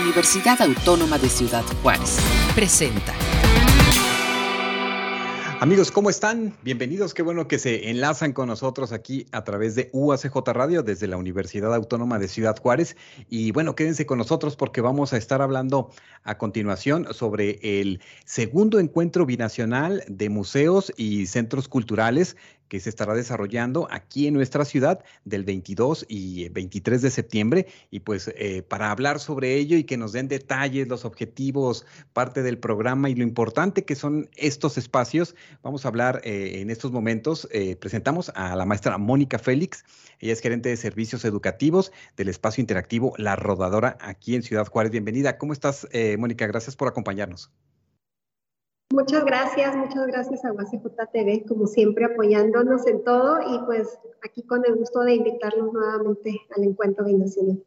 Universidad 0.00 0.60
Autónoma 0.60 1.18
de 1.18 1.28
Ciudad 1.28 1.64
Juárez. 1.82 2.18
Presenta. 2.54 3.14
Amigos, 5.58 5.90
¿cómo 5.90 6.10
están? 6.10 6.54
Bienvenidos. 6.62 7.14
Qué 7.14 7.22
bueno 7.22 7.48
que 7.48 7.58
se 7.58 7.88
enlazan 7.88 8.34
con 8.34 8.48
nosotros 8.48 8.92
aquí 8.92 9.26
a 9.32 9.42
través 9.42 9.74
de 9.74 9.88
UACJ 9.94 10.36
Radio 10.52 10.82
desde 10.82 11.06
la 11.06 11.16
Universidad 11.16 11.74
Autónoma 11.74 12.18
de 12.18 12.28
Ciudad 12.28 12.58
Juárez. 12.58 12.94
Y 13.30 13.52
bueno, 13.52 13.74
quédense 13.74 14.04
con 14.04 14.18
nosotros 14.18 14.54
porque 14.54 14.82
vamos 14.82 15.14
a 15.14 15.16
estar 15.16 15.40
hablando 15.40 15.90
a 16.24 16.36
continuación 16.36 17.06
sobre 17.14 17.58
el 17.62 18.00
segundo 18.26 18.78
encuentro 18.80 19.24
binacional 19.24 20.04
de 20.08 20.28
museos 20.28 20.92
y 20.98 21.24
centros 21.24 21.68
culturales 21.68 22.36
que 22.68 22.80
se 22.80 22.90
estará 22.90 23.14
desarrollando 23.14 23.88
aquí 23.90 24.26
en 24.26 24.34
nuestra 24.34 24.64
ciudad 24.64 25.04
del 25.24 25.44
22 25.44 26.06
y 26.08 26.48
23 26.48 27.02
de 27.02 27.10
septiembre. 27.10 27.66
Y 27.90 28.00
pues 28.00 28.30
eh, 28.36 28.62
para 28.62 28.90
hablar 28.90 29.20
sobre 29.20 29.54
ello 29.54 29.76
y 29.76 29.84
que 29.84 29.96
nos 29.96 30.12
den 30.12 30.28
detalles, 30.28 30.88
los 30.88 31.04
objetivos, 31.04 31.86
parte 32.12 32.42
del 32.42 32.58
programa 32.58 33.10
y 33.10 33.14
lo 33.14 33.22
importante 33.22 33.84
que 33.84 33.94
son 33.94 34.28
estos 34.36 34.78
espacios, 34.78 35.34
vamos 35.62 35.84
a 35.84 35.88
hablar 35.88 36.20
eh, 36.24 36.60
en 36.60 36.70
estos 36.70 36.92
momentos. 36.92 37.48
Eh, 37.52 37.76
presentamos 37.76 38.30
a 38.34 38.56
la 38.56 38.66
maestra 38.66 38.98
Mónica 38.98 39.38
Félix. 39.38 39.84
Ella 40.18 40.32
es 40.32 40.40
gerente 40.40 40.68
de 40.68 40.76
servicios 40.76 41.24
educativos 41.24 41.92
del 42.16 42.28
espacio 42.28 42.60
interactivo 42.60 43.12
La 43.18 43.36
Rodadora 43.36 43.98
aquí 44.00 44.34
en 44.34 44.42
Ciudad 44.42 44.66
Juárez. 44.66 44.90
Bienvenida. 44.90 45.36
¿Cómo 45.38 45.52
estás, 45.52 45.86
Mónica? 46.18 46.46
Gracias 46.46 46.74
por 46.74 46.88
acompañarnos. 46.88 47.50
Muchas 48.96 49.26
gracias, 49.26 49.76
muchas 49.76 50.06
gracias 50.06 50.40
a 50.42 51.06
TV, 51.12 51.44
como 51.46 51.66
siempre 51.66 52.06
apoyándonos 52.06 52.86
en 52.86 53.04
todo 53.04 53.40
y 53.42 53.58
pues 53.66 53.98
aquí 54.24 54.42
con 54.42 54.64
el 54.66 54.74
gusto 54.76 55.00
de 55.00 55.16
invitarlos 55.16 55.70
nuevamente 55.70 56.40
al 56.56 56.64
encuentro 56.64 57.04
binacional. 57.04 57.62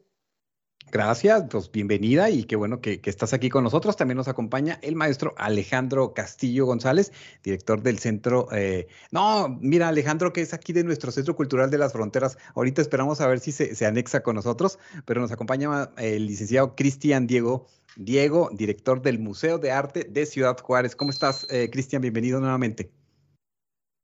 Gracias, 0.91 1.45
pues 1.52 1.71
bienvenida 1.71 2.31
y 2.31 2.45
qué 2.45 2.55
bueno 2.55 2.81
que, 2.81 2.99
estás 3.03 3.33
aquí 3.33 3.49
con 3.49 3.63
nosotros. 3.63 3.95
También 3.95 4.17
nos 4.17 4.27
acompaña 4.27 4.79
el 4.81 4.95
maestro 4.95 5.36
Alejandro 5.38 6.16
Castillo 6.16 6.66
González, 6.66 7.11
director 7.43 7.83
del 7.83 7.99
centro. 7.99 8.47
Eh, 8.52 8.88
no, 9.11 9.55
mira, 9.61 9.89
Alejandro, 9.89 10.33
que 10.33 10.41
es 10.41 10.55
aquí 10.55 10.73
de 10.73 10.83
nuestro 10.83 11.11
Centro 11.11 11.36
Cultural 11.36 11.69
de 11.69 11.77
las 11.77 11.93
Fronteras. 11.93 12.39
Ahorita 12.55 12.81
esperamos 12.81 13.21
a 13.21 13.27
ver 13.27 13.39
si 13.39 13.52
se, 13.52 13.75
se 13.75 13.86
anexa 13.86 14.23
con 14.23 14.36
nosotros, 14.36 14.80
pero 15.05 15.21
nos 15.21 15.31
acompaña 15.31 15.91
el 15.97 16.25
licenciado 16.25 16.75
Cristian 16.75 17.27
Diego 17.27 17.67
Diego, 17.95 18.50
director 18.54 19.02
del 19.02 19.20
Museo 19.20 19.58
de 19.58 19.72
Arte 19.72 20.04
de 20.09 20.26
Ciudad 20.26 20.58
Juárez. 20.59 20.95
¿Cómo 20.95 21.12
estás, 21.12 21.48
eh, 21.50 21.70
Cristian? 21.72 22.02
Bienvenido 22.02 22.40
nuevamente. 22.40 22.92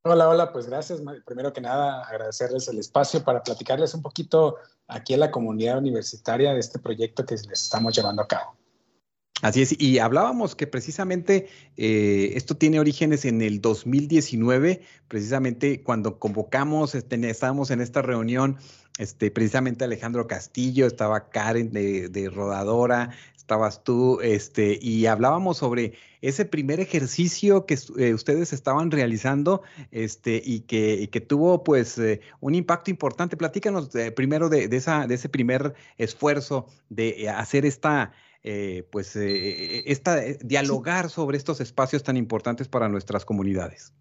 Hola, 0.03 0.29
hola, 0.29 0.53
pues 0.53 0.67
gracias. 0.67 1.01
Primero 1.25 1.51
que 1.51 1.61
nada, 1.61 2.03
agradecerles 2.03 2.67
el 2.67 2.77
espacio 2.77 3.23
para 3.23 3.41
platicarles 3.41 3.93
un 3.95 4.03
poquito 4.03 4.57
aquí 4.87 5.15
en 5.15 5.19
la 5.21 5.31
comunidad 5.31 5.79
universitaria 5.79 6.53
de 6.53 6.59
este 6.59 6.77
proyecto 6.77 7.25
que 7.25 7.33
les 7.33 7.63
estamos 7.63 7.95
llevando 7.95 8.21
a 8.21 8.27
cabo. 8.27 8.55
Así 9.41 9.61
es, 9.61 9.79
y 9.79 9.99
hablábamos 9.99 10.55
que 10.55 10.65
precisamente 10.65 11.47
eh, 11.75 12.31
esto 12.35 12.55
tiene 12.55 12.79
orígenes 12.79 13.25
en 13.25 13.41
el 13.41 13.61
2019, 13.61 14.81
precisamente 15.07 15.83
cuando 15.83 16.19
convocamos, 16.19 16.95
este, 16.95 17.29
estábamos 17.29 17.69
en 17.69 17.81
esta 17.81 18.01
reunión, 18.01 18.57
este, 18.97 19.31
precisamente 19.31 19.83
Alejandro 19.83 20.25
Castillo, 20.25 20.87
estaba 20.87 21.29
Karen 21.29 21.71
de, 21.71 22.07
de 22.07 22.29
Rodadora, 22.29 23.11
estabas 23.45 23.83
tú, 23.83 24.19
este, 24.21 24.79
y 24.81 25.05
hablábamos 25.05 25.57
sobre 25.57 25.93
ese 26.21 26.45
primer 26.45 26.79
ejercicio 26.79 27.67
que 27.67 27.77
eh, 27.99 28.15
ustedes 28.15 28.53
estaban 28.53 28.89
realizando, 28.89 29.61
este, 29.91 30.41
y 30.43 30.61
que, 30.61 31.09
que 31.11 31.21
tuvo 31.21 31.63
pues 31.63 31.99
eh, 31.99 32.21
un 32.39 32.55
impacto 32.55 32.89
importante. 32.89 33.37
Platícanos 33.37 33.89
primero 34.15 34.49
de, 34.49 34.63
esa, 34.71 35.05
de 35.05 35.13
ese 35.13 35.29
primer 35.29 35.75
esfuerzo 35.99 36.65
de 36.89 37.29
hacer 37.29 37.67
esta, 37.67 38.13
eh, 38.41 38.87
pues, 38.91 39.15
esta, 39.15 40.21
dialogar 40.41 41.11
sobre 41.11 41.37
estos 41.37 41.61
espacios 41.61 42.01
tan 42.01 42.17
importantes 42.17 42.67
para 42.67 42.89
nuestras 42.89 43.25
comunidades. 43.25 43.93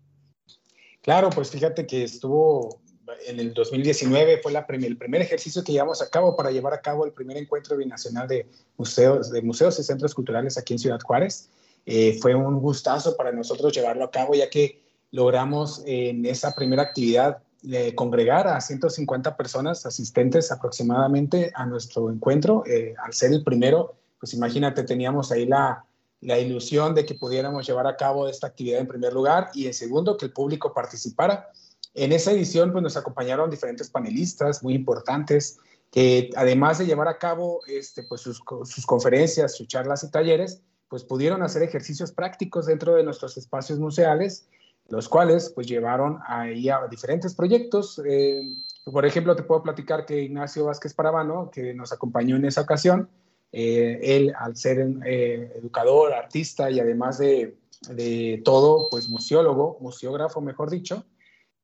Claro, 1.02 1.28
pues 1.28 1.50
fíjate 1.50 1.86
que 1.86 2.02
estuvo 2.04 2.80
en 3.26 3.40
el 3.40 3.54
2019 3.54 4.40
fue 4.42 4.52
el 4.52 4.96
primer 4.96 5.22
ejercicio 5.22 5.62
que 5.62 5.72
llevamos 5.72 6.02
a 6.02 6.10
cabo 6.10 6.36
para 6.36 6.50
llevar 6.50 6.74
a 6.74 6.80
cabo 6.80 7.04
el 7.04 7.12
primer 7.12 7.36
encuentro 7.36 7.76
binacional 7.76 8.28
de 8.28 8.46
museos, 8.76 9.30
de 9.30 9.42
museos 9.42 9.78
y 9.78 9.82
centros 9.82 10.14
culturales 10.14 10.56
aquí 10.58 10.74
en 10.74 10.78
Ciudad 10.78 11.00
Juárez. 11.00 11.48
Eh, 11.86 12.18
fue 12.20 12.34
un 12.34 12.60
gustazo 12.60 13.16
para 13.16 13.32
nosotros 13.32 13.72
llevarlo 13.72 14.04
a 14.04 14.10
cabo, 14.10 14.34
ya 14.34 14.48
que 14.48 14.82
logramos 15.10 15.82
en 15.86 16.24
esa 16.26 16.54
primera 16.54 16.82
actividad 16.82 17.38
eh, 17.70 17.94
congregar 17.94 18.48
a 18.48 18.60
150 18.60 19.36
personas 19.36 19.86
asistentes 19.86 20.50
aproximadamente 20.50 21.52
a 21.54 21.66
nuestro 21.66 22.10
encuentro. 22.10 22.64
Eh, 22.66 22.94
al 23.02 23.12
ser 23.12 23.32
el 23.32 23.44
primero, 23.44 23.94
pues 24.18 24.34
imagínate, 24.34 24.82
teníamos 24.82 25.30
ahí 25.30 25.46
la, 25.46 25.84
la 26.20 26.38
ilusión 26.38 26.94
de 26.94 27.04
que 27.04 27.14
pudiéramos 27.14 27.66
llevar 27.66 27.86
a 27.86 27.96
cabo 27.96 28.28
esta 28.28 28.46
actividad 28.46 28.80
en 28.80 28.88
primer 28.88 29.12
lugar 29.12 29.50
y 29.54 29.66
en 29.66 29.74
segundo, 29.74 30.16
que 30.16 30.26
el 30.26 30.32
público 30.32 30.72
participara. 30.72 31.50
En 31.94 32.12
esa 32.12 32.32
edición 32.32 32.72
pues, 32.72 32.82
nos 32.82 32.96
acompañaron 32.96 33.50
diferentes 33.50 33.88
panelistas 33.88 34.62
muy 34.62 34.74
importantes 34.74 35.58
que 35.90 36.30
además 36.34 36.78
de 36.78 36.86
llevar 36.86 37.06
a 37.06 37.18
cabo 37.18 37.60
este, 37.68 38.02
pues, 38.02 38.20
sus, 38.20 38.40
conferencias, 38.84 39.56
sus 39.56 39.68
charlas 39.68 40.02
y 40.02 40.10
talleres, 40.10 40.60
pues 40.88 41.04
pudieron 41.04 41.42
hacer 41.44 41.62
ejercicios 41.62 42.10
prácticos 42.10 42.66
dentro 42.66 42.94
de 42.94 43.04
nuestros 43.04 43.36
espacios 43.36 43.78
museales, 43.78 44.48
los 44.88 45.08
cuales 45.08 45.52
pues 45.54 45.68
llevaron 45.68 46.18
ahí 46.26 46.68
a 46.68 46.86
diferentes 46.88 47.32
proyectos. 47.34 48.02
Eh, 48.04 48.42
por 48.84 49.06
ejemplo, 49.06 49.36
te 49.36 49.44
puedo 49.44 49.62
platicar 49.62 50.04
que 50.04 50.20
Ignacio 50.20 50.64
Vázquez 50.64 50.94
Parabano, 50.94 51.50
que 51.52 51.74
nos 51.74 51.92
acompañó 51.92 52.34
en 52.36 52.44
esa 52.44 52.62
ocasión, 52.62 53.08
eh, 53.52 54.00
él 54.02 54.34
al 54.36 54.56
ser 54.56 54.84
eh, 55.06 55.52
educador, 55.54 56.12
artista 56.12 56.72
y 56.72 56.80
además 56.80 57.18
de, 57.18 57.56
de 57.88 58.42
todo, 58.44 58.88
pues 58.90 59.08
museólogo, 59.08 59.78
museógrafo, 59.80 60.40
mejor 60.40 60.70
dicho, 60.70 61.04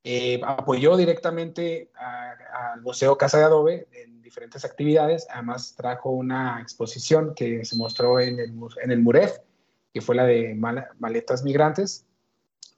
eh, 0.03 0.41
apoyó 0.45 0.97
directamente 0.97 1.91
al 1.95 2.81
Museo 2.81 3.19
Casa 3.19 3.39
de 3.39 3.45
Adobe 3.45 3.89
en 3.93 4.23
diferentes 4.23 4.65
actividades. 4.65 5.27
Además, 5.31 5.75
trajo 5.77 6.11
una 6.11 6.61
exposición 6.61 7.35
que 7.35 7.65
se 7.65 7.77
mostró 7.77 8.19
en 8.19 8.39
el, 8.39 8.55
en 8.83 8.91
el 8.91 9.01
MUREF, 9.01 9.39
que 9.93 10.01
fue 10.01 10.15
la 10.15 10.25
de 10.25 10.55
maletas 10.55 11.43
migrantes, 11.43 12.07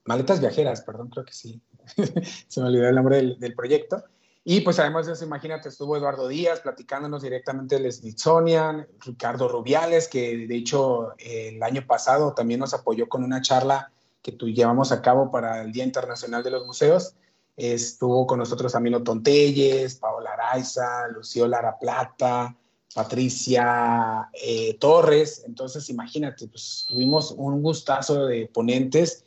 maletas 0.05 0.41
viajeras, 0.41 0.83
perdón, 0.83 1.11
creo 1.11 1.25
que 1.25 1.33
sí. 1.33 1.63
se 2.49 2.61
me 2.61 2.67
olvidó 2.67 2.89
el 2.89 2.95
nombre 2.95 3.37
del, 3.39 3.55
proyecto. 3.55 4.03
Y 4.45 4.63
pues 4.63 4.81
además 4.81 5.07
de 5.07 5.13
eso, 5.13 5.25
imagínate, 5.25 5.69
estuvo 5.69 5.97
Eduardo 5.97 6.27
Díaz 6.27 6.61
platicándonos 6.61 7.23
directamente 7.23 7.79
del 7.79 7.93
Smithsonian, 7.93 8.89
Ricardo 8.99 9.47
Rubiales, 9.47 10.09
que 10.09 10.49
de 10.49 10.57
hecho 10.57 11.15
el 11.19 11.63
año 11.63 11.87
pasado 11.87 12.35
también 12.35 12.59
nos 12.59 12.75
apoyó 12.75 13.09
con 13.09 13.23
una 13.23 13.41
charla 13.41 13.93
que 14.23 14.33
tú 14.33 14.49
llevamos 14.49 14.93
a 14.93 15.03
cabo 15.03 15.31
para 15.31 15.63
el 15.63 15.73
Día 15.73 15.85
Internacional 15.85 16.43
de 16.43 16.53
los 16.53 16.65
Museos. 16.65 17.15
Estuvo 17.57 18.27
con 18.27 18.39
nosotros 18.39 18.75
Amino 18.75 19.03
Tontelles, 19.03 19.97
Paola 19.97 20.31
Araiza, 20.33 21.09
Lucio 21.09 21.47
Lara 21.47 21.79
Plata, 21.79 22.57
Patricia 22.95 24.31
eh, 24.33 24.79
Torres. 24.79 25.43
Entonces, 25.47 25.91
imagínate, 25.91 26.47
pues 26.49 26.87
tuvimos 26.89 27.33
un 27.33 27.63
gustazo 27.63 28.27
de 28.27 28.47
ponentes 28.47 29.25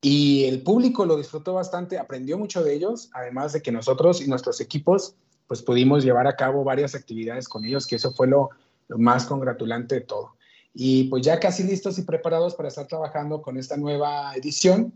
y 0.00 0.44
el 0.44 0.62
público 0.62 1.04
lo 1.04 1.16
disfrutó 1.16 1.54
bastante, 1.54 1.98
aprendió 1.98 2.38
mucho 2.38 2.62
de 2.62 2.74
ellos, 2.74 3.10
además 3.12 3.52
de 3.52 3.62
que 3.62 3.72
nosotros 3.72 4.20
y 4.20 4.28
nuestros 4.28 4.60
equipos, 4.60 5.16
pues 5.48 5.62
pudimos 5.62 6.04
llevar 6.04 6.26
a 6.26 6.36
cabo 6.36 6.64
varias 6.64 6.94
actividades 6.94 7.48
con 7.48 7.64
ellos, 7.64 7.86
que 7.86 7.96
eso 7.96 8.12
fue 8.12 8.28
lo, 8.28 8.50
lo 8.88 8.98
más 8.98 9.26
congratulante 9.26 9.96
de 9.96 10.00
todo 10.02 10.35
y 10.78 11.04
pues 11.04 11.24
ya 11.24 11.40
casi 11.40 11.62
listos 11.62 11.98
y 11.98 12.02
preparados 12.02 12.54
para 12.54 12.68
estar 12.68 12.86
trabajando 12.86 13.40
con 13.40 13.56
esta 13.56 13.78
nueva 13.78 14.36
edición 14.36 14.92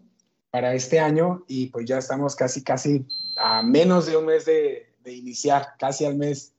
para 0.51 0.75
este 0.75 1.01
año 1.01 1.43
y 1.49 1.69
pues 1.69 1.87
ya 1.87 1.97
estamos 1.97 2.37
casi, 2.37 2.63
casi 2.63 3.07
a 3.39 3.63
menos 3.63 4.05
de 4.05 4.19
un 4.19 4.27
mes 4.27 4.45
de, 4.45 4.93
iniciar, 5.07 5.69
casi 5.79 6.05
al 6.05 6.17
mes. 6.17 6.53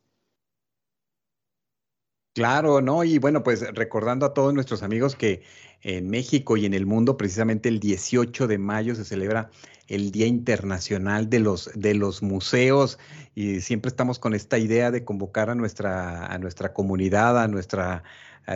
Claro, 2.33 2.81
¿no? 2.81 3.03
Y 3.03 3.19
bueno, 3.19 3.43
pues 3.43 3.61
recordando 3.75 4.25
a 4.25 4.33
todos 4.33 4.55
nuestros 4.55 4.81
amigos 4.81 5.15
que 5.15 5.43
en 5.81 6.09
México 6.09 6.57
y 6.57 6.65
en 6.65 6.73
el 6.73 6.87
mundo, 6.87 7.15
precisamente 7.15 7.69
el 7.69 7.79
18 7.79 8.47
de 8.47 8.57
mayo 8.57 8.95
se 8.95 9.05
celebra 9.05 9.51
el 9.93 10.11
Día 10.11 10.27
Internacional 10.27 11.29
de 11.29 11.39
los, 11.39 11.69
de 11.75 11.93
los 11.93 12.21
Museos 12.21 12.97
y 13.35 13.61
siempre 13.61 13.89
estamos 13.89 14.19
con 14.19 14.33
esta 14.33 14.57
idea 14.57 14.91
de 14.91 15.03
convocar 15.05 15.49
a 15.49 15.55
nuestra, 15.55 16.25
a 16.25 16.37
nuestra 16.37 16.73
comunidad, 16.73 17.41
a 17.41 17.47
nuestra 17.47 18.03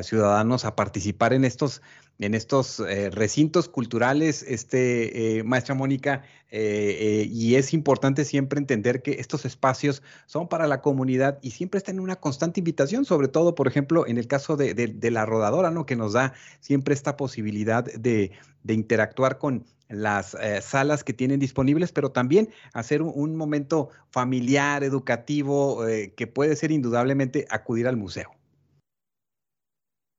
ciudadanos 0.04 0.66
a 0.66 0.76
participar 0.76 1.34
en 1.34 1.46
estos, 1.46 1.82
en 2.20 2.34
estos 2.34 2.80
eh, 2.80 3.10
recintos 3.10 3.70
culturales, 3.70 4.44
este, 4.44 5.40
eh, 5.40 5.44
maestra 5.44 5.76
Mónica, 5.76 6.24
eh, 6.52 7.28
y 7.30 7.56
es 7.56 7.74
importante 7.74 8.24
siempre 8.24 8.60
entender 8.60 9.02
que 9.02 9.14
estos 9.20 9.46
espacios 9.46 10.02
son 10.26 10.48
para 10.48 10.68
la 10.68 10.82
comunidad 10.82 11.40
y 11.42 11.52
siempre 11.52 11.80
están 11.80 11.96
en 11.96 12.02
una 12.02 12.16
constante 12.16 12.62
invitación, 12.62 13.04
sobre 13.04 13.28
todo, 13.28 13.56
por 13.56 13.68
ejemplo, 13.68 14.08
en 14.08 14.18
el 14.18 14.28
caso 14.28 14.56
de, 14.56 15.10
la 15.12 15.26
rodadora, 15.26 15.72
¿no? 15.72 15.86
que 15.86 15.96
nos 15.96 16.14
da 16.14 16.34
siempre 16.62 16.94
esta 16.94 17.18
posibilidad 17.18 17.84
de, 17.84 18.32
interactuar 18.68 19.38
con 19.38 19.66
las 19.90 20.36
salas 20.62 21.04
que 21.04 21.14
tienen 21.14 21.40
disponibles, 21.40 21.92
pero 21.92 22.12
también 22.12 22.50
hacer 22.74 23.02
un 23.02 23.36
momento 23.36 23.90
familiar, 24.10 24.84
educativo, 24.84 25.84
que 26.16 26.28
puede 26.28 26.56
ser 26.56 26.72
indudablemente 26.72 27.46
acudir 27.50 27.88
al 27.88 27.98
museo. 27.98 28.32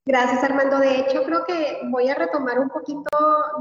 Gracias, 0.09 0.45
Armando. 0.45 0.79
De 0.79 1.01
hecho, 1.01 1.25
creo 1.25 1.45
que 1.45 1.81
voy 1.91 2.09
a 2.09 2.15
retomar 2.15 2.61
un 2.61 2.69
poquito 2.69 3.03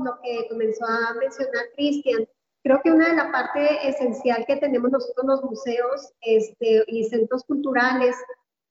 lo 0.04 0.20
que 0.22 0.48
comenzó 0.48 0.86
a 0.86 1.16
mencionar 1.16 1.66
Cristian. 1.76 2.28
Creo 2.64 2.82
que 2.84 2.92
una 2.92 3.10
de 3.10 3.16
las 3.16 3.32
partes 3.32 3.70
esencial 3.84 4.46
que 4.46 4.58
tenemos 4.58 4.92
nosotros 4.92 5.26
los 5.26 5.44
museos 5.44 6.14
este, 6.22 6.84
y 6.88 7.04
centros 7.06 7.44
culturales, 7.46 8.16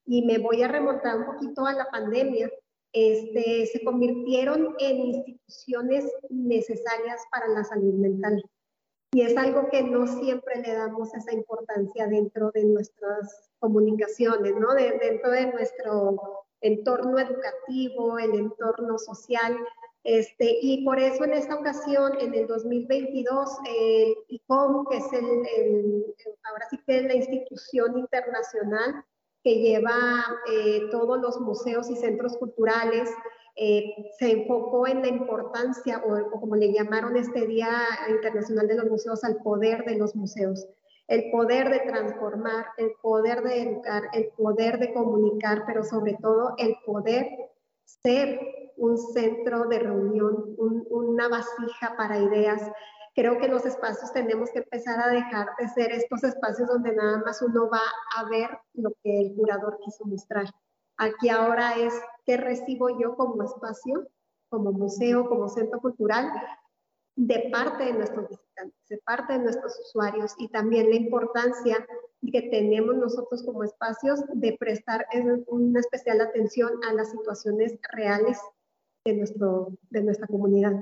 y 0.06 0.22
me 0.22 0.38
voy 0.38 0.62
a 0.62 0.69
remontar 0.69 1.16
un 1.16 1.26
poquito 1.26 1.66
a 1.66 1.72
la 1.72 1.90
pandemia, 1.90 2.48
este, 2.94 3.67
se 3.67 3.85
convirtieron 3.85 4.76
en 4.79 4.96
instituciones 4.99 6.11
necesarias 6.31 7.20
para 7.31 7.49
la 7.49 7.64
salud 7.64 7.93
mental. 7.94 8.43
Y 9.12 9.23
es 9.23 9.37
algo 9.37 9.69
que 9.69 9.82
no 9.82 10.06
siempre 10.06 10.62
le 10.62 10.75
damos 10.75 11.12
esa 11.12 11.32
importancia 11.32 12.06
dentro 12.06 12.52
de 12.52 12.64
nuestras 12.64 13.50
comunicaciones, 13.58 14.55
¿no? 14.55 14.75
dentro 14.75 15.31
de 15.31 15.46
nuestro 15.52 16.46
entorno 16.61 17.19
educativo, 17.19 18.19
el 18.19 18.35
entorno 18.35 18.97
social. 18.99 19.56
Este, 20.05 20.58
y 20.62 20.85
por 20.85 21.00
eso 21.00 21.25
en 21.25 21.32
esta 21.32 21.56
ocasión, 21.56 22.12
en 22.20 22.32
el 22.35 22.47
2022, 22.47 23.50
el 23.67 24.14
ICOM, 24.29 24.87
que 24.87 24.99
es 24.99 25.12
el, 25.12 26.14
ahora 26.44 26.67
sí 26.70 26.79
que 26.87 26.99
es 26.99 27.05
la 27.05 27.14
institución 27.14 27.99
internacional 27.99 29.05
que 29.44 29.61
lleva 29.61 30.25
eh, 30.50 30.88
todos 30.91 31.20
los 31.20 31.41
museos 31.41 31.88
y 31.91 31.96
centros 31.96 32.37
culturales, 32.38 33.08
eh, 33.56 33.94
se 34.19 34.32
enfocó 34.32 34.88
en 34.88 35.02
la 35.02 35.08
importancia, 35.08 36.02
o, 36.05 36.41
como 36.41 36.56
le 36.56 36.73
llamaron 36.73 37.17
este 37.17 37.46
Día 37.46 37.70
Internacional 38.08 38.67
de 38.67 38.75
los 38.75 38.91
Museos, 38.91 39.23
al 39.23 39.37
poder 39.37 39.85
de 39.85 39.96
los 39.96 40.17
museos 40.17 40.67
el 41.08 41.31
poder 41.31 41.69
de 41.70 41.81
transformar, 41.81 42.67
el 42.79 42.93
poder 43.02 43.43
de 43.43 43.62
educar, 43.62 44.05
el 44.14 44.29
poder 44.37 44.79
de 44.79 44.93
comunicar, 44.94 45.64
pero 45.67 45.85
sobre 45.85 46.17
todo 46.20 46.55
el 46.58 46.76
poder 46.87 47.29
ser 47.85 48.40
un 48.76 48.97
centro 48.97 49.67
de 49.67 49.79
reunión, 49.79 50.56
una 50.90 51.29
vasija 51.29 51.94
para 51.97 52.19
ideas. 52.19 52.62
Creo 53.14 53.38
que 53.38 53.49
los 53.49 53.64
espacios 53.64 54.12
tenemos 54.12 54.50
que 54.50 54.58
empezar 54.58 55.00
a 55.00 55.12
dejar 55.12 55.49
de 55.58 55.69
ser 55.69 55.93
estos 55.93 56.25
espacios 56.25 56.69
donde 56.69 56.94
nada 56.94 57.19
más 57.19 57.40
uno 57.43 57.70
va 57.70 57.82
a 58.16 58.28
ver 58.28 58.50
lo 58.75 58.90
que 59.02 59.20
el 59.20 59.34
curador 59.34 59.78
quiso 59.84 60.05
mostrar. 60.05 60.46
Aquí 60.96 61.28
ahora 61.28 61.76
es 61.76 61.94
qué 62.25 62.37
recibo 62.37 62.99
yo 62.99 63.16
como 63.16 63.43
espacio, 63.43 64.08
como 64.49 64.72
museo, 64.72 65.28
como 65.28 65.49
centro 65.49 65.81
cultural, 65.81 66.31
de 67.16 67.49
parte 67.52 67.84
de 67.84 67.93
nuestros 67.93 68.28
visitantes, 68.28 68.88
de 68.88 68.99
parte 68.99 69.34
de 69.34 69.38
nuestros 69.40 69.78
usuarios 69.78 70.34
y 70.38 70.49
también 70.49 70.90
la 70.90 70.96
importancia 70.96 71.87
que 72.32 72.43
tenemos 72.43 72.96
nosotros 72.96 73.43
como 73.44 73.64
espacios 73.64 74.20
de 74.32 74.56
prestar 74.58 75.06
una 75.46 75.81
especial 75.81 76.20
atención 76.20 76.72
a 76.88 76.93
las 76.94 77.11
situaciones 77.11 77.78
reales 77.93 78.38
de, 79.05 79.14
nuestro, 79.14 79.76
de 79.90 80.02
nuestra 80.02 80.26
comunidad. 80.26 80.72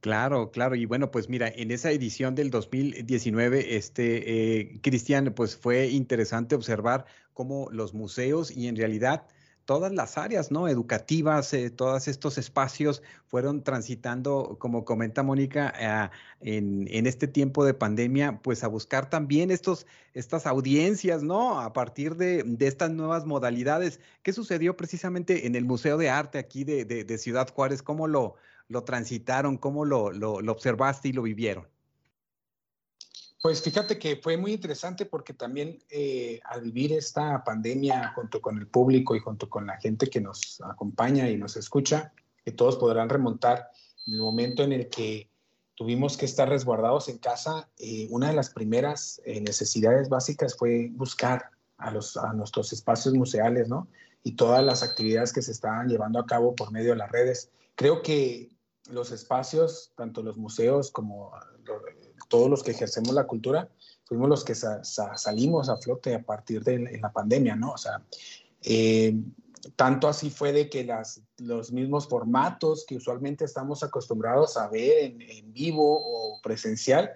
Claro, 0.00 0.50
claro. 0.50 0.74
Y 0.76 0.86
bueno, 0.86 1.10
pues 1.10 1.28
mira, 1.28 1.48
en 1.48 1.70
esa 1.70 1.90
edición 1.90 2.34
del 2.34 2.50
2019, 2.50 3.76
este, 3.76 4.60
eh, 4.60 4.80
Cristian, 4.82 5.32
pues 5.34 5.56
fue 5.56 5.88
interesante 5.88 6.54
observar 6.54 7.04
cómo 7.34 7.68
los 7.70 7.92
museos 7.92 8.50
y 8.50 8.68
en 8.68 8.76
realidad 8.76 9.26
todas 9.70 9.92
las 9.92 10.18
áreas, 10.18 10.50
¿no? 10.50 10.66
Educativas, 10.66 11.52
eh, 11.54 11.70
todos 11.70 12.08
estos 12.08 12.38
espacios 12.38 13.02
fueron 13.26 13.62
transitando, 13.62 14.56
como 14.58 14.84
comenta 14.84 15.22
Mónica, 15.22 15.72
eh, 15.78 16.56
en, 16.56 16.88
en, 16.90 17.06
este 17.06 17.28
tiempo 17.28 17.64
de 17.64 17.74
pandemia, 17.74 18.40
pues 18.42 18.64
a 18.64 18.68
buscar 18.68 19.08
también 19.10 19.52
estos, 19.52 19.86
estas 20.12 20.46
audiencias, 20.46 21.22
¿no? 21.22 21.60
A 21.60 21.72
partir 21.72 22.16
de, 22.16 22.42
de 22.44 22.66
estas 22.66 22.90
nuevas 22.90 23.26
modalidades. 23.26 24.00
¿Qué 24.22 24.32
sucedió 24.32 24.76
precisamente 24.76 25.46
en 25.46 25.54
el 25.54 25.64
Museo 25.64 25.98
de 25.98 26.10
Arte 26.10 26.38
aquí 26.38 26.64
de, 26.64 26.84
de, 26.84 27.18
Ciudad 27.18 27.48
Juárez? 27.54 27.82
¿Cómo 27.82 28.08
lo, 28.08 28.34
lo 28.70 28.84
transitaron? 28.84 29.58
¿Cómo 29.58 29.84
lo, 29.84 30.12
lo, 30.12 30.34
observaste 30.50 31.08
y 31.08 31.12
lo 31.12 31.22
vivieron? 31.22 31.68
Pues 33.42 33.62
fíjate 33.62 33.98
que 33.98 34.16
fue 34.16 34.36
muy 34.36 34.52
interesante 34.52 35.06
porque 35.06 35.34
también 35.34 35.78
eh, 35.90 36.40
al 36.44 36.62
vivir 36.62 36.92
esta 36.92 37.42
pandemia 37.42 38.12
junto 38.14 38.40
con 38.40 38.58
el 38.58 38.68
público 38.68 39.16
y 39.16 39.18
junto 39.18 39.48
con 39.48 39.66
la 39.66 39.78
gente 39.78 40.06
que 40.06 40.20
nos 40.20 40.60
acompaña 40.62 41.28
y 41.28 41.36
nos 41.36 41.56
escucha, 41.56 42.12
que 42.44 42.52
todos 42.52 42.76
podrán 42.76 43.08
remontar 43.08 43.70
el 44.06 44.20
momento 44.20 44.62
en 44.62 44.72
el 44.72 44.88
que 44.88 45.28
tuvimos 45.74 46.16
que 46.16 46.26
estar 46.26 46.48
resguardados 46.48 47.08
en 47.08 47.18
casa, 47.18 47.68
eh, 47.78 48.06
una 48.10 48.28
de 48.28 48.34
las 48.34 48.50
primeras 48.50 49.20
eh, 49.24 49.40
necesidades 49.40 50.08
básicas 50.08 50.56
fue 50.56 50.90
buscar 50.92 51.50
a, 51.78 51.90
los, 51.90 52.16
a 52.16 52.32
nuestros 52.34 52.72
espacios 52.72 53.14
museales, 53.14 53.68
¿no? 53.68 53.88
Y 54.22 54.32
todas 54.32 54.62
las 54.62 54.82
actividades 54.82 55.32
que 55.32 55.42
se 55.42 55.52
estaban 55.52 55.88
llevando 55.88 56.20
a 56.20 56.26
cabo 56.26 56.54
por 56.54 56.70
medio 56.70 56.90
de 56.90 56.98
las 56.98 57.10
redes. 57.10 57.50
Creo 57.74 58.02
que 58.02 58.50
los 58.88 59.12
espacios, 59.12 59.92
tanto 59.96 60.22
los 60.22 60.36
museos 60.36 60.90
como 60.90 61.32
todos 62.28 62.48
los 62.48 62.62
que 62.62 62.70
ejercemos 62.70 63.14
la 63.14 63.26
cultura, 63.26 63.68
fuimos 64.04 64.28
los 64.28 64.44
que 64.44 64.54
salimos 64.54 65.68
a 65.68 65.76
flote 65.76 66.14
a 66.14 66.22
partir 66.22 66.64
de 66.64 66.98
la 67.00 67.12
pandemia, 67.12 67.56
¿no? 67.56 67.72
O 67.72 67.78
sea, 67.78 68.02
eh, 68.62 69.14
tanto 69.76 70.08
así 70.08 70.30
fue 70.30 70.52
de 70.52 70.70
que 70.70 70.84
las, 70.84 71.22
los 71.38 71.72
mismos 71.72 72.08
formatos 72.08 72.84
que 72.86 72.96
usualmente 72.96 73.44
estamos 73.44 73.82
acostumbrados 73.82 74.56
a 74.56 74.68
ver 74.68 75.16
en, 75.20 75.52
vivo 75.52 76.00
o 76.02 76.40
presencial, 76.42 77.10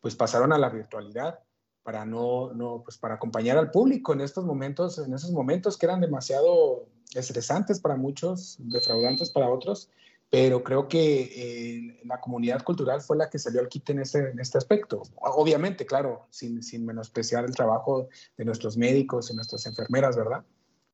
pues 0.00 0.16
pasaron 0.16 0.52
a 0.52 0.58
la 0.58 0.70
virtualidad 0.70 1.40
para 1.82 2.04
no, 2.04 2.52
no, 2.52 2.82
pues 2.84 2.98
para 2.98 3.14
acompañar 3.14 3.56
al 3.56 3.70
público 3.70 4.12
en 4.12 4.20
estos 4.20 4.44
momentos, 4.44 4.98
en 4.98 5.12
esos 5.12 5.32
momentos 5.32 5.76
que 5.76 5.86
eran 5.86 6.00
demasiado 6.00 6.86
estresantes 7.14 7.80
para 7.80 7.96
muchos, 7.96 8.56
defraudantes 8.58 9.30
para 9.30 9.50
otros, 9.50 9.90
pero 10.30 10.62
creo 10.62 10.86
que 10.86 11.22
eh, 11.22 12.00
la 12.04 12.20
comunidad 12.20 12.62
cultural 12.62 13.00
fue 13.00 13.16
la 13.16 13.28
que 13.28 13.38
salió 13.40 13.60
al 13.60 13.68
quite 13.68 13.92
en 13.92 13.98
este, 13.98 14.30
en 14.30 14.38
este 14.38 14.58
aspecto. 14.58 15.02
Obviamente, 15.16 15.84
claro, 15.84 16.28
sin, 16.30 16.62
sin 16.62 16.86
menospreciar 16.86 17.44
el 17.44 17.54
trabajo 17.54 18.08
de 18.36 18.44
nuestros 18.44 18.76
médicos 18.76 19.30
y 19.30 19.34
nuestras 19.34 19.66
enfermeras, 19.66 20.16
¿verdad? 20.16 20.44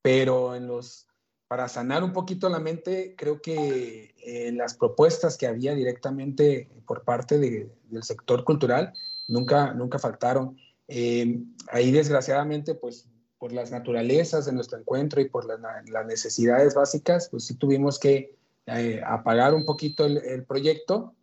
Pero 0.00 0.54
en 0.54 0.66
los, 0.66 1.06
para 1.48 1.68
sanar 1.68 2.02
un 2.02 2.14
poquito 2.14 2.48
la 2.48 2.60
mente, 2.60 3.14
creo 3.14 3.42
que 3.42 4.14
eh, 4.24 4.52
las 4.52 4.74
propuestas 4.74 5.36
que 5.36 5.46
había 5.46 5.74
directamente 5.74 6.70
por 6.86 7.04
parte 7.04 7.38
de, 7.38 7.70
del 7.90 8.04
sector 8.04 8.42
cultural 8.42 8.94
nunca, 9.28 9.74
nunca 9.74 9.98
faltaron. 9.98 10.56
Eh, 10.88 11.42
ahí, 11.68 11.92
desgraciadamente, 11.92 12.74
pues 12.74 13.06
por 13.38 13.52
las 13.52 13.70
naturalezas 13.70 14.46
de 14.46 14.52
nuestro 14.52 14.78
encuentro 14.78 15.20
y 15.20 15.28
por 15.28 15.44
las 15.44 16.06
necesidades 16.06 16.74
básicas, 16.74 17.28
pues 17.28 17.44
sí 17.44 17.54
tuvimos 17.54 17.98
que 17.98 18.34
eh, 18.66 19.00
apagar 19.04 19.54
un 19.54 19.64
poquito 19.64 20.04
el, 20.04 20.44
proyecto. 20.44 21.14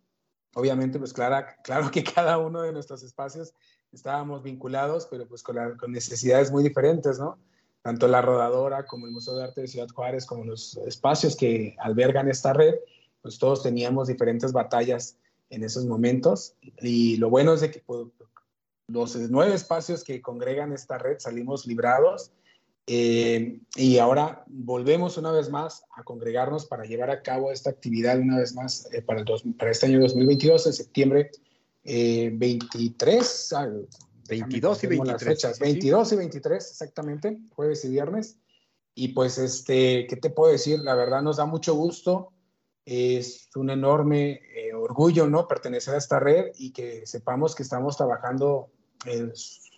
Obviamente, 0.54 0.98
pues 0.98 1.12
claro, 1.12 1.46
claro 1.62 1.90
que 1.90 2.02
cada 2.04 2.38
uno 2.38 2.62
de 2.62 2.72
nuestros 2.72 3.02
espacios 3.02 3.54
estábamos 3.92 4.42
vinculados, 4.42 5.06
pero 5.10 5.26
pues 5.26 5.42
con, 5.42 5.76
con, 5.76 5.92
necesidades 5.92 6.50
muy 6.50 6.62
diferentes, 6.62 7.18
¿no? 7.18 7.38
Tanto 7.82 8.08
la 8.08 8.22
rodadora 8.22 8.86
como 8.86 9.06
el 9.06 9.12
Museo 9.12 9.36
de 9.36 9.44
Arte 9.44 9.60
de 9.60 9.68
Ciudad 9.68 9.88
Juárez, 9.88 10.24
como 10.24 10.44
los 10.44 10.76
espacios 10.78 11.36
que 11.36 11.76
albergan 11.78 12.28
esta 12.28 12.54
red, 12.54 12.74
pues 13.20 13.38
todos 13.38 13.62
teníamos 13.62 14.08
diferentes 14.08 14.52
batallas 14.52 15.18
en 15.50 15.64
esos 15.64 15.84
momentos. 15.84 16.54
Y 16.80 17.16
lo 17.18 17.28
bueno 17.30 17.54
es 17.54 17.60
de 17.60 17.70
que 17.70 17.80
pues, 17.80 18.06
los 18.88 19.16
nueve 19.30 19.54
espacios 19.54 20.02
que 20.02 20.22
congregan 20.22 20.72
esta 20.72 20.98
red 20.98 21.18
salimos 21.18 21.66
librados 21.66 22.32
eh, 22.86 23.60
y 23.76 23.98
ahora 23.98 24.44
volvemos 24.46 25.16
una 25.16 25.30
vez 25.32 25.48
más 25.48 25.84
a 25.96 26.02
congregarnos 26.02 26.66
para 26.66 26.84
llevar 26.84 27.10
a 27.10 27.22
cabo 27.22 27.50
esta 27.50 27.70
actividad 27.70 28.18
una 28.18 28.38
vez 28.38 28.54
más 28.54 28.88
eh, 28.92 29.00
para, 29.00 29.20
el 29.20 29.54
para 29.54 29.70
este 29.70 29.86
año 29.86 30.00
2022, 30.00 30.66
en 30.66 30.72
septiembre 30.72 31.30
23, 31.82 33.54
22 34.28 34.84
y 34.84 34.86
23. 34.86 35.24
Fechas, 35.24 35.58
22 35.58 36.12
y 36.12 36.16
23, 36.16 36.70
exactamente, 36.70 37.38
jueves 37.54 37.84
y 37.84 37.90
viernes. 37.90 38.38
Y 38.94 39.08
pues, 39.08 39.38
este, 39.38 40.06
¿qué 40.06 40.16
te 40.16 40.30
puedo 40.30 40.52
decir? 40.52 40.80
La 40.80 40.94
verdad 40.94 41.22
nos 41.22 41.38
da 41.38 41.46
mucho 41.46 41.74
gusto. 41.74 42.32
Es 42.86 43.48
un 43.56 43.70
enorme 43.70 44.40
eh, 44.54 44.74
orgullo, 44.74 45.26
¿no? 45.26 45.48
Pertenecer 45.48 45.94
a 45.94 45.98
esta 45.98 46.20
red 46.20 46.52
y 46.58 46.70
que 46.70 47.06
sepamos 47.06 47.54
que 47.54 47.62
estamos 47.62 47.96
trabajando 47.96 48.68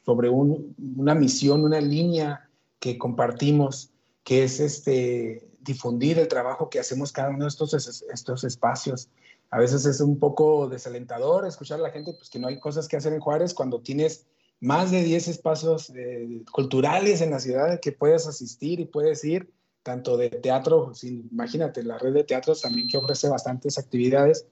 sobre 0.04 0.28
un, 0.28 0.74
una 0.96 1.14
misión, 1.16 1.64
una 1.64 1.80
línea 1.80 2.45
que 2.78 2.98
compartimos, 2.98 3.90
que 4.24 4.44
es 4.44 4.60
este, 4.60 5.48
difundir 5.60 6.18
el 6.18 6.28
trabajo 6.28 6.70
que 6.70 6.80
hacemos 6.80 7.12
cada 7.12 7.30
uno 7.30 7.44
de 7.44 7.48
estos, 7.48 7.74
estos 8.12 8.44
espacios. 8.44 9.08
A 9.50 9.58
veces 9.58 9.84
es 9.86 10.00
un 10.00 10.18
poco 10.18 10.68
desalentador 10.68 11.46
escuchar 11.46 11.78
a 11.78 11.82
la 11.82 11.90
gente 11.90 12.12
pues, 12.14 12.30
que 12.30 12.38
no 12.38 12.48
hay 12.48 12.58
cosas 12.58 12.88
que 12.88 12.96
hacer 12.96 13.12
en 13.12 13.20
Juárez 13.20 13.54
cuando 13.54 13.80
tienes 13.80 14.26
más 14.60 14.90
de 14.90 15.02
10 15.02 15.28
espacios 15.28 15.90
eh, 15.94 16.42
culturales 16.50 17.20
en 17.20 17.30
la 17.30 17.40
ciudad 17.40 17.78
que 17.80 17.92
puedes 17.92 18.26
asistir 18.26 18.80
y 18.80 18.86
puedes 18.86 19.22
ir, 19.24 19.52
tanto 19.82 20.16
de 20.16 20.30
teatro, 20.30 20.92
imagínate, 21.02 21.84
la 21.84 21.98
red 21.98 22.12
de 22.12 22.24
teatros 22.24 22.62
también 22.62 22.88
que 22.88 22.96
ofrece 22.96 23.28
bastantes 23.28 23.78
actividades, 23.78 24.46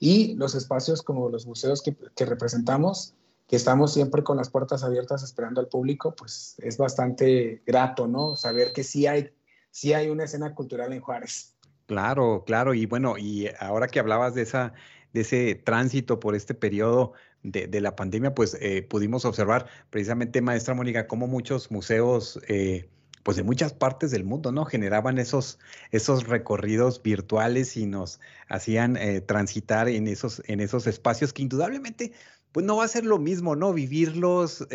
y 0.00 0.34
los 0.34 0.54
espacios 0.54 1.02
como 1.02 1.28
los 1.28 1.46
museos 1.46 1.82
que 1.82 2.24
representamos, 2.24 3.14
que 3.50 3.56
estamos 3.56 3.92
siempre 3.92 4.22
con 4.22 4.36
las 4.36 4.48
puertas 4.48 4.84
abiertas 4.84 5.24
esperando 5.24 5.60
al 5.60 5.66
público, 5.66 6.14
pues 6.14 6.54
es 6.58 6.78
bastante 6.78 7.64
grato, 7.66 8.06
¿no? 8.06 8.36
Saber 8.36 8.72
que 8.72 8.84
sí 8.84 9.08
hay 9.08 9.32
sí 9.72 9.92
hay 9.92 10.08
una 10.08 10.22
escena 10.22 10.54
cultural 10.54 10.92
en 10.92 11.00
Juárez. 11.00 11.56
Claro, 11.86 12.44
claro, 12.46 12.74
y 12.74 12.86
bueno, 12.86 13.18
y 13.18 13.48
ahora 13.58 13.88
que 13.88 13.98
hablabas 13.98 14.36
de 14.36 14.42
esa, 14.42 14.72
de 15.12 15.22
ese 15.22 15.56
tránsito 15.56 16.20
por 16.20 16.36
este 16.36 16.54
periodo 16.54 17.12
de, 17.42 17.80
la 17.80 17.96
pandemia, 17.96 18.36
pues 18.36 18.56
eh, 18.60 18.82
pudimos 18.82 19.24
observar 19.24 19.66
precisamente, 19.90 20.40
maestra 20.42 20.74
Mónica, 20.74 21.08
cómo 21.08 21.26
muchos 21.26 21.72
museos, 21.72 22.38
eh, 22.46 22.88
pues 23.24 23.36
de 23.36 23.42
muchas 23.42 23.72
partes 23.72 24.12
del 24.12 24.22
mundo, 24.22 24.52
¿no? 24.52 24.64
Generaban 24.64 25.18
esos, 25.18 25.58
esos 25.90 26.28
recorridos 26.28 27.02
virtuales 27.02 27.76
y 27.76 27.86
nos 27.86 28.20
hacían 28.48 28.96
eh, 28.96 29.20
transitar 29.20 29.88
en 29.88 30.06
esos, 30.06 30.40
en 30.46 30.60
esos 30.60 30.86
espacios 30.86 31.32
que 31.32 31.42
indudablemente 31.42 32.12
pues 32.52 32.66
no 32.66 32.76
va 32.76 32.84
a 32.84 32.88
ser 32.88 33.04
lo 33.04 33.18
mismo, 33.18 33.56
¿no? 33.56 33.72
Vivirlos 33.72 34.66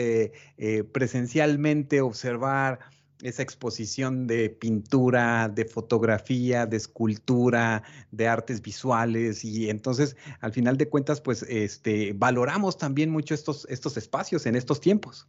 presencialmente, 0.92 2.02
observar 2.02 2.80
esa 3.22 3.42
exposición 3.42 4.28
de 4.28 4.50
pintura, 4.50 5.48
de 5.48 5.66
fotografía, 5.66 6.66
de 6.66 6.78
escultura, 6.78 7.82
de 8.12 8.28
artes 8.28 8.62
visuales 8.62 9.46
y 9.46 9.70
entonces 9.70 10.18
al 10.42 10.52
final 10.52 10.76
de 10.78 10.90
cuentas 10.90 11.22
pues 11.22 11.44
este 11.44 12.14
valoramos 12.14 12.78
también 12.78 13.10
mucho 13.10 13.34
estos 13.34 13.66
estos 13.70 13.96
espacios 13.96 14.46
en 14.46 14.56
estos 14.56 14.82
tiempos. 14.82 15.28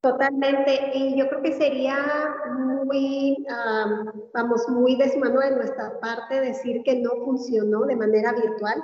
Totalmente, 0.00 0.90
y 0.92 1.16
yo 1.18 1.26
creo 1.30 1.40
que 1.40 1.54
sería 1.54 1.96
muy, 2.84 3.46
vamos, 4.34 4.68
muy 4.68 4.96
desmano 4.96 5.40
de 5.40 5.52
nuestra 5.52 5.98
parte 5.98 6.42
decir 6.42 6.82
que 6.84 6.96
no 6.96 7.10
funcionó 7.24 7.86
de 7.86 7.96
manera 7.96 8.34
virtual. 8.34 8.82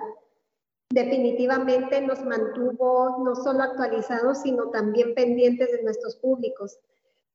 Definitivamente 0.90 2.00
nos 2.00 2.22
mantuvo 2.24 3.22
no 3.24 3.34
solo 3.36 3.62
actualizados, 3.62 4.42
sino 4.42 4.70
también 4.70 5.14
pendientes 5.14 5.70
de 5.70 5.82
nuestros 5.82 6.16
públicos 6.16 6.78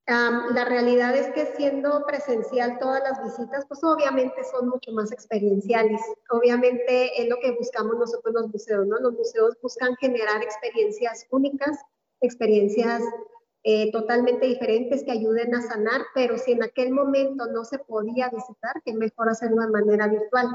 la 0.08 0.66
realidad 0.66 1.16
es 1.16 1.28
que 1.34 1.48
siendo 1.58 2.06
presencial 2.06 2.78
todas 2.78 3.02
las 3.02 3.24
visitas, 3.24 3.66
pues 3.68 3.84
obviamente 3.84 4.44
son 4.44 4.70
mucho 4.70 4.92
más 4.92 5.12
experienciales. 5.12 6.00
Obviamente 6.30 7.22
es 7.22 7.28
lo 7.28 7.38
que 7.40 7.52
buscamos 7.52 7.98
nosotros 7.98 8.34
los 8.34 8.50
museos, 8.50 8.86
¿no? 8.86 9.00
Los 9.00 9.14
museos 9.14 9.58
buscan 9.62 9.96
generar 9.96 10.44
experiencias 10.44 11.26
únicas, 11.32 11.80
experiencias 12.22 13.02
eh, 13.64 13.92
totalmente 13.92 14.46
diferentes 14.46 15.04
que 15.04 15.12
ayuden 15.12 15.56
a 15.56 15.64
sanar, 15.64 16.02
pero 16.14 16.38
si 16.38 16.52
en 16.52 16.64
aquel 16.64 16.92
momento 16.92 17.48
no 17.48 17.66
se 17.66 17.80
podía 17.80 18.30
visitar, 18.30 18.84
que 18.84 18.94
mejor 18.94 19.30
hacerlo 19.30 19.62
de 19.62 19.70
manera 19.70 20.08
virtual. 20.08 20.50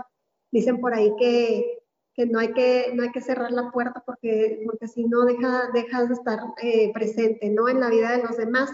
Dicen 0.53 0.81
por 0.81 0.95
ahí 0.95 1.13
que, 1.19 1.80
que, 2.21 2.27
no, 2.27 2.39
hay 2.39 2.53
que 2.53 2.93
no 2.95 3.03
hay 3.03 3.13
que 3.13 3.23
cerrar 3.23 3.51
la 3.51 3.71
puerta 3.71 4.03
porque, 4.05 4.61
porque 4.67 4.87
si 4.89 5.05
no 5.05 5.25
deja, 5.25 5.71
dejas 5.73 6.09
de 6.09 6.15
estar 6.15 6.39
eh, 6.63 6.93
presente 6.93 7.49
¿no? 7.49 7.67
en 7.69 7.81
la 7.81 7.89
vida 7.89 8.15
de 8.17 8.23
los 8.23 8.37
demás. 8.37 8.71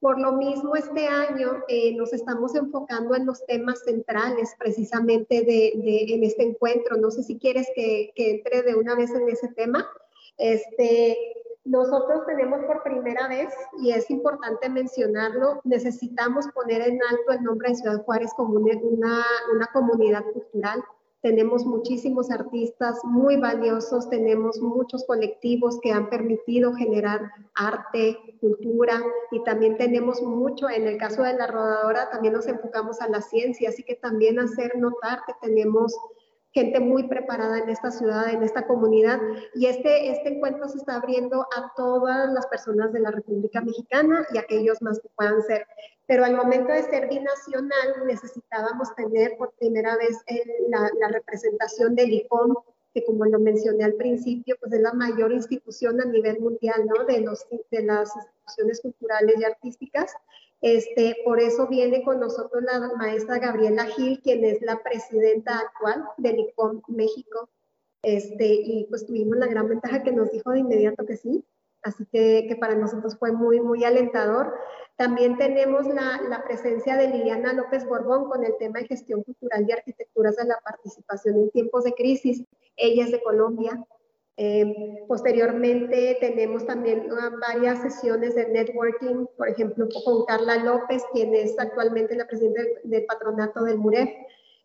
Por 0.00 0.18
lo 0.18 0.32
mismo, 0.32 0.76
este 0.76 1.06
año 1.06 1.62
eh, 1.68 1.94
nos 1.94 2.12
estamos 2.14 2.54
enfocando 2.54 3.14
en 3.14 3.26
los 3.26 3.44
temas 3.46 3.82
centrales 3.84 4.54
precisamente 4.58 5.42
de, 5.42 5.72
en 6.14 6.24
este 6.24 6.44
encuentro. 6.44 6.96
No 6.96 7.10
sé 7.10 7.22
si 7.22 7.38
quieres 7.38 7.66
que, 7.74 8.12
entre 8.16 8.62
de 8.62 8.74
una 8.74 8.94
vez 8.94 9.10
en 9.10 9.28
ese 9.28 9.48
tema. 9.48 9.86
Este, 10.38 11.18
nosotros 11.64 12.24
tenemos 12.26 12.60
por 12.64 12.82
primera 12.82 13.26
vez, 13.28 13.52
y 13.82 13.90
es 13.90 14.10
importante 14.10 14.68
mencionarlo, 14.68 15.60
necesitamos 15.64 16.46
poner 16.54 16.82
en 16.82 16.98
alto 17.10 17.32
el 17.32 17.42
nombre 17.42 17.70
de 17.70 17.76
Ciudad 17.76 18.04
Juárez 18.04 18.32
como 18.36 18.54
una, 18.54 19.24
una 19.52 19.66
comunidad 19.72 20.24
cultural 20.32 20.84
tenemos 21.26 21.66
muchísimos 21.66 22.30
artistas 22.30 23.00
muy 23.02 23.36
valiosos, 23.36 24.08
tenemos 24.08 24.60
muchos 24.60 25.04
colectivos 25.06 25.80
que 25.82 25.90
han 25.90 26.08
permitido 26.08 26.72
generar 26.72 27.32
arte, 27.56 28.16
cultura 28.40 29.02
y 29.32 29.42
también 29.42 29.76
tenemos 29.76 30.22
mucho, 30.22 30.70
en 30.70 30.86
el 30.86 30.98
caso 30.98 31.24
de 31.24 31.34
la 31.34 31.48
rodadora 31.48 32.10
también 32.10 32.32
nos 32.32 32.46
enfocamos 32.46 33.00
a 33.00 33.08
la 33.08 33.22
ciencia, 33.22 33.70
así 33.70 33.82
que 33.82 33.96
también 33.96 34.38
hacer 34.38 34.78
notar 34.78 35.22
que 35.26 35.32
tenemos 35.42 35.96
gente 36.56 36.80
muy 36.80 37.06
preparada 37.06 37.58
en 37.58 37.68
esta 37.68 37.90
ciudad, 37.90 38.30
en 38.30 38.42
esta 38.42 38.66
comunidad. 38.66 39.20
Y 39.54 39.66
este, 39.66 40.10
este 40.10 40.30
encuentro 40.30 40.66
se 40.68 40.78
está 40.78 40.96
abriendo 40.96 41.42
a 41.54 41.72
todas 41.76 42.32
las 42.32 42.46
personas 42.46 42.94
de 42.94 43.00
la 43.00 43.10
República 43.10 43.60
Mexicana 43.60 44.26
y 44.32 44.38
aquellos 44.38 44.80
más 44.80 44.98
que 44.98 45.08
puedan 45.14 45.42
ser 45.42 45.66
pero 46.06 46.24
al 46.24 46.36
momento 46.36 46.72
de 46.72 46.84
ser 46.84 47.08
binacional 47.08 48.06
necesitábamos 48.06 48.94
tener 48.94 49.36
por 49.36 49.52
primera 49.54 49.96
vez 49.96 50.16
la, 50.68 51.08
representación 51.08 51.96
del 51.96 52.12
ICOM, 52.12 52.54
que 52.94 53.04
como 53.04 53.24
lo 53.26 53.38
mencioné 53.40 53.84
al 53.84 53.94
principio, 53.94 54.56
pues 54.60 54.72
es 54.72 54.80
la 54.80 54.92
mayor 54.92 55.32
institución 55.32 56.00
a 56.00 56.04
nivel 56.04 56.40
mundial, 56.40 56.86
¿no? 56.86 57.04
De, 57.04 57.20
los, 57.20 57.46
de 57.70 57.82
las 57.82 58.14
instituciones 58.16 58.80
culturales 58.80 59.34
y 59.38 59.44
artísticas. 59.44 60.14
Este, 60.66 61.16
por 61.24 61.38
eso 61.38 61.68
viene 61.68 62.02
con 62.02 62.18
nosotros 62.18 62.60
la 62.64 62.90
maestra 62.96 63.38
Gabriela 63.38 63.84
Gil, 63.84 64.20
quien 64.20 64.44
es 64.44 64.60
la 64.62 64.82
presidenta 64.82 65.60
actual 65.60 66.04
del 66.16 66.40
ICOM 66.40 66.82
México. 66.88 67.48
Este, 68.02 68.46
y 68.64 68.84
pues 68.88 69.06
tuvimos 69.06 69.36
la 69.36 69.46
gran 69.46 69.68
ventaja 69.68 70.02
que 70.02 70.10
nos 70.10 70.32
dijo 70.32 70.50
de 70.50 70.58
inmediato 70.58 71.06
que 71.06 71.16
sí, 71.16 71.44
Así 71.82 72.04
que, 72.06 72.56
para 72.58 72.74
nosotros 72.74 73.16
fue 73.16 73.30
muy, 73.30 73.60
muy 73.60 73.84
alentador. 73.84 74.56
También 74.96 75.38
tenemos 75.38 75.86
la, 75.86 76.20
la, 76.28 76.42
presencia 76.42 76.96
de 76.96 77.10
Liliana 77.10 77.52
López 77.52 77.86
Borbón 77.86 78.28
con 78.28 78.42
el 78.42 78.56
tema 78.58 78.80
de 78.80 78.88
gestión 78.88 79.22
cultural 79.22 79.66
y 79.68 79.72
arquitecturas 79.72 80.34
de 80.34 80.46
la 80.46 80.58
participación 80.64 81.36
en 81.36 81.50
tiempos 81.50 81.84
de 81.84 81.92
crisis. 81.92 82.44
Ella 82.74 83.04
es 83.04 83.12
de 83.12 83.22
Colombia. 83.22 83.86
Eh, 84.38 85.04
posteriormente 85.08 86.18
tenemos 86.20 86.66
también 86.66 87.10
uh, 87.10 87.40
varias 87.40 87.80
sesiones 87.80 88.34
de 88.34 88.48
networking, 88.48 89.26
por 89.36 89.48
ejemplo, 89.48 89.88
con 90.04 90.26
Carla 90.26 90.56
López, 90.56 91.02
quien 91.12 91.34
es 91.34 91.58
actualmente 91.58 92.14
la 92.14 92.26
presidenta 92.26 92.60
del, 92.84 93.06
patronato 93.06 93.64
del 93.64 93.78
MUREF. 93.78 94.10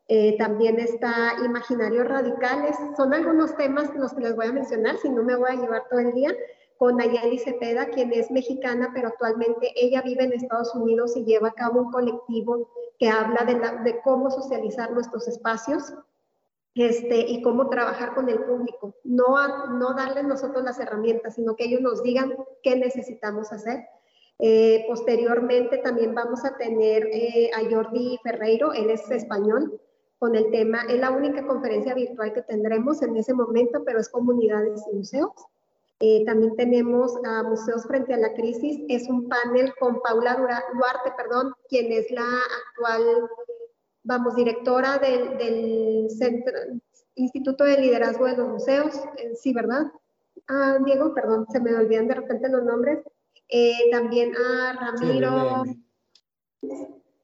Eh, 0.10 0.38
también 0.38 0.78
está 0.80 1.36
Imaginarios 1.46 2.08
Radicales. 2.08 2.76
Son 2.98 3.14
algunos 3.14 3.56
temas 3.56 3.96
los 3.96 4.14
que 4.14 4.22
les 4.22 4.36
voy 4.36 4.48
a 4.48 4.52
mencionar, 4.52 4.98
si 4.98 5.10
no 5.10 5.24
me 5.24 5.36
voy 5.36 5.52
a 5.52 5.56
llevar 5.56 5.84
todo 5.90 6.02
el 6.02 6.14
día 6.14 6.36
con 6.82 6.98
Nayeli 6.98 7.38
Cepeda, 7.38 7.86
quien 7.92 8.12
es 8.12 8.32
mexicana, 8.32 8.90
pero 8.92 9.10
actualmente 9.10 9.72
ella 9.76 10.02
vive 10.02 10.24
en 10.24 10.34
Estados 10.34 10.74
Unidos 10.74 11.16
y 11.16 11.24
lleva 11.24 11.50
a 11.50 11.54
cabo 11.54 11.80
un 11.80 11.92
colectivo 11.92 12.68
que 12.98 13.08
habla 13.08 13.46
de, 13.46 14.02
cómo 14.04 14.32
socializar 14.32 14.92
nuestros 14.92 15.28
espacios 15.28 15.94
este, 16.76 17.20
y 17.20 17.42
cómo 17.42 17.70
trabajar 17.70 18.14
con 18.16 18.30
el 18.30 18.40
público. 18.40 18.96
No, 19.04 19.68
no 19.78 19.94
darles 19.94 20.26
nosotros 20.26 20.64
las 20.64 20.80
herramientas, 20.80 21.36
sino 21.36 21.56
que 21.56 21.66
ellos 21.66 21.82
nos 21.82 22.04
digan 22.04 22.36
qué 22.64 22.76
necesitamos 22.76 23.52
hacer. 23.52 23.86
Eh, 24.40 24.86
posteriormente 24.88 25.78
también 25.80 26.16
vamos 26.16 26.44
a 26.46 26.58
tener 26.58 27.08
eh, 27.12 27.52
a 27.54 27.70
Jordi 27.70 28.20
Ferreiro, 28.24 28.74
él 28.74 28.90
es 28.90 29.10
español, 29.12 29.80
con 30.18 30.36
el 30.36 30.50
tema, 30.52 30.84
es 30.90 31.00
la 31.00 31.12
única 31.12 31.46
conferencia 31.46 31.94
virtual 31.94 32.34
que 32.34 32.42
tendremos 32.44 33.02
en 33.02 33.16
ese 33.18 33.34
momento, 33.34 33.84
pero 33.86 34.00
es 34.00 34.10
comunidades 34.10 34.84
y 34.92 34.96
museos. 34.96 35.32
Eh, 36.00 36.24
también 36.26 36.56
tenemos 36.56 37.16
a 37.24 37.44
Museos 37.44 37.84
Frente 37.86 38.16
a 38.16 38.18
la 38.18 38.34
Crisis. 38.34 38.80
Es 38.90 39.08
un 39.08 39.30
panel 39.30 39.72
con 39.80 40.02
Paula 40.02 40.36
Duarte, 40.36 41.12
perdón, 41.16 41.54
quien 41.70 41.92
es 41.92 42.10
la 42.10 42.26
actual, 42.70 43.30
vamos, 44.04 44.36
directora 44.36 44.98
del, 44.98 46.10
Centro, 46.10 46.54
Instituto 47.16 47.64
de 47.64 47.78
Liderazgo 47.78 48.26
de 48.26 48.38
los 48.38 48.48
Museos. 48.48 48.96
Eh, 49.18 49.36
sí, 49.36 49.54
¿verdad? 49.54 49.92
Ah, 50.48 50.80
Diego, 50.84 51.14
perdón, 51.14 51.46
se 51.52 51.60
me 51.60 51.76
olvidan 51.76 52.08
de 52.08 52.16
repente 52.16 52.50
los 52.50 52.64
nombres. 52.64 53.00
Eh, 53.48 53.90
también 53.92 54.34
a 54.36 54.74
Ramiro. 54.74 55.64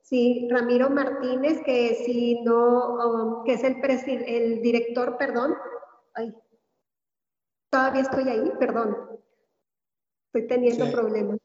Sí, 0.02 0.48
Ramiro 0.50 0.90
Martínez, 0.90 1.62
que 1.66 1.96
si 2.06 2.42
no, 2.42 2.96
um, 2.96 3.44
que 3.44 3.54
es 3.54 3.64
el, 3.64 3.78
el 4.26 4.62
director, 4.62 5.18
perdón, 5.18 5.54
ay, 6.14 6.34
Todavía 7.70 8.02
estoy 8.02 8.30
ahí, 8.30 8.52
perdón. 8.60 8.98
Estoy 10.28 10.48
teniendo 10.48 10.92
problemas. 10.92 11.38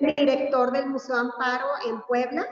Director 0.00 0.72
del 0.72 0.86
Museo 0.88 1.16
Amparo 1.16 1.66
en 1.88 2.00
Puebla. 2.02 2.46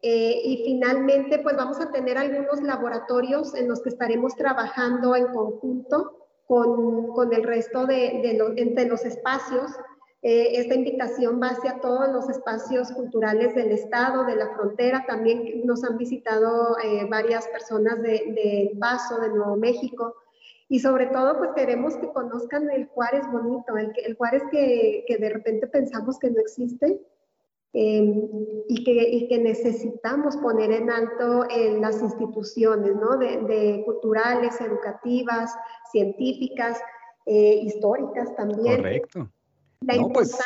Eh, 0.00 0.40
y 0.44 0.62
finalmente, 0.64 1.40
pues 1.40 1.56
vamos 1.56 1.80
a 1.80 1.90
tener 1.90 2.18
algunos 2.18 2.62
laboratorios 2.62 3.54
en 3.54 3.68
los 3.68 3.82
que 3.82 3.88
estaremos 3.88 4.36
trabajando 4.36 5.16
en 5.16 5.26
conjunto 5.28 6.28
con, 6.46 7.08
con 7.08 7.32
el 7.32 7.42
resto 7.42 7.86
de, 7.86 8.20
de 8.22 8.54
entre 8.56 8.86
los 8.86 9.04
espacios. 9.04 9.72
Eh, 10.22 10.58
esta 10.60 10.74
invitación 10.74 11.40
va 11.40 11.48
hacia 11.48 11.80
todos 11.80 12.08
los 12.12 12.28
espacios 12.28 12.90
culturales 12.92 13.54
del 13.54 13.70
Estado, 13.72 14.24
de 14.24 14.36
la 14.36 14.54
frontera. 14.54 15.04
También 15.06 15.64
nos 15.64 15.84
han 15.84 15.96
visitado 15.96 16.76
eh, 16.82 17.06
varias 17.08 17.46
personas 17.48 18.02
de, 18.02 18.10
de 18.10 18.76
Paso, 18.80 19.20
de 19.20 19.28
Nuevo 19.28 19.56
México. 19.56 20.14
Y 20.68 20.80
sobre 20.80 21.06
todo, 21.06 21.38
pues 21.38 21.50
queremos 21.56 21.96
que 21.96 22.12
conozcan 22.12 22.70
el 22.70 22.86
Juárez 22.88 23.22
bonito, 23.32 23.76
el, 23.78 23.92
el 24.04 24.16
Juárez 24.16 24.42
que, 24.50 25.04
que, 25.06 25.16
de 25.16 25.30
repente 25.30 25.66
pensamos 25.66 26.18
que 26.18 26.30
no 26.30 26.40
existe 26.40 27.00
em, 27.72 28.28
y, 28.68 28.84
que, 28.84 29.08
y, 29.08 29.28
que, 29.28 29.38
necesitamos 29.38 30.36
poner 30.36 30.70
en 30.72 30.90
alto 30.90 31.46
en 31.48 31.80
las 31.80 32.02
instituciones, 32.02 32.94
¿no? 32.96 33.16
De, 33.16 33.38
de 33.42 33.82
culturales, 33.86 34.60
educativas, 34.60 35.54
científicas, 35.90 36.78
eh, 37.24 37.60
históricas 37.64 38.36
también. 38.36 38.76
Correcto. 38.76 39.30
La 39.80 39.96
no, 39.96 40.10
pues, 40.10 40.36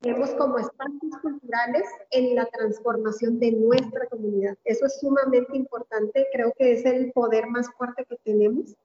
tenemos 0.00 0.30
como 0.34 0.58
espacios 0.58 1.16
culturales 1.20 1.84
en 2.12 2.36
la 2.36 2.46
transformación 2.46 3.40
de 3.40 3.52
nuestra 3.52 4.06
comunidad. 4.06 4.56
Eso 4.64 4.86
es 4.86 5.00
sumamente 5.00 5.56
importante, 5.56 6.28
creo 6.32 6.52
que 6.56 6.74
es 6.74 6.84
el 6.84 7.10
poder 7.10 7.48
más 7.48 7.68
fuerte 7.76 8.04
que 8.04 8.16
tenemos 8.24 8.76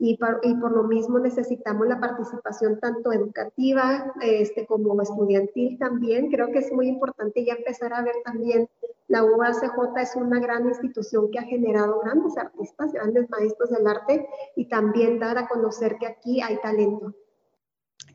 y 0.00 0.16
por, 0.16 0.40
y 0.42 0.54
por 0.54 0.72
lo 0.72 0.84
mismo 0.84 1.18
necesitamos 1.18 1.86
la 1.86 2.00
participación 2.00 2.80
tanto 2.80 3.12
educativa 3.12 4.12
este, 4.22 4.66
como 4.66 5.00
estudiantil 5.02 5.78
también. 5.78 6.30
Creo 6.30 6.50
que 6.50 6.60
es 6.60 6.72
muy 6.72 6.88
importante 6.88 7.44
ya 7.44 7.52
empezar 7.52 7.92
a 7.92 8.02
ver 8.02 8.14
también 8.24 8.66
la 9.10 9.24
UACJ 9.24 10.00
es 10.00 10.14
una 10.14 10.38
gran 10.38 10.66
institución 10.68 11.32
que 11.32 11.40
ha 11.40 11.42
generado 11.42 11.98
grandes 11.98 12.38
artistas, 12.38 12.92
grandes 12.92 13.28
maestros 13.28 13.70
del 13.70 13.86
arte 13.86 14.26
y 14.54 14.66
también 14.68 15.18
dar 15.18 15.36
a 15.36 15.48
conocer 15.48 15.96
que 15.98 16.06
aquí 16.06 16.40
hay 16.40 16.56
talento. 16.62 17.12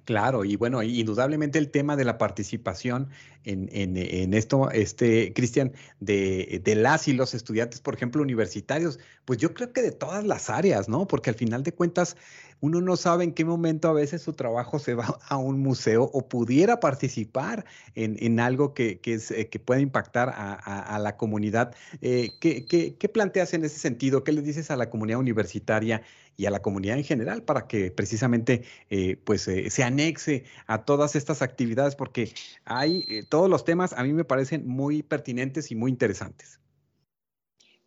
Claro, 0.05 0.45
y 0.45 0.55
bueno, 0.55 0.83
indudablemente 0.83 1.57
el 1.57 1.71
tema 1.71 1.95
de 1.95 2.05
la 2.05 2.19
participación 2.19 3.09
en, 3.43 3.69
en, 3.71 4.33
esto, 4.35 4.69
este, 4.69 5.33
Cristian, 5.33 5.73
de, 5.99 6.61
de, 6.63 6.75
las 6.75 7.07
y 7.07 7.13
los 7.13 7.33
estudiantes, 7.33 7.81
por 7.81 7.95
ejemplo, 7.95 8.21
universitarios, 8.21 8.99
pues 9.25 9.39
yo 9.39 9.55
creo 9.55 9.73
que 9.73 9.81
de 9.81 9.91
todas 9.91 10.23
las 10.23 10.51
áreas, 10.51 10.89
¿no? 10.89 11.07
Porque 11.07 11.31
al 11.31 11.35
final 11.35 11.63
de 11.63 11.73
cuentas, 11.73 12.17
uno 12.59 12.81
no 12.81 12.95
sabe 12.95 13.23
en 13.23 13.33
qué 13.33 13.45
momento 13.45 13.89
a 13.89 13.93
veces 13.93 14.21
su 14.21 14.33
trabajo 14.33 14.79
se 14.79 14.95
va 14.95 15.19
a 15.27 15.37
un 15.37 15.59
museo 15.59 16.09
o 16.13 16.27
pudiera 16.27 16.79
participar 16.79 17.65
en, 17.95 18.17
en 18.19 18.39
algo 18.39 18.73
que, 18.73 18.99
que, 18.99 19.19
eh, 19.29 19.59
pueda 19.59 19.81
impactar 19.81 20.29
a, 20.29 20.53
a, 20.53 20.99
la 20.99 21.17
comunidad. 21.17 21.75
Eh, 22.01 22.31
¿qué, 22.39 22.65
qué, 22.65 23.09
planteas 23.09 23.53
en 23.53 23.65
ese 23.65 23.79
sentido? 23.79 24.23
¿Qué 24.23 24.31
le 24.31 24.41
dices 24.41 24.71
a 24.71 24.75
la 24.75 24.89
comunidad 24.89 25.19
universitaria? 25.19 26.01
y 26.37 26.47
a 26.47 26.49
la 26.49 26.61
comunidad 26.61 26.97
en 26.97 27.05
general 27.05 27.43
para 27.43 27.65
que 27.65 27.91
precisamente 27.91 28.63
eh, 28.89 29.15
pues 29.23 29.43
se 29.43 29.83
anexe 29.83 30.43
a 30.67 30.83
todas 30.83 31.15
estas 31.15 31.41
actividades 31.41 31.95
porque 31.95 32.33
hay 32.65 33.23
todos 33.29 33.49
los 33.49 33.63
temas 33.63 33.93
a 33.93 34.03
mí 34.03 34.11
me 34.11 34.25
parecen 34.25 34.67
muy 34.67 35.01
pertinentes 35.01 35.71
y 35.71 35.75
muy 35.75 35.91
interesantes. 35.91 36.59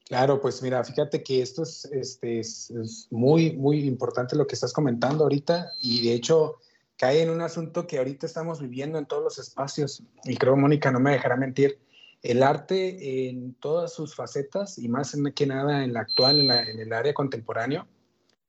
Claro, 0.09 0.41
pues 0.41 0.63
mira, 0.63 0.83
fíjate 0.83 1.23
que 1.23 1.43
esto 1.43 1.63
es, 1.63 1.85
este, 1.93 2.41
es, 2.41 2.73
muy, 3.11 3.53
muy 3.53 3.81
importante 3.85 4.37
lo 4.37 4.47
que 4.47 4.55
estás 4.55 4.73
comentando 4.73 5.25
ahorita 5.25 5.73
y 5.83 6.09
de 6.09 6.15
hecho 6.15 6.57
cae 6.97 7.23
en 7.23 7.31
un 7.31 7.43
asunto 7.43 7.87
que 7.87 7.99
ahorita 7.99 8.25
estamos 8.25 8.61
viviendo 8.61 8.99
en 8.99 9.05
todos 9.05 9.23
los 9.23 9.39
espacios 9.39 10.03
y 10.25 10.37
creo, 10.37 10.57
Mónica, 10.57 10.91
no 10.91 10.99
me 10.99 11.13
dejará 11.13 11.37
mentir, 11.37 11.79
el 12.23 12.43
arte 12.43 13.29
en 13.29 13.55
todas 13.55 13.93
sus 13.93 14.17
facetas 14.17 14.79
y 14.79 14.89
más 14.89 15.15
que 15.35 15.47
nada 15.47 15.85
en 15.85 15.93
la 15.93 16.01
actual, 16.01 16.41
en, 16.41 16.51
en 16.51 16.81
el 16.81 16.93
área 16.93 17.13
contemporáneo, 17.13 17.87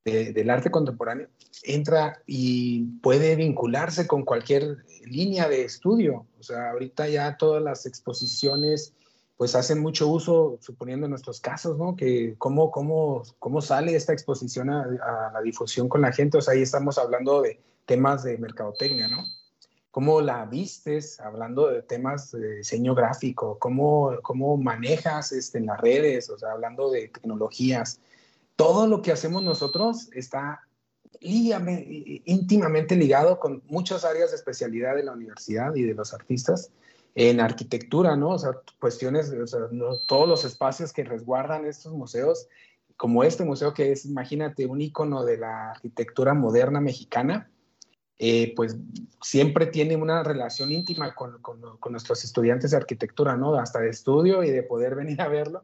del 0.05 0.49
arte 0.49 0.71
contemporáneo 0.71 1.27
entra 1.63 2.21
y 2.25 2.85
puede 3.01 3.35
vincularse 3.35 4.07
con 4.07 4.23
cualquier 4.23 4.77
línea 5.05 5.47
de 5.49 5.65
estudio. 5.65 6.25
O 6.39 6.43
sea, 6.43 6.71
ahorita 6.71 7.09
ya 7.09 7.37
todas 7.37 7.61
las 7.61 7.85
exposiciones 7.85 8.93
pues 9.39 9.55
hacen 9.55 9.79
mucho 9.79 10.09
uso, 10.09 10.57
suponiendo 10.59 11.05
en 11.05 11.11
nuestros 11.11 11.39
casos, 11.39 11.77
¿no? 11.77 11.95
Que 11.95 12.35
cómo, 12.37 12.71
cómo, 12.71 13.23
cómo 13.39 13.61
sale 13.61 13.95
esta 13.95 14.11
exposición 14.11 14.69
a, 14.69 15.31
la 15.33 15.41
difusión 15.41 15.87
con 15.87 16.01
la 16.01 16.11
gente. 16.11 16.39
O 16.39 16.41
sea, 16.41 16.55
ahí 16.55 16.61
estamos 16.61 16.97
hablando 16.97 17.41
de 17.41 17.57
temas 17.85 18.23
de 18.23 18.37
mercadotecnia, 18.37 19.07
¿no? 19.07 19.23
¿Cómo 19.91 20.19
la 20.19 20.45
vistes? 20.45 21.21
Hablando 21.21 21.67
de 21.67 21.83
temas 21.83 22.31
de 22.33 22.57
diseño 22.57 22.93
gráfico, 22.93 23.57
¿cómo, 23.59 24.11
cómo 24.23 24.57
manejas 24.57 25.31
este, 25.31 25.59
en 25.59 25.67
las 25.67 25.79
redes? 25.79 26.29
O 26.29 26.37
sea, 26.37 26.51
hablando 26.51 26.91
de 26.91 27.07
tecnologías 27.07 28.01
todo 28.57 28.87
lo 28.87 29.01
que 29.01 29.13
hacemos 29.13 29.41
nosotros 29.41 30.09
está 30.11 30.67
íntimamente 31.21 32.97
ligado 32.97 33.39
con 33.39 33.63
muchas 33.67 34.03
áreas 34.03 34.31
de 34.31 34.35
especialidad 34.35 34.97
de 34.97 35.03
la 35.03 35.13
universidad 35.13 35.73
y 35.75 35.83
de 35.83 35.93
los 35.93 36.13
artistas 36.13 36.69
en 37.15 37.39
arquitectura, 37.39 38.15
¿no? 38.15 38.29
O 38.29 38.39
sea, 38.39 38.51
cuestiones, 38.79 39.31
o 39.31 39.47
sea, 39.47 39.61
todos 40.07 40.27
los 40.27 40.45
espacios 40.45 40.93
que 40.93 41.03
resguardan 41.03 41.65
estos 41.65 41.93
museos, 41.93 42.47
como 42.97 43.23
este 43.23 43.43
museo 43.43 43.73
que 43.73 43.91
es, 43.91 44.05
imagínate, 44.05 44.65
un 44.65 44.81
icono 44.81 45.23
de 45.23 45.37
la 45.37 45.71
arquitectura 45.71 46.33
moderna 46.33 46.81
mexicana, 46.81 47.49
eh, 48.21 48.53
pues 48.53 48.75
siempre 49.21 49.67
tiene 49.67 49.95
una 49.95 50.23
relación 50.23 50.73
íntima 50.73 51.15
con, 51.15 51.41
con, 51.41 51.61
con, 51.79 51.91
nuestros 51.93 52.25
estudiantes 52.25 52.71
de 52.71 52.77
arquitectura, 52.77 53.37
¿no? 53.37 53.55
Hasta 53.55 53.79
de 53.79 53.89
estudio 53.89 54.43
y 54.43 54.51
de 54.51 54.61
poder 54.63 54.95
venir 55.03 55.21
a 55.21 55.29
verlo. 55.29 55.63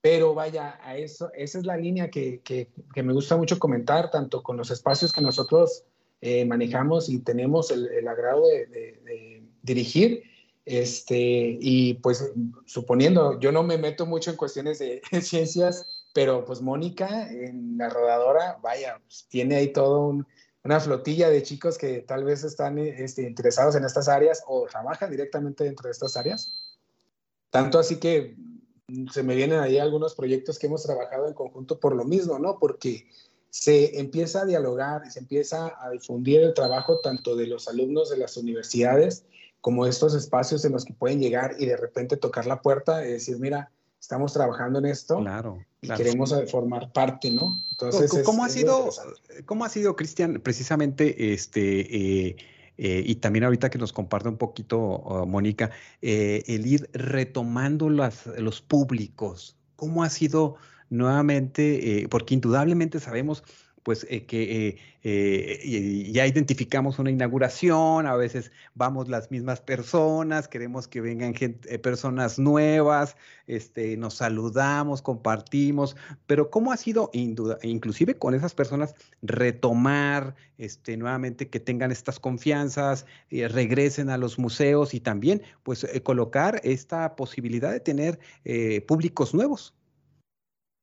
Pero 0.00 0.32
vaya, 0.32 0.78
a 0.84 0.96
eso, 0.96 1.32
esa 1.34 1.58
es 1.58 1.66
la 1.66 1.76
línea 1.76 2.08
que, 2.08 2.40
que, 2.42 2.68
me 3.02 3.12
gusta 3.12 3.36
mucho 3.36 3.58
comentar, 3.58 4.12
tanto 4.12 4.44
con 4.44 4.56
los 4.56 4.70
espacios 4.70 5.12
que 5.12 5.20
nosotros 5.20 5.84
eh, 6.20 6.44
manejamos 6.44 7.08
y 7.08 7.18
tenemos 7.18 7.72
el, 7.72 7.88
el 7.88 8.06
agrado 8.06 8.46
de, 8.46 8.66
de, 8.66 9.42
dirigir. 9.62 10.22
Este, 10.68 11.56
y 11.60 11.94
pues 11.94 12.30
suponiendo, 12.66 13.40
yo 13.40 13.52
no 13.52 13.62
me 13.62 13.78
meto 13.78 14.04
mucho 14.04 14.30
en 14.30 14.36
cuestiones 14.36 14.78
de 14.78 15.00
ciencias, 15.22 15.86
pero 16.12 16.44
pues 16.44 16.60
Mónica 16.60 17.30
en 17.32 17.78
la 17.78 17.88
rodadora, 17.88 18.58
vaya, 18.62 19.00
pues, 19.02 19.26
tiene 19.30 19.56
ahí 19.56 19.72
todo 19.72 20.14
una 20.64 20.80
flotilla 20.80 21.30
de 21.30 21.42
chicos 21.42 21.78
que 21.78 22.00
tal 22.00 22.24
vez 22.24 22.44
están 22.44 22.76
este, 22.78 23.22
interesados 23.22 23.76
en 23.76 23.84
estas 23.84 24.08
áreas 24.08 24.44
o 24.46 24.66
trabajan 24.66 25.10
directamente 25.10 25.64
dentro 25.64 25.86
de 25.86 25.92
estas 25.92 26.18
áreas. 26.18 26.52
Tanto 27.48 27.78
así 27.78 27.96
que 27.96 28.36
se 29.10 29.22
me 29.22 29.36
vienen 29.36 29.60
ahí 29.60 29.78
algunos 29.78 30.14
proyectos 30.14 30.58
que 30.58 30.66
hemos 30.66 30.82
trabajado 30.82 31.28
en 31.28 31.34
conjunto 31.34 31.80
por 31.80 31.96
lo 31.96 32.04
mismo, 32.04 32.38
¿no? 32.38 32.58
Porque 32.58 33.08
se 33.48 33.98
empieza 33.98 34.42
a 34.42 34.44
dialogar, 34.44 35.10
se 35.10 35.20
empieza 35.20 35.74
a 35.82 35.88
difundir 35.88 36.40
el 36.42 36.52
trabajo 36.52 37.00
tanto 37.00 37.36
de 37.36 37.46
los 37.46 37.68
alumnos 37.68 38.10
de 38.10 38.18
las 38.18 38.36
universidades 38.36 39.24
como 39.60 39.86
estos 39.86 40.14
espacios 40.14 40.64
en 40.64 40.72
los 40.72 40.84
que 40.84 40.92
pueden 40.92 41.20
llegar 41.20 41.56
y 41.58 41.66
de 41.66 41.76
repente 41.76 42.16
tocar 42.16 42.46
la 42.46 42.62
puerta 42.62 43.04
y 43.06 43.12
decir, 43.12 43.38
mira, 43.38 43.70
estamos 44.00 44.32
trabajando 44.32 44.78
en 44.78 44.86
esto 44.86 45.18
claro, 45.18 45.58
y 45.80 45.88
queremos 45.88 46.34
formar 46.50 46.92
parte, 46.92 47.30
¿no? 47.30 47.62
Entonces, 47.72 48.22
¿cómo, 48.24 48.44
ha 48.44 48.48
sido, 48.48 48.90
¿cómo 49.44 49.64
ha 49.64 49.68
sido, 49.68 49.96
Cristian, 49.96 50.40
precisamente 50.42 51.32
este... 51.32 52.26
Eh, 52.28 52.36
eh, 52.78 53.02
y 53.04 53.16
también 53.16 53.44
ahorita 53.44 53.70
que 53.70 53.78
nos 53.78 53.92
comparte 53.92 54.28
un 54.28 54.36
poquito, 54.36 54.78
oh, 54.78 55.26
Mónica, 55.26 55.72
eh, 56.00 56.44
el 56.46 56.64
ir 56.64 56.88
retomando 56.92 57.90
las, 57.90 58.26
los 58.38 58.62
públicos. 58.62 59.56
¿Cómo 59.74 60.04
ha 60.04 60.10
sido 60.10 60.54
nuevamente? 60.88 62.02
Eh, 62.02 62.08
porque 62.08 62.34
indudablemente 62.34 63.00
sabemos 63.00 63.42
pues 63.88 64.06
eh, 64.10 64.26
que 64.26 64.68
eh, 64.68 64.78
eh, 65.02 66.12
ya 66.12 66.26
identificamos 66.26 66.98
una 66.98 67.10
inauguración, 67.10 68.06
a 68.06 68.16
veces 68.16 68.52
vamos 68.74 69.08
las 69.08 69.30
mismas 69.30 69.62
personas, 69.62 70.46
queremos 70.46 70.86
que 70.86 71.00
vengan 71.00 71.32
personas 71.82 72.38
nuevas, 72.38 73.16
este, 73.46 73.96
nos 73.96 74.12
saludamos, 74.12 75.00
compartimos, 75.00 75.96
pero 76.26 76.50
¿cómo 76.50 76.70
ha 76.70 76.76
sido, 76.76 77.08
inclusive 77.14 78.18
con 78.18 78.34
esas 78.34 78.54
personas, 78.54 78.94
retomar 79.22 80.34
este, 80.58 80.98
nuevamente 80.98 81.48
que 81.48 81.58
tengan 81.58 81.90
estas 81.90 82.20
confianzas, 82.20 83.06
regresen 83.30 84.10
a 84.10 84.18
los 84.18 84.38
museos 84.38 84.92
y 84.92 85.00
también 85.00 85.40
pues 85.62 85.86
colocar 86.02 86.60
esta 86.62 87.16
posibilidad 87.16 87.72
de 87.72 87.80
tener 87.80 88.18
públicos 88.86 89.32
nuevos? 89.32 89.74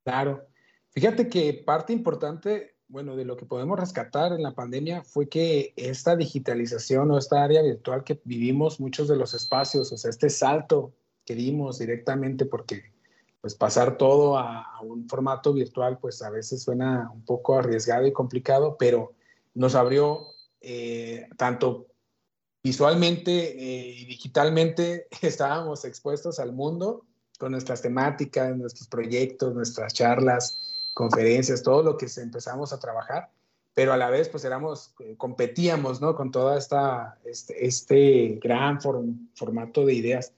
Claro. 0.03 0.47
Fíjate 0.89 1.27
que 1.27 1.53
parte 1.53 1.91
importante 1.91 2.74
bueno, 2.87 3.15
de 3.15 3.25
lo 3.25 3.35
que 3.35 3.45
podemos 3.45 3.79
rescatar 3.79 4.33
en 4.33 4.43
la 4.43 4.53
pandemia 4.53 5.03
fue 5.03 5.27
que 5.27 5.73
esta 5.75 6.15
digitalización 6.15 7.11
o 7.11 7.17
esta 7.17 7.43
área 7.43 7.61
virtual 7.61 8.03
que 8.03 8.19
vivimos, 8.23 8.79
muchos 8.79 9.07
de 9.07 9.15
los 9.15 9.33
espacios, 9.33 9.91
o 9.91 9.97
sea, 9.97 10.09
este 10.09 10.29
salto 10.29 10.93
que 11.25 11.35
dimos 11.35 11.79
directamente, 11.79 12.45
porque 12.45 12.83
pues 13.41 13.55
pasar 13.55 13.97
todo 13.97 14.37
a, 14.37 14.79
un 14.81 15.07
formato 15.07 15.53
virtual, 15.53 15.99
pues 15.99 16.21
a 16.21 16.29
veces 16.29 16.63
suena 16.63 17.11
un 17.13 17.23
poco 17.23 17.57
arriesgado 17.57 18.05
y 18.05 18.13
complicado, 18.13 18.75
pero 18.77 19.13
nos 19.53 19.75
abrió 19.75 20.27
eh, 20.61 21.27
tanto 21.37 21.87
visualmente 22.63 23.31
eh, 23.31 23.95
y 23.99 24.05
digitalmente, 24.05 25.07
estábamos 25.21 25.85
expuestos 25.85 26.39
al 26.39 26.53
mundo 26.53 27.05
con 27.37 27.51
nuestras 27.51 27.81
temáticas, 27.81 28.55
nuestros 28.57 28.87
proyectos, 28.87 29.53
nuestras 29.53 29.93
charlas, 29.93 30.64
conferencias, 30.95 31.61
todo 31.61 31.83
lo 31.83 31.97
que 31.97 32.07
empezamos 32.17 32.71
a 32.71 32.79
trabajar, 32.79 33.29
pero 33.73 33.91
a 33.91 33.97
la 33.97 34.09
vez 34.09 34.29
pues 34.29 34.45
éramos, 34.45 34.95
eh, 34.99 35.15
competíamos, 35.17 35.99
¿no? 36.01 36.15
Con 36.15 36.31
toda 36.31 36.57
esta, 36.57 37.19
este, 37.25 37.65
este 37.65 38.39
gran 38.41 38.79
formato 38.81 39.85
de 39.85 39.93
ideas. 39.93 40.31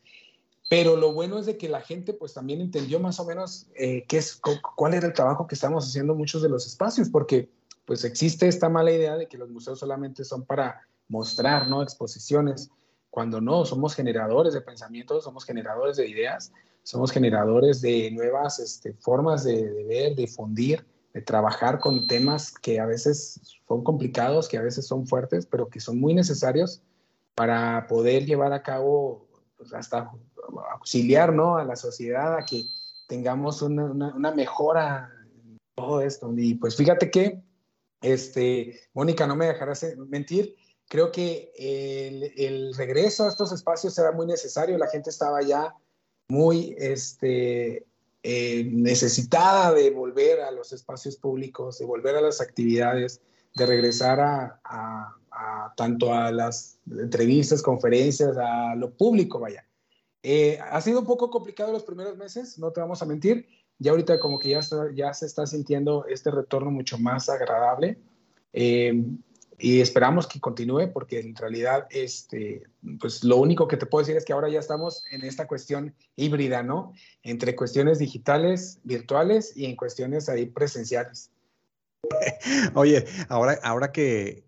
Pero 0.67 0.97
lo 0.97 1.13
bueno 1.13 1.37
es 1.37 1.45
de 1.45 1.57
que 1.57 1.69
la 1.69 1.81
gente 1.81 2.11
pues 2.11 2.33
también 2.33 2.59
entendió 2.59 2.99
más 2.99 3.19
o 3.19 3.25
menos 3.25 3.67
eh, 3.75 4.03
qué 4.07 4.17
es, 4.17 4.41
cuál 4.75 4.95
era 4.95 5.05
el 5.05 5.13
trabajo 5.13 5.45
que 5.45 5.53
estamos 5.53 5.87
haciendo 5.87 6.15
muchos 6.15 6.41
de 6.41 6.49
los 6.49 6.65
espacios, 6.65 7.07
porque 7.09 7.49
pues 7.85 8.03
existe 8.03 8.47
esta 8.47 8.67
mala 8.67 8.91
idea 8.91 9.15
de 9.15 9.27
que 9.27 9.37
los 9.37 9.49
museos 9.49 9.77
solamente 9.77 10.25
son 10.25 10.43
para 10.43 10.81
mostrar, 11.07 11.67
¿no? 11.67 11.83
Exposiciones, 11.83 12.71
cuando 13.11 13.39
no, 13.39 13.63
somos 13.63 13.93
generadores 13.93 14.55
de 14.55 14.61
pensamientos, 14.61 15.23
somos 15.23 15.45
generadores 15.45 15.97
de 15.97 16.07
ideas, 16.07 16.51
somos 16.87 17.11
generadores 17.11 17.81
de 17.81 18.09
nuevas 18.11 18.59
este, 18.59 18.93
formas 18.93 19.43
de, 19.43 19.73
de, 19.73 19.83
ver, 19.83 20.15
de 20.15 20.21
difundir, 20.21 20.85
de 21.13 21.21
trabajar 21.21 21.79
con 21.79 22.07
temas 22.07 22.53
que 22.53 22.79
a 22.79 22.85
veces 22.85 23.41
son 23.67 23.83
complicados, 23.83 24.47
que 24.47 24.57
a 24.57 24.61
veces 24.61 24.87
son 24.87 25.05
fuertes, 25.05 25.45
pero 25.45 25.67
que 25.67 25.81
son 25.81 25.99
muy 25.99 26.13
necesarios 26.13 26.81
para 27.35 27.87
poder 27.87 28.25
llevar 28.25 28.53
a 28.53 28.63
cabo, 28.63 29.27
pues 29.57 29.73
hasta 29.73 30.09
auxiliar 30.71 31.33
¿no? 31.33 31.57
a 31.57 31.65
la 31.65 31.75
sociedad 31.75 32.37
a 32.37 32.45
que 32.45 32.63
tengamos 33.09 33.61
una, 33.61 33.91
una, 33.91 34.31
mejora 34.31 35.11
en 35.43 35.57
todo 35.75 35.99
esto. 35.99 36.33
Y 36.37 36.53
pues 36.53 36.77
fíjate 36.77 37.11
que, 37.11 37.43
este, 38.01 38.79
Mónica, 38.93 39.27
no 39.27 39.35
me 39.35 39.47
dejarás 39.47 39.85
mentir, 40.07 40.55
creo 40.87 41.11
que 41.11 41.51
el, 41.57 42.31
el, 42.37 42.73
regreso 42.75 43.25
a 43.25 43.27
estos 43.27 43.51
espacios 43.51 43.99
era 43.99 44.13
muy 44.13 44.25
necesario, 44.25 44.77
la 44.77 44.87
gente 44.87 45.09
estaba 45.09 45.41
ya 45.41 45.75
muy 46.27 46.75
este, 46.77 47.85
eh, 48.23 48.69
necesitada 48.71 49.73
de 49.73 49.89
volver 49.89 50.41
a 50.41 50.51
los 50.51 50.73
espacios 50.73 51.15
públicos, 51.15 51.79
de 51.79 51.85
volver 51.85 52.15
a 52.15 52.21
las 52.21 52.41
actividades, 52.41 53.21
de 53.55 53.65
regresar 53.65 54.19
a, 54.19 54.59
a, 54.63 55.73
tanto 55.75 56.13
a 56.13 56.31
las 56.31 56.79
entrevistas, 56.89 57.61
conferencias, 57.61 58.37
a 58.37 58.75
lo 58.75 58.91
público, 58.91 59.39
vaya. 59.39 59.65
Eh, 60.23 60.59
ha 60.59 60.81
sido 60.81 60.99
un 60.99 61.05
poco 61.05 61.29
complicado 61.29 61.71
los 61.71 61.83
primeros 61.83 62.17
meses, 62.17 62.59
no 62.59 62.71
te 62.71 62.81
vamos 62.81 63.01
a 63.01 63.05
mentir. 63.05 63.47
Ya 63.79 63.91
ahorita 63.91 64.19
como 64.19 64.39
que 64.39 64.49
ya, 64.49 64.61
ya 64.93 65.13
se 65.13 65.25
está 65.25 65.45
sintiendo 65.45 66.05
este 66.07 66.31
retorno 66.31 66.71
mucho 66.71 66.97
más 66.97 67.29
agradable. 67.29 67.99
Eh, 68.51 69.05
y 69.59 69.81
esperamos 69.81 70.27
que 70.27 70.39
continúe 70.39 70.91
porque 70.93 71.19
en 71.19 71.35
realidad 71.35 71.87
este 71.89 72.63
pues 72.99 73.23
lo 73.23 73.37
único 73.37 73.67
que 73.67 73.77
te 73.77 73.87
puedo 73.87 74.03
decir 74.03 74.15
es 74.15 74.23
que 74.23 74.33
ahora 74.33 74.49
ya 74.49 74.59
estamos 74.59 75.03
en 75.11 75.23
esta 75.23 75.47
cuestión 75.47 75.95
híbrida 76.15 76.61
no 76.61 76.93
entre 77.23 77.55
cuestiones 77.55 77.97
digitales 77.97 78.79
virtuales 78.83 79.55
y 79.55 79.65
en 79.65 79.75
cuestiones 79.75 80.29
ahí 80.29 80.45
presenciales. 80.45 81.31
Oye 82.75 83.05
ahora 83.29 83.59
ahora 83.63 83.91
que 83.91 84.46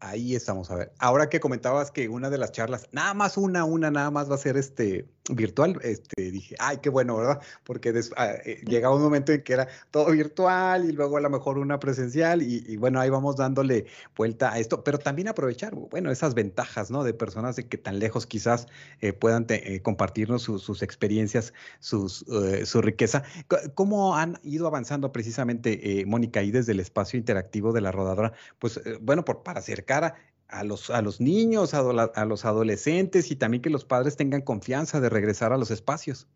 ahí 0.00 0.34
estamos 0.34 0.70
a 0.70 0.76
ver 0.76 0.92
ahora 0.98 1.28
que 1.28 1.40
comentabas 1.40 1.90
que 1.90 2.08
una 2.08 2.30
de 2.30 2.38
las 2.38 2.52
charlas 2.52 2.88
nada 2.92 3.14
más 3.14 3.36
una 3.36 3.64
una 3.64 3.90
nada 3.90 4.10
más 4.10 4.30
va 4.30 4.34
a 4.34 4.38
ser 4.38 4.56
este 4.56 5.06
virtual, 5.34 5.78
este, 5.82 6.30
dije, 6.30 6.56
ay, 6.58 6.78
qué 6.78 6.88
bueno, 6.88 7.16
¿verdad? 7.16 7.40
Porque 7.64 7.92
ah, 8.16 8.34
eh, 8.44 8.62
llegaba 8.66 8.94
un 8.94 9.02
momento 9.02 9.32
en 9.32 9.42
que 9.42 9.52
era 9.52 9.68
todo 9.90 10.10
virtual 10.10 10.88
y 10.88 10.92
luego 10.92 11.16
a 11.16 11.20
lo 11.20 11.30
mejor 11.30 11.58
una 11.58 11.78
presencial 11.78 12.42
y, 12.42 12.76
bueno, 12.76 13.00
ahí 13.00 13.10
vamos 13.10 13.36
dándole 13.36 13.86
vuelta 14.16 14.52
a 14.52 14.58
esto, 14.58 14.84
pero 14.84 14.98
también 14.98 15.28
aprovechar, 15.28 15.74
bueno, 15.74 16.10
esas 16.10 16.34
ventajas, 16.34 16.90
¿no? 16.90 17.04
De 17.04 17.14
personas 17.14 17.56
de 17.56 17.66
que 17.66 17.78
tan 17.78 17.98
lejos 17.98 18.26
quizás 18.26 18.66
eh, 19.00 19.12
puedan 19.12 19.46
eh, 19.48 19.80
compartirnos 19.82 20.42
sus 20.42 20.82
experiencias, 20.82 21.52
sus, 21.80 22.24
su 22.64 22.82
riqueza. 22.82 23.22
¿Cómo 23.74 24.16
han 24.16 24.38
ido 24.42 24.66
avanzando 24.66 25.12
precisamente, 25.12 26.04
Mónica, 26.06 26.40
ahí 26.40 26.50
desde 26.50 26.72
el 26.72 26.80
espacio 26.80 27.18
interactivo 27.18 27.72
de 27.72 27.80
la 27.80 27.92
rodadora? 27.92 28.32
Pues 28.58 28.80
bueno, 29.00 29.24
por, 29.24 29.42
para 29.42 29.60
acercar 29.88 30.14
a 30.48 30.64
los, 30.64 30.90
a 30.90 31.02
los 31.02 31.20
niños, 31.20 31.74
a, 31.74 32.24
los 32.24 32.44
adolescentes 32.44 33.30
y 33.30 33.36
también 33.36 33.62
que 33.62 33.70
los 33.70 33.84
padres 33.84 34.16
tengan 34.16 34.42
confianza 34.42 35.00
de 35.00 35.08
regresar 35.08 35.52
a 35.52 35.58
los 35.58 35.70
espacios. 35.70 36.26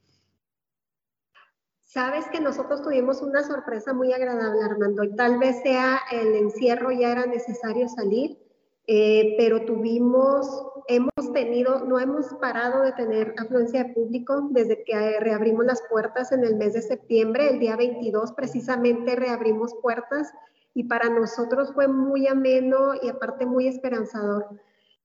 Sabes 1.81 2.27
que 2.31 2.41
nosotros 2.41 2.83
tuvimos 2.83 3.21
una 3.23 3.43
sorpresa 3.43 3.93
muy 3.93 4.13
agradable, 4.13 4.63
Armando, 4.63 5.05
y 5.05 5.15
tal 5.15 5.39
vez 5.39 5.63
sea 5.63 6.01
el 6.11 6.37
encierro, 6.37 6.91
ya 6.91 7.13
era 7.13 7.27
necesario 7.27 7.87
salir, 7.89 8.39
eh, 8.87 9.35
pero 9.37 9.65
tuvimos, 9.67 10.47
hemos 10.89 11.33
tenido, 11.35 11.85
no 11.85 11.99
hemos 11.99 12.27
parado 12.41 12.83
de 12.83 12.93
tener 12.93 13.35
afluencia 13.39 13.85
de 13.85 13.95
público 13.95 14.49
desde 14.51 14.83
que 14.85 15.21
reabrimos 15.21 15.67
las 15.67 15.83
puertas 15.91 16.33
en 16.33 16.45
el 16.45 16.57
mes 16.57 16.73
de 16.73 16.83
septiembre, 16.83 17.51
el 17.51 17.59
día 17.59 17.77
22 17.77 18.33
precisamente 18.33 19.15
reabrimos 19.15 19.75
puertas 19.83 20.33
y 20.75 20.85
para 20.85 21.09
nosotros 21.09 21.73
fue 21.75 21.89
muy 21.89 22.27
ameno 22.27 22.95
y 23.01 23.09
aparte 23.09 23.47
muy 23.47 23.67
esperanzador. 23.67 24.47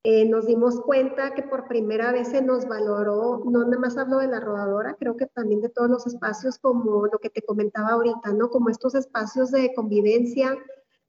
Eh, 0.03 0.25
nos 0.25 0.45
dimos 0.45 0.79
cuenta 0.81 1.33
que 1.33 1.43
por 1.43 1.67
primera 1.67 2.11
vez 2.11 2.29
se 2.29 2.41
nos 2.41 2.65
valoró, 2.67 3.43
no 3.45 3.65
nada 3.65 3.79
más 3.79 3.97
hablo 3.97 4.19
de 4.19 4.27
la 4.27 4.39
rodadora, 4.39 4.95
creo 4.97 5.17
que 5.17 5.25
también 5.25 5.59
de 5.59 5.69
todos 5.69 5.89
los 5.89 6.07
espacios 6.07 6.59
como 6.59 7.07
lo 7.07 7.19
que 7.19 7.29
te 7.29 7.41
comentaba 7.41 7.89
ahorita, 7.89 8.31
¿no? 8.31 8.49
Como 8.49 8.69
estos 8.69 8.95
espacios 8.95 9.51
de 9.51 9.73
convivencia, 9.73 10.57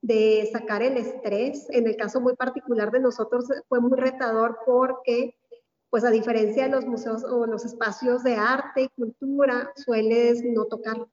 de 0.01 0.49
sacar 0.53 0.83
el 0.83 0.97
estrés. 0.97 1.69
En 1.71 1.87
el 1.87 1.97
caso 1.97 2.21
muy 2.21 2.35
particular 2.35 2.91
de 2.91 3.01
nosotros 3.01 3.47
fue 3.69 3.81
muy 3.81 3.97
retador 3.97 4.59
porque, 4.67 5.37
pues 5.91 6.05
a 6.05 6.11
diferencia 6.11 6.65
de 6.65 6.71
los 6.71 6.87
museos 6.87 7.25
o 7.25 7.47
los 7.47 7.65
espacios 7.65 8.25
de 8.25 8.35
arte 8.35 8.83
y 8.83 8.89
cultura, 8.89 9.71
sueles 9.77 10.43
no 10.45 10.65
tocar 10.65 11.07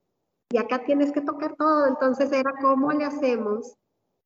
y 0.50 0.58
acá 0.58 0.84
tienes 0.86 1.12
que 1.12 1.22
tocar 1.22 1.56
todo. 1.56 1.88
Entonces 1.88 2.32
era 2.32 2.54
cómo 2.62 2.92
le 2.92 3.06
hacemos 3.06 3.76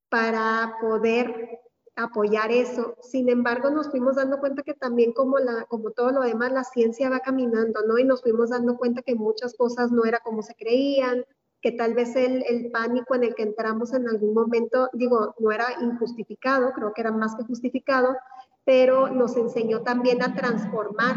para 0.10 0.76
poder 0.82 1.60
apoyar 1.96 2.52
eso. 2.52 2.96
Sin 3.02 3.30
embargo, 3.30 3.70
nos 3.70 3.90
fuimos 3.90 4.16
dando 4.16 4.40
cuenta 4.40 4.64
que 4.64 4.74
también 4.74 5.14
como, 5.14 5.38
la, 5.38 5.66
como 5.66 5.92
todo 5.92 6.12
lo 6.12 6.22
demás, 6.22 6.52
la 6.52 6.64
ciencia 6.64 7.10
va 7.10 7.20
caminando, 7.20 7.82
¿no? 7.86 7.98
Y 7.98 8.06
nos 8.06 8.22
fuimos 8.22 8.50
dando 8.50 8.78
cuenta 8.78 9.02
que 9.02 9.16
muchas 9.16 9.56
cosas 9.56 9.92
no 9.92 10.06
era 10.06 10.20
como 10.20 10.42
se 10.42 10.56
creían, 10.56 11.26
que 11.62 11.74
tal 11.74 11.94
vez 11.94 12.16
el, 12.16 12.44
el 12.48 12.72
pánico 12.72 13.16
en 13.16 13.26
el 13.26 13.36
que 13.36 13.44
entramos 13.44 13.94
en 13.94 14.08
algún 14.08 14.34
momento, 14.34 14.90
digo, 14.94 15.36
no 15.40 15.52
era 15.52 15.66
injustificado, 15.82 16.72
creo 16.72 16.94
que 16.94 17.02
era 17.02 17.12
más 17.12 17.36
que 17.36 17.44
justificado, 17.44 18.16
pero 18.64 19.10
nos 19.10 19.36
enseñó 19.36 19.82
también 19.82 20.24
a 20.24 20.34
transformar, 20.34 21.16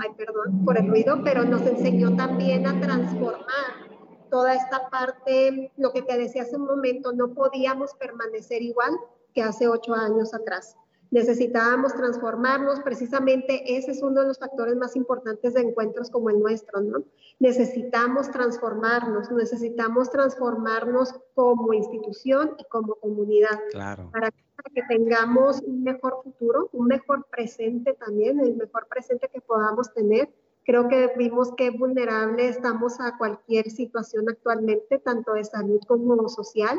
ay, 0.00 0.10
perdón 0.18 0.64
por 0.66 0.76
el 0.76 0.88
ruido, 0.88 1.22
pero 1.24 1.44
nos 1.44 1.62
enseñó 1.62 2.14
también 2.14 2.66
a 2.66 2.78
transformar 2.78 3.89
toda 4.30 4.54
esta 4.54 4.88
parte, 4.88 5.72
lo 5.76 5.92
que 5.92 6.02
te 6.02 6.16
decía 6.16 6.42
hace 6.42 6.56
un 6.56 6.66
momento, 6.66 7.12
no 7.12 7.34
podíamos 7.34 7.94
permanecer 7.94 8.62
igual 8.62 8.96
que 9.34 9.42
hace 9.42 9.68
ocho 9.68 9.94
años 9.94 10.32
atrás. 10.34 10.76
Necesitábamos 11.10 11.92
transformarnos, 11.94 12.80
precisamente 12.80 13.76
ese 13.76 13.90
es 13.90 14.02
uno 14.02 14.20
de 14.20 14.28
los 14.28 14.38
factores 14.38 14.76
más 14.76 14.94
importantes 14.94 15.54
de 15.54 15.62
encuentros 15.62 16.08
como 16.08 16.30
el 16.30 16.38
nuestro, 16.38 16.80
¿no? 16.80 17.02
Necesitamos 17.40 18.30
transformarnos, 18.30 19.28
necesitamos 19.32 20.10
transformarnos 20.10 21.12
como 21.34 21.72
institución 21.72 22.54
y 22.58 22.64
como 22.66 22.94
comunidad. 22.94 23.58
Claro. 23.72 24.08
Para 24.12 24.30
que 24.30 24.82
tengamos 24.88 25.60
un 25.62 25.82
mejor 25.82 26.20
futuro, 26.22 26.68
un 26.72 26.86
mejor 26.86 27.26
presente 27.28 27.94
también, 27.94 28.38
el 28.38 28.54
mejor 28.54 28.86
presente 28.86 29.28
que 29.32 29.40
podamos 29.40 29.92
tener 29.92 30.28
Creo 30.64 30.88
que 30.88 31.10
vimos 31.16 31.52
que 31.56 31.70
vulnerable 31.70 32.48
estamos 32.48 33.00
a 33.00 33.16
cualquier 33.16 33.70
situación 33.70 34.28
actualmente, 34.28 34.98
tanto 34.98 35.32
de 35.34 35.44
salud 35.44 35.80
como 35.86 36.28
social. 36.28 36.78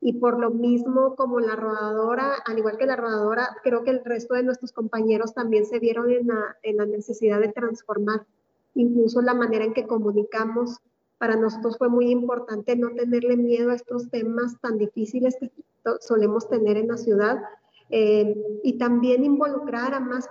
Y 0.00 0.14
por 0.14 0.38
lo 0.38 0.50
mismo, 0.50 1.16
como 1.16 1.40
la 1.40 1.56
rodadora, 1.56 2.34
al 2.44 2.58
igual 2.58 2.76
que 2.76 2.86
la 2.86 2.96
rodadora, 2.96 3.56
creo 3.62 3.82
que 3.82 3.90
el 3.90 4.04
resto 4.04 4.34
de 4.34 4.42
nuestros 4.42 4.72
compañeros 4.72 5.34
también 5.34 5.66
se 5.66 5.78
vieron 5.78 6.10
en 6.10 6.28
la, 6.28 6.56
en 6.62 6.76
la 6.76 6.86
necesidad 6.86 7.40
de 7.40 7.48
transformar. 7.48 8.26
Incluso 8.74 9.22
la 9.22 9.34
manera 9.34 9.64
en 9.64 9.72
que 9.72 9.86
comunicamos, 9.86 10.78
para 11.18 11.36
nosotros 11.36 11.78
fue 11.78 11.88
muy 11.88 12.10
importante 12.10 12.76
no 12.76 12.90
tenerle 12.90 13.36
miedo 13.36 13.70
a 13.70 13.74
estos 13.74 14.10
temas 14.10 14.60
tan 14.60 14.76
difíciles 14.76 15.36
que 15.40 15.50
solemos 16.00 16.48
tener 16.48 16.76
en 16.76 16.88
la 16.88 16.96
ciudad, 16.96 17.42
eh, 17.90 18.34
y 18.64 18.78
también 18.78 19.24
involucrar 19.24 19.94
a 19.94 20.00
más, 20.00 20.28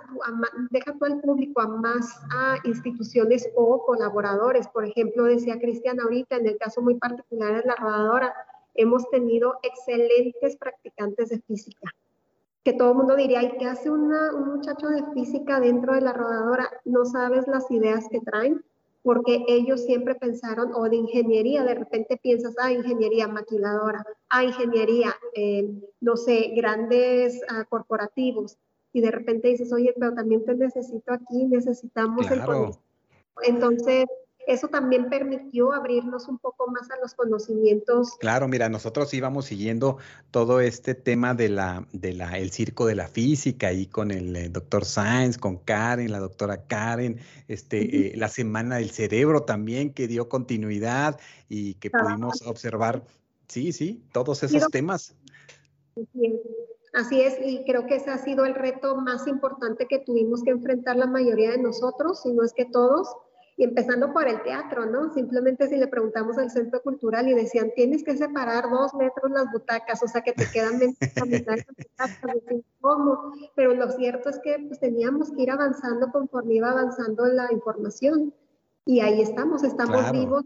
deja 0.70 0.92
todo 0.98 1.06
el 1.06 1.20
público, 1.20 1.60
a 1.60 1.68
más 1.68 2.20
a 2.30 2.56
instituciones 2.64 3.48
o 3.54 3.84
colaboradores. 3.84 4.68
Por 4.68 4.84
ejemplo, 4.84 5.24
decía 5.24 5.58
Cristian 5.58 6.00
ahorita, 6.00 6.36
en 6.36 6.46
el 6.46 6.58
caso 6.58 6.82
muy 6.82 6.96
particular 6.96 7.62
de 7.62 7.68
la 7.68 7.76
rodadora, 7.76 8.34
hemos 8.74 9.08
tenido 9.10 9.58
excelentes 9.62 10.56
practicantes 10.56 11.30
de 11.30 11.40
física, 11.40 11.94
que 12.62 12.74
todo 12.74 12.90
el 12.90 12.98
mundo 12.98 13.16
diría, 13.16 13.42
¿y 13.42 13.56
qué 13.56 13.66
hace 13.66 13.90
un 13.90 14.12
muchacho 14.44 14.88
de 14.88 15.02
física 15.14 15.60
dentro 15.60 15.94
de 15.94 16.02
la 16.02 16.12
rodadora? 16.12 16.70
No 16.84 17.04
sabes 17.04 17.46
las 17.48 17.70
ideas 17.70 18.06
que 18.10 18.20
traen, 18.20 18.62
porque 19.06 19.44
ellos 19.46 19.84
siempre 19.84 20.16
pensaron, 20.16 20.72
o 20.74 20.82
de 20.88 20.96
ingeniería, 20.96 21.62
de 21.62 21.76
repente 21.76 22.18
piensas, 22.20 22.56
ah, 22.60 22.72
ingeniería 22.72 23.28
maquiladora, 23.28 24.04
ah, 24.30 24.42
ingeniería, 24.42 25.14
eh, 25.32 25.70
no 26.00 26.16
sé, 26.16 26.50
grandes 26.56 27.40
ah, 27.48 27.64
corporativos, 27.68 28.58
y 28.92 29.00
de 29.00 29.12
repente 29.12 29.46
dices, 29.46 29.72
oye, 29.72 29.94
pero 29.96 30.12
también 30.12 30.44
te 30.44 30.56
necesito 30.56 31.12
aquí, 31.12 31.44
necesitamos 31.44 32.28
el 32.32 32.42
Entonces, 33.44 34.06
eso 34.46 34.68
también 34.68 35.08
permitió 35.08 35.72
abrirnos 35.72 36.28
un 36.28 36.38
poco 36.38 36.70
más 36.70 36.88
a 36.90 36.96
los 37.00 37.14
conocimientos. 37.14 38.16
Claro, 38.20 38.46
mira, 38.46 38.68
nosotros 38.68 39.12
íbamos 39.12 39.46
siguiendo 39.46 39.98
todo 40.30 40.60
este 40.60 40.94
tema 40.94 41.34
de 41.34 41.48
la, 41.48 41.86
de 41.92 42.12
la, 42.12 42.38
el 42.38 42.52
circo 42.52 42.86
de 42.86 42.94
la 42.94 43.08
física 43.08 43.72
y 43.72 43.86
con 43.86 44.10
el, 44.12 44.36
eh, 44.36 44.48
doctor 44.48 44.84
Sainz, 44.84 45.36
con 45.36 45.58
Karen, 45.58 46.12
la 46.12 46.20
doctora 46.20 46.66
Karen, 46.66 47.18
este, 47.48 48.12
eh, 48.12 48.16
la 48.16 48.28
semana 48.28 48.76
del 48.76 48.90
cerebro 48.90 49.42
también 49.42 49.92
que 49.92 50.06
dio 50.06 50.28
continuidad 50.28 51.18
y 51.48 51.74
que 51.74 51.90
pudimos 51.90 52.42
observar, 52.42 53.04
sí, 53.48 53.72
sí, 53.72 54.04
todos 54.12 54.42
esos 54.44 54.68
temas. 54.68 55.16
Así 56.94 57.20
es, 57.20 57.36
y 57.44 57.62
creo 57.64 57.86
que 57.86 57.96
ese 57.96 58.10
ha 58.10 58.18
sido 58.18 58.46
el 58.46 58.54
reto 58.54 58.96
más 58.96 59.26
importante 59.26 59.86
que 59.86 59.98
tuvimos 59.98 60.42
que 60.42 60.50
enfrentar 60.50 60.96
la 60.96 61.06
mayoría 61.06 61.50
de 61.50 61.58
nosotros, 61.58 62.22
si 62.22 62.32
no 62.32 62.42
es 62.42 62.54
que 62.54 62.64
todos, 62.64 63.14
Y 63.56 63.64
empezando 63.64 64.12
por 64.12 64.28
el 64.28 64.42
teatro, 64.42 64.84
¿no? 64.84 65.12
Simplemente 65.14 65.66
si 65.68 65.76
le 65.76 65.86
preguntamos 65.86 66.36
al 66.36 66.50
centro 66.50 66.82
cultural 66.82 67.26
y 67.28 67.34
decían, 67.34 67.72
tienes 67.74 68.04
que 68.04 68.16
separar 68.16 68.68
dos 68.68 68.92
metros 68.94 69.30
las 69.30 69.50
butacas, 69.50 70.02
o 70.02 70.08
sea 70.08 70.20
que 70.20 70.32
te 70.32 70.44
quedan 70.50 70.78
butacas, 70.78 71.66
¿cómo? 72.80 73.32
Pero 73.54 73.74
lo 73.74 73.90
cierto 73.92 74.28
es 74.28 74.38
que 74.40 74.58
pues, 74.68 74.78
teníamos 74.78 75.30
que 75.32 75.42
ir 75.42 75.50
avanzando 75.50 76.12
conforme 76.12 76.54
iba 76.54 76.70
avanzando 76.70 77.24
la 77.26 77.50
información. 77.50 78.34
Y 78.84 79.00
ahí 79.00 79.22
estamos, 79.22 79.64
estamos 79.64 80.12
vivos, 80.12 80.44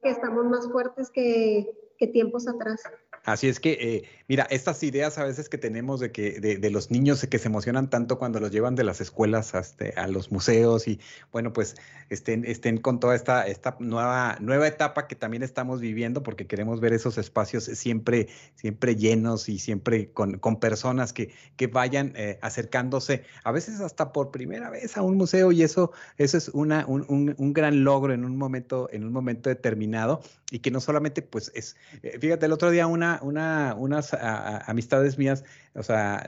que 0.00 0.10
estamos 0.10 0.44
más 0.46 0.70
fuertes 0.70 1.10
que, 1.10 1.94
que 1.98 2.06
tiempos 2.06 2.48
atrás. 2.48 2.82
Así 3.24 3.48
es 3.48 3.60
que, 3.60 3.72
eh, 3.72 4.04
mira, 4.32 4.46
estas 4.48 4.82
ideas 4.82 5.18
a 5.18 5.24
veces 5.24 5.50
que 5.50 5.58
tenemos 5.58 6.00
de 6.00 6.10
que 6.10 6.40
de, 6.40 6.70
los 6.70 6.90
niños 6.90 7.26
que 7.26 7.38
se 7.38 7.48
emocionan 7.48 7.90
tanto 7.90 8.18
cuando 8.18 8.40
los 8.40 8.50
llevan 8.50 8.74
de 8.74 8.82
las 8.82 9.02
escuelas 9.02 9.54
hasta, 9.54 9.84
a 9.94 10.08
los 10.08 10.32
museos 10.32 10.88
y 10.88 11.00
bueno, 11.32 11.52
pues 11.52 11.74
estén, 12.08 12.46
estén 12.46 12.78
con 12.78 12.98
toda 12.98 13.14
esta, 13.14 13.46
esta 13.46 13.76
nueva, 13.78 14.38
nueva 14.40 14.66
etapa 14.66 15.06
que 15.06 15.16
también 15.16 15.42
estamos 15.42 15.82
viviendo 15.82 16.22
porque 16.22 16.46
queremos 16.46 16.80
ver 16.80 16.94
esos 16.94 17.18
espacios 17.18 17.64
siempre, 17.64 18.28
siempre 18.54 18.96
llenos 18.96 19.50
y 19.50 19.58
siempre 19.58 20.10
con, 20.12 20.38
con 20.38 20.58
personas 20.58 21.12
que, 21.12 21.34
que 21.56 21.66
vayan 21.66 22.14
eh, 22.16 22.38
acercándose, 22.40 23.24
a 23.44 23.52
veces 23.52 23.80
hasta 23.80 24.14
por 24.14 24.30
primera 24.30 24.70
vez 24.70 24.96
a 24.96 25.02
un 25.02 25.18
museo 25.18 25.52
y 25.52 25.62
eso, 25.62 25.92
eso 26.16 26.38
es 26.38 26.48
una, 26.48 26.86
un, 26.86 27.04
un, 27.08 27.34
un 27.36 27.52
gran 27.52 27.84
logro 27.84 28.14
en 28.14 28.24
un 28.24 28.38
momento, 28.38 28.88
en 28.92 29.04
un 29.04 29.12
momento 29.12 29.50
determinado 29.50 30.22
y 30.50 30.60
que 30.60 30.70
no 30.70 30.80
solamente 30.80 31.20
pues 31.20 31.52
es, 31.54 31.76
eh, 32.02 32.16
fíjate, 32.18 32.46
el 32.46 32.52
otro 32.52 32.70
día 32.70 32.86
una 32.86 33.20
una, 33.22 33.74
unas 33.76 34.14
amistades 34.22 35.18
mías, 35.18 35.44
o 35.74 35.82
sea, 35.82 36.24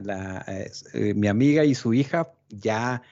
eh, 0.47 1.15
mi 1.15 1.29
amiga 1.29 1.65
y 1.65 1.75
su 1.75 1.95
hija, 1.95 2.33
ya 2.49 3.03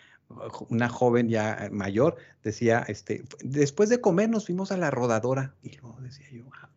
una 0.69 0.89
joven 0.89 1.29
ya 1.29 1.69
mayor, 1.73 2.17
decía, 2.43 2.85
este, 2.89 3.25
después 3.43 3.89
de 3.89 4.01
comer 4.01 4.31
nos 4.31 4.47
fuimos 4.47 4.73
a 4.73 4.77
la 4.77 4.91
rodadora. 4.91 5.55
Y 5.63 5.77
luego 5.77 5.99
decía 6.01 6.27
yo, 6.31 6.45
ah, 6.55 6.69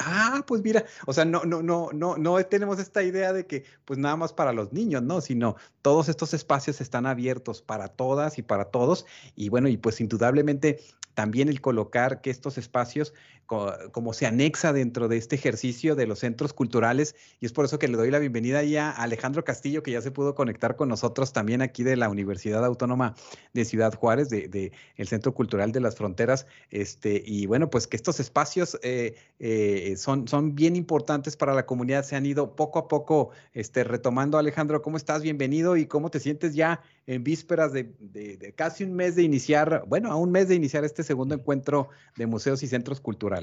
ah, 0.00 0.44
pues 0.46 0.62
mira, 0.62 0.84
o 1.06 1.12
sea, 1.12 1.24
no, 1.24 1.44
no, 1.44 1.62
no, 1.62 1.90
no, 1.92 2.16
no 2.16 2.44
tenemos 2.46 2.78
esta 2.78 3.02
idea 3.02 3.32
de 3.32 3.46
que, 3.46 3.64
pues 3.84 3.98
nada 3.98 4.16
más 4.16 4.32
para 4.32 4.52
los 4.52 4.72
niños, 4.72 5.02
¿no? 5.02 5.20
Sino 5.20 5.56
todos 5.82 6.08
estos 6.08 6.34
espacios 6.34 6.80
están 6.80 7.06
abiertos 7.06 7.62
para 7.62 7.88
todas 7.88 8.38
y 8.38 8.42
para 8.42 8.66
todos. 8.66 9.06
Y 9.34 9.48
bueno, 9.48 9.68
y 9.68 9.76
pues 9.76 10.00
indudablemente 10.00 10.80
también 11.14 11.48
el 11.48 11.60
colocar 11.60 12.20
que 12.20 12.30
estos 12.30 12.58
espacios 12.58 13.14
como 13.46 14.12
se 14.12 14.26
anexa 14.26 14.72
dentro 14.72 15.08
de 15.08 15.16
este 15.16 15.36
ejercicio 15.36 15.94
de 15.94 16.06
los 16.06 16.18
centros 16.18 16.52
culturales 16.52 17.14
y 17.40 17.46
es 17.46 17.52
por 17.52 17.64
eso 17.64 17.78
que 17.78 17.86
le 17.86 17.96
doy 17.96 18.10
la 18.10 18.18
bienvenida 18.18 18.62
ya 18.64 18.90
a 18.90 19.04
Alejandro 19.04 19.44
Castillo 19.44 19.82
que 19.82 19.92
ya 19.92 20.02
se 20.02 20.10
pudo 20.10 20.34
conectar 20.34 20.74
con 20.74 20.88
nosotros 20.88 21.32
también 21.32 21.62
aquí 21.62 21.84
de 21.84 21.96
la 21.96 22.08
Universidad 22.08 22.64
Autónoma 22.64 23.14
de 23.54 23.64
Ciudad 23.64 23.94
Juárez 23.94 24.30
de, 24.30 24.72
el 24.96 25.08
Centro 25.08 25.32
Cultural 25.32 25.70
de 25.70 25.80
las 25.80 25.96
Fronteras 25.96 26.46
este 26.70 27.22
y 27.24 27.46
bueno 27.46 27.70
pues 27.70 27.86
que 27.86 27.96
estos 27.96 28.18
espacios 28.18 28.78
eh, 28.82 29.14
eh, 29.38 29.94
son 29.96 30.26
son 30.26 30.54
bien 30.54 30.74
importantes 30.74 31.36
para 31.36 31.54
la 31.54 31.66
comunidad 31.66 32.04
se 32.04 32.16
han 32.16 32.26
ido 32.26 32.56
poco 32.56 32.78
a 32.78 32.88
poco 32.88 33.30
este 33.52 33.84
retomando. 33.84 34.38
Alejandro 34.38 34.82
cómo 34.82 34.96
estás 34.96 35.22
bienvenido 35.22 35.76
y 35.76 35.86
cómo 35.86 36.10
te 36.10 36.20
sientes 36.20 36.54
ya 36.54 36.80
en 37.06 37.22
vísperas 37.22 37.72
de, 37.72 37.84
de 38.00 38.52
casi 38.56 38.82
un 38.82 38.94
mes 38.94 39.14
de 39.14 39.22
iniciar 39.22 39.84
bueno 39.86 40.10
a 40.10 40.16
un 40.16 40.32
mes 40.32 40.48
de 40.48 40.56
iniciar 40.56 40.84
este 40.84 41.04
segundo 41.04 41.34
encuentro 41.34 41.88
de 42.16 42.26
museos 42.26 42.62
y 42.64 42.66
centros 42.66 43.00
culturales 43.00 43.35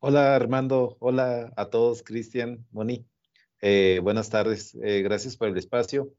Hola 0.00 0.34
Armando, 0.34 0.96
hola 1.00 1.52
a 1.56 1.70
todos, 1.70 2.02
Cristian, 2.02 2.66
Moni. 2.70 3.06
Eh, 3.62 4.00
buenas 4.02 4.28
tardes, 4.28 4.74
eh, 4.82 5.00
gracias 5.02 5.36
por 5.36 5.48
el 5.48 5.56
espacio. 5.56 6.12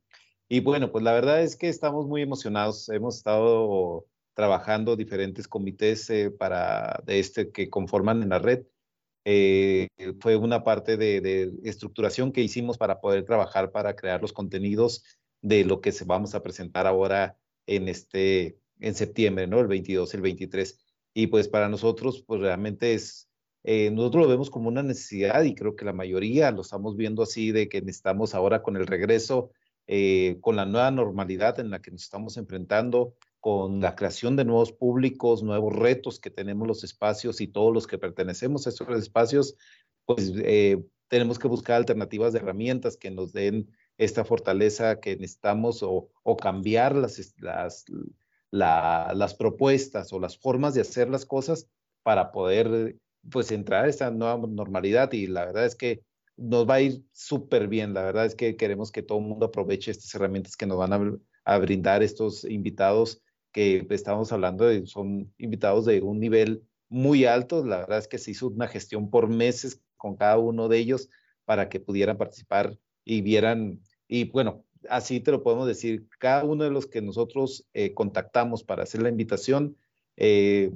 Y 0.50 0.62
bueno, 0.62 0.92
pues 0.92 1.04
la 1.04 1.14
verdad 1.14 1.44
es 1.44 1.56
que 1.56 1.70
estamos 1.70 2.08
muy 2.08 2.24
emocionados. 2.24 2.90
Hemos 2.90 3.18
estado 3.18 4.08
trabajando 4.34 4.96
diferentes 4.96 5.48
comités 5.48 6.10
eh, 6.10 6.32
para 6.32 7.00
de 7.06 7.20
este 7.20 7.52
que 7.52 7.70
conforman 7.70 8.24
en 8.24 8.30
la 8.30 8.40
red. 8.40 8.66
fue 10.20 10.36
una 10.36 10.64
parte 10.64 10.98
de, 10.98 11.22
de, 11.22 11.54
estructuración 11.64 12.32
que 12.32 12.42
hicimos 12.42 12.78
para 12.78 13.00
poder 13.02 13.24
trabajar 13.26 13.72
para 13.72 13.96
crear 13.96 14.22
los 14.22 14.34
contenidos 14.34 15.04
de 15.42 15.64
lo 15.64 15.80
que 15.82 15.92
se 15.92 16.06
vamos 16.06 16.34
a 16.34 16.42
presentar 16.42 16.88
ahora 16.88 17.38
en 17.68 17.88
este 17.88 18.58
en 18.80 18.96
septiembre, 18.96 19.48
¿no? 19.48 19.60
El 19.60 19.68
22, 19.68 20.14
el 20.16 20.22
23. 20.22 20.83
Y 21.14 21.28
pues 21.28 21.48
para 21.48 21.70
nosotros, 21.70 22.24
pues 22.26 22.42
realmente 22.42 22.94
es, 22.94 23.30
eh, 23.64 23.92
nosotros 23.92 24.24
lo 24.24 24.30
vemos 24.30 24.50
como 24.50 24.68
una 24.68 24.84
necesidad 24.84 25.44
y 25.44 25.56
creo 25.56 25.76
que 25.76 25.86
la 25.86 25.94
mayoría 25.94 26.52
lo 26.52 26.62
estamos 26.62 26.98
viendo 26.98 27.24
así 27.24 27.52
de 27.52 27.70
que 27.70 27.82
necesitamos 27.82 28.34
ahora 28.34 28.62
con 28.64 28.78
el 28.78 28.88
regreso, 28.88 29.52
eh, 29.88 30.38
con 30.42 30.56
la 30.56 30.66
nueva 30.66 30.92
normalidad 30.92 31.60
en 31.60 31.70
la 31.70 31.82
que 31.82 31.92
nos 31.92 32.04
estamos 32.04 32.38
enfrentando, 32.38 33.16
con 33.40 33.82
la 33.82 33.96
creación 33.96 34.36
de 34.36 34.46
nuevos 34.46 34.72
públicos, 34.72 35.44
nuevos 35.44 35.76
retos 35.76 36.20
que 36.20 36.30
tenemos 36.30 36.68
los 36.68 36.84
espacios 36.84 37.42
y 37.42 37.48
todos 37.48 37.74
los 37.74 37.88
que 37.88 37.98
pertenecemos 37.98 38.66
a 38.66 38.70
estos 38.70 38.88
espacios, 38.98 39.56
pues 40.06 40.32
eh, 40.38 40.82
tenemos 41.10 41.38
que 41.38 41.48
buscar 41.48 41.76
alternativas 41.76 42.34
de 42.34 42.40
herramientas 42.40 42.98
que 42.98 43.12
nos 43.12 43.34
den 43.34 43.70
esta 43.98 44.26
fortaleza 44.26 45.00
que 45.00 45.16
necesitamos 45.18 45.84
o, 45.84 46.10
o 46.24 46.38
cambiar 46.38 46.96
las, 46.96 47.36
las, 47.38 47.86
las 48.54 49.34
propuestas 49.34 50.14
o 50.14 50.20
las 50.20 50.38
formas 50.38 50.76
de 50.76 50.82
hacer 50.82 51.10
las 51.10 51.26
cosas 51.26 51.68
para 52.04 52.32
poder 52.32 52.96
pues 53.32 53.52
entrar 53.52 53.86
a 53.86 53.90
esta 53.90 54.12
nueva 54.12 54.38
normalidad 54.48 55.12
y 55.14 55.26
la 55.26 55.46
verdad 55.46 55.66
es 55.66 55.76
que 55.76 56.04
nos 56.38 56.70
va 56.70 56.76
a 56.76 56.82
ir 56.82 57.04
súper 57.12 57.68
bien. 57.68 57.96
La 57.96 58.04
verdad 58.04 58.28
es 58.28 58.36
que 58.36 58.56
queremos 58.56 58.92
que 58.92 59.02
todo 59.02 59.18
el 59.18 59.26
mundo 59.26 59.48
aproveche 59.48 59.90
estas 59.90 60.14
herramientas 60.14 60.56
que 60.56 60.68
nos 60.68 60.78
van 60.78 60.94
a, 61.46 61.58
brindar 61.58 62.04
estos 62.04 62.44
invitados 62.46 63.22
que 63.52 63.88
estamos 63.90 64.32
hablando 64.32 64.66
de, 64.66 64.86
son 64.86 65.34
invitados 65.40 65.86
de 65.86 66.02
un 66.02 66.20
nivel 66.20 66.64
muy 66.90 67.26
alto. 67.26 67.66
La 67.66 67.80
verdad 67.80 68.00
es 68.00 68.08
que 68.08 68.20
se 68.20 68.32
hizo 68.32 68.50
una 68.50 68.68
gestión 68.68 69.10
por 69.10 69.30
meses 69.30 69.82
con 69.98 70.16
cada 70.16 70.38
uno 70.38 70.68
de 70.68 70.78
ellos 70.78 71.10
para 71.46 71.70
que 71.70 71.80
pudieran 71.80 72.18
participar 72.18 72.78
y 73.04 73.22
vieran, 73.22 73.82
y 74.08 74.26
bueno, 74.26 74.64
así 74.90 75.20
te 75.20 75.32
lo 75.32 75.44
podemos 75.44 75.68
decir, 75.68 76.08
cada 76.20 76.44
uno 76.44 76.64
de 76.64 76.72
los 76.72 76.88
que 76.88 77.02
nosotros 77.02 77.66
eh, 77.74 77.94
contactamos 77.94 78.64
para 78.64 78.84
hacer 78.84 79.02
la 79.02 79.10
invitación, 79.10 79.78
eh, 80.18 80.72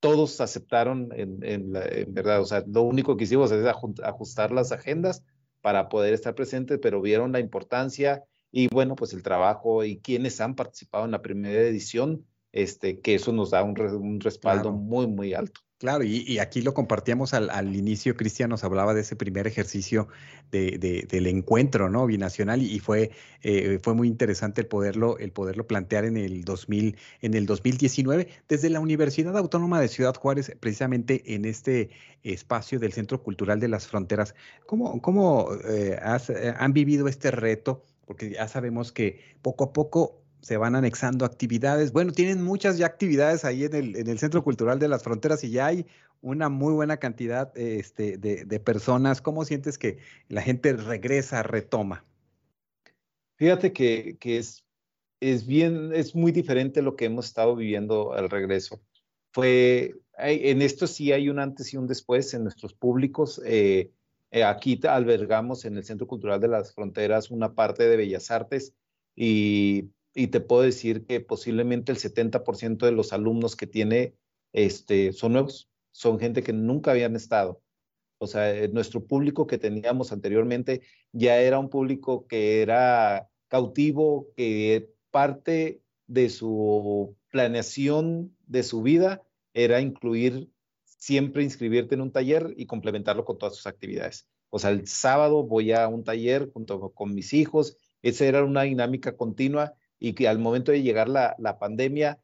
todos 0.00 0.40
aceptaron 0.40 1.10
en, 1.12 1.72
verdad, 2.12 2.40
o 2.40 2.46
sea, 2.46 2.64
lo 2.66 2.82
único 2.82 3.16
que 3.16 3.24
hicimos 3.24 3.52
es 3.52 3.66
ajustar 3.66 4.50
las 4.50 4.72
agendas 4.72 5.22
para 5.60 5.90
poder 5.90 6.14
estar 6.14 6.34
presentes, 6.34 6.78
pero 6.80 7.02
vieron 7.02 7.32
la 7.32 7.40
importancia 7.40 8.24
y 8.50 8.68
bueno, 8.68 8.96
pues 8.96 9.12
el 9.12 9.22
trabajo 9.22 9.84
y 9.84 9.98
quienes 9.98 10.40
han 10.40 10.54
participado 10.56 11.04
en 11.04 11.10
la 11.10 11.22
primera 11.22 11.60
edición, 11.60 12.26
este, 12.52 13.00
que 13.00 13.14
eso 13.14 13.32
nos 13.32 13.50
da 13.50 13.62
un, 13.62 14.20
respaldo 14.20 14.72
muy, 14.72 15.06
muy 15.06 15.34
alto. 15.34 15.60
Claro, 15.80 16.04
y, 16.04 16.38
aquí 16.40 16.60
lo 16.60 16.74
compartíamos 16.74 17.32
al, 17.32 17.74
inicio, 17.74 18.14
Cristian 18.14 18.50
nos 18.50 18.64
hablaba 18.64 18.92
de 18.92 19.00
ese 19.00 19.16
primer 19.16 19.46
ejercicio 19.46 20.08
de, 20.50 21.06
del 21.08 21.26
encuentro 21.26 21.88
¿no? 21.88 22.04
binacional 22.04 22.60
y, 22.60 22.78
fue, 22.80 23.12
eh, 23.42 23.78
fue 23.82 23.94
muy 23.94 24.06
interesante 24.06 24.60
el 24.60 24.66
poderlo, 24.66 25.16
plantear 25.66 26.04
en 26.04 26.18
el, 26.18 26.44
2000, 26.44 26.98
en 27.22 27.32
el 27.32 27.46
2019 27.46 28.28
desde 28.46 28.68
la 28.68 28.78
Universidad 28.78 29.34
Autónoma 29.38 29.80
de 29.80 29.88
Ciudad 29.88 30.14
Juárez, 30.14 30.52
precisamente 30.60 31.34
en 31.34 31.46
este 31.46 31.88
espacio 32.24 32.78
del 32.78 32.92
Centro 32.92 33.22
Cultural 33.22 33.58
de 33.58 33.68
las 33.68 33.86
Fronteras. 33.86 34.34
¿Cómo, 34.66 35.00
cómo 35.00 35.48
eh, 35.64 35.98
eh, 35.98 36.54
han 36.58 36.74
vivido 36.74 37.08
este 37.08 37.30
reto? 37.30 37.82
Porque 38.04 38.28
ya 38.32 38.48
sabemos 38.48 38.92
que 38.92 39.18
poco 39.40 39.64
a 39.64 39.72
poco 39.72 40.19
se 40.40 40.56
van 40.56 40.74
anexando 40.74 41.24
actividades. 41.24 41.92
Bueno, 41.92 42.12
tienen 42.12 42.42
muchas 42.42 42.78
ya 42.78 42.86
actividades 42.86 43.44
ahí 43.44 43.64
en 43.64 43.74
el, 43.74 43.96
en 43.96 44.08
el 44.08 44.18
Centro 44.18 44.42
Cultural 44.42 44.78
de 44.78 44.88
las 44.88 45.02
Fronteras 45.02 45.44
y 45.44 45.50
ya 45.50 45.66
hay 45.66 45.86
una 46.22 46.48
muy 46.48 46.72
buena 46.72 46.98
cantidad 46.98 47.56
este, 47.56 48.18
de, 48.18 48.60
personas. 48.60 49.22
¿Cómo 49.22 49.44
sientes 49.44 49.78
que 49.78 49.98
la 50.28 50.42
gente 50.42 50.72
regresa, 50.74 51.42
retoma? 51.42 52.04
Fíjate 53.36 53.72
que, 53.72 54.18
es, 54.22 54.64
es 55.20 55.46
bien, 55.46 55.92
es 55.94 56.14
muy 56.14 56.32
diferente 56.32 56.82
lo 56.82 56.96
que 56.96 57.06
hemos 57.06 57.26
estado 57.26 57.56
viviendo 57.56 58.12
al 58.12 58.28
regreso. 58.28 58.80
Fue, 59.32 59.94
en 60.18 60.60
esto 60.60 60.86
sí 60.86 61.12
hay 61.12 61.30
un 61.30 61.38
antes 61.38 61.72
y 61.72 61.76
un 61.76 61.86
después 61.86 62.34
en 62.34 62.42
nuestros 62.42 62.74
públicos. 62.74 63.40
Eh, 63.44 63.90
eh, 64.30 64.44
aquí 64.44 64.78
albergamos 64.86 65.64
en 65.64 65.76
el 65.76 65.84
Centro 65.84 66.06
Cultural 66.06 66.40
de 66.40 66.48
las 66.48 66.74
Fronteras 66.74 67.30
una 67.30 67.54
parte 67.54 67.88
de 67.88 67.96
Bellas 67.96 68.30
Artes 68.30 68.74
y 69.16 69.88
y 70.14 70.28
te 70.28 70.40
puedo 70.40 70.62
decir 70.62 71.04
que 71.06 71.20
posiblemente 71.20 71.92
el 71.92 71.98
70% 71.98 72.86
de 72.86 72.92
los 72.92 73.12
alumnos 73.12 73.56
que 73.56 73.66
tiene 73.66 74.14
este, 74.52 75.12
son 75.12 75.34
nuevos, 75.34 75.70
son 75.92 76.18
gente 76.18 76.42
que 76.42 76.52
nunca 76.52 76.92
habían 76.92 77.16
estado. 77.16 77.62
O 78.18 78.26
sea, 78.26 78.54
eh, 78.54 78.68
nuestro 78.68 79.06
público 79.06 79.46
que 79.46 79.58
teníamos 79.58 80.12
anteriormente 80.12 80.82
ya 81.12 81.40
era 81.40 81.58
un 81.58 81.70
público 81.70 82.26
que 82.26 82.62
era 82.62 83.28
cautivo, 83.48 84.28
que 84.36 84.92
parte 85.10 85.82
de 86.06 86.28
su 86.28 87.16
planeación 87.30 88.36
de 88.46 88.62
su 88.62 88.82
vida 88.82 89.22
era 89.54 89.80
incluir, 89.80 90.50
siempre 90.84 91.44
inscribirte 91.44 91.94
en 91.94 92.02
un 92.02 92.12
taller 92.12 92.52
y 92.56 92.66
complementarlo 92.66 93.24
con 93.24 93.38
todas 93.38 93.56
sus 93.56 93.66
actividades. 93.66 94.28
O 94.50 94.58
sea, 94.58 94.70
el 94.70 94.86
sábado 94.86 95.44
voy 95.44 95.72
a 95.72 95.88
un 95.88 96.04
taller 96.04 96.50
junto 96.52 96.92
con 96.92 97.14
mis 97.14 97.32
hijos, 97.32 97.76
esa 98.02 98.26
era 98.26 98.44
una 98.44 98.62
dinámica 98.62 99.16
continua 99.16 99.74
y 100.00 100.14
que 100.14 100.26
al 100.26 100.40
momento 100.40 100.72
de 100.72 100.82
llegar 100.82 101.08
la, 101.08 101.36
la 101.38 101.58
pandemia, 101.58 102.20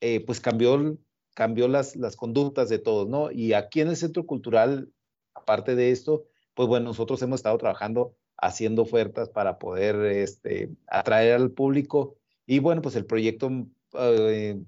eh, 0.00 0.24
pues 0.24 0.40
cambió, 0.40 0.98
cambió 1.34 1.68
las, 1.68 1.94
las 1.94 2.16
conductas 2.16 2.68
de 2.68 2.78
todos, 2.78 3.08
¿no? 3.08 3.30
Y 3.30 3.52
aquí 3.52 3.80
en 3.80 3.88
el 3.88 3.96
Centro 3.96 4.26
Cultural, 4.26 4.90
aparte 5.34 5.76
de 5.76 5.90
esto, 5.92 6.24
pues 6.54 6.68
bueno, 6.68 6.86
nosotros 6.86 7.22
hemos 7.22 7.40
estado 7.40 7.58
trabajando 7.58 8.16
haciendo 8.36 8.82
ofertas 8.82 9.28
para 9.28 9.58
poder 9.58 9.96
este, 10.06 10.70
atraer 10.86 11.34
al 11.34 11.50
público 11.50 12.16
y 12.46 12.60
bueno, 12.60 12.82
pues 12.82 12.96
el 12.96 13.04
proyecto 13.04 13.50
eh, 13.98 14.60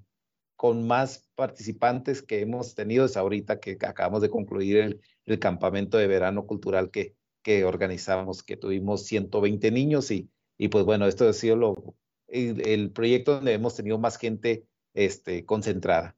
con 0.55 0.85
más 0.85 1.29
participantes 1.35 2.21
que 2.21 2.41
hemos 2.41 2.75
tenido 2.75 3.05
es 3.05 3.17
ahorita 3.17 3.59
que 3.59 3.77
acabamos 3.81 4.21
de 4.21 4.29
concluir 4.29 4.77
el, 4.77 5.01
el 5.25 5.39
campamento 5.39 5.97
de 5.97 6.07
verano 6.07 6.45
cultural 6.45 6.91
que, 6.91 7.15
que 7.41 7.65
organizamos, 7.65 8.43
que 8.43 8.57
tuvimos 8.57 9.05
120 9.05 9.71
niños 9.71 10.11
y, 10.11 10.29
y 10.57 10.67
pues 10.67 10.85
bueno, 10.85 11.07
esto 11.07 11.27
ha 11.27 11.33
sido 11.33 11.55
lo, 11.55 11.95
el, 12.31 12.91
proyecto 12.91 13.35
donde 13.35 13.53
hemos 13.53 13.75
tenido 13.75 13.97
más 13.97 14.17
gente 14.17 14.65
este, 14.93 15.45
concentrada. 15.45 16.15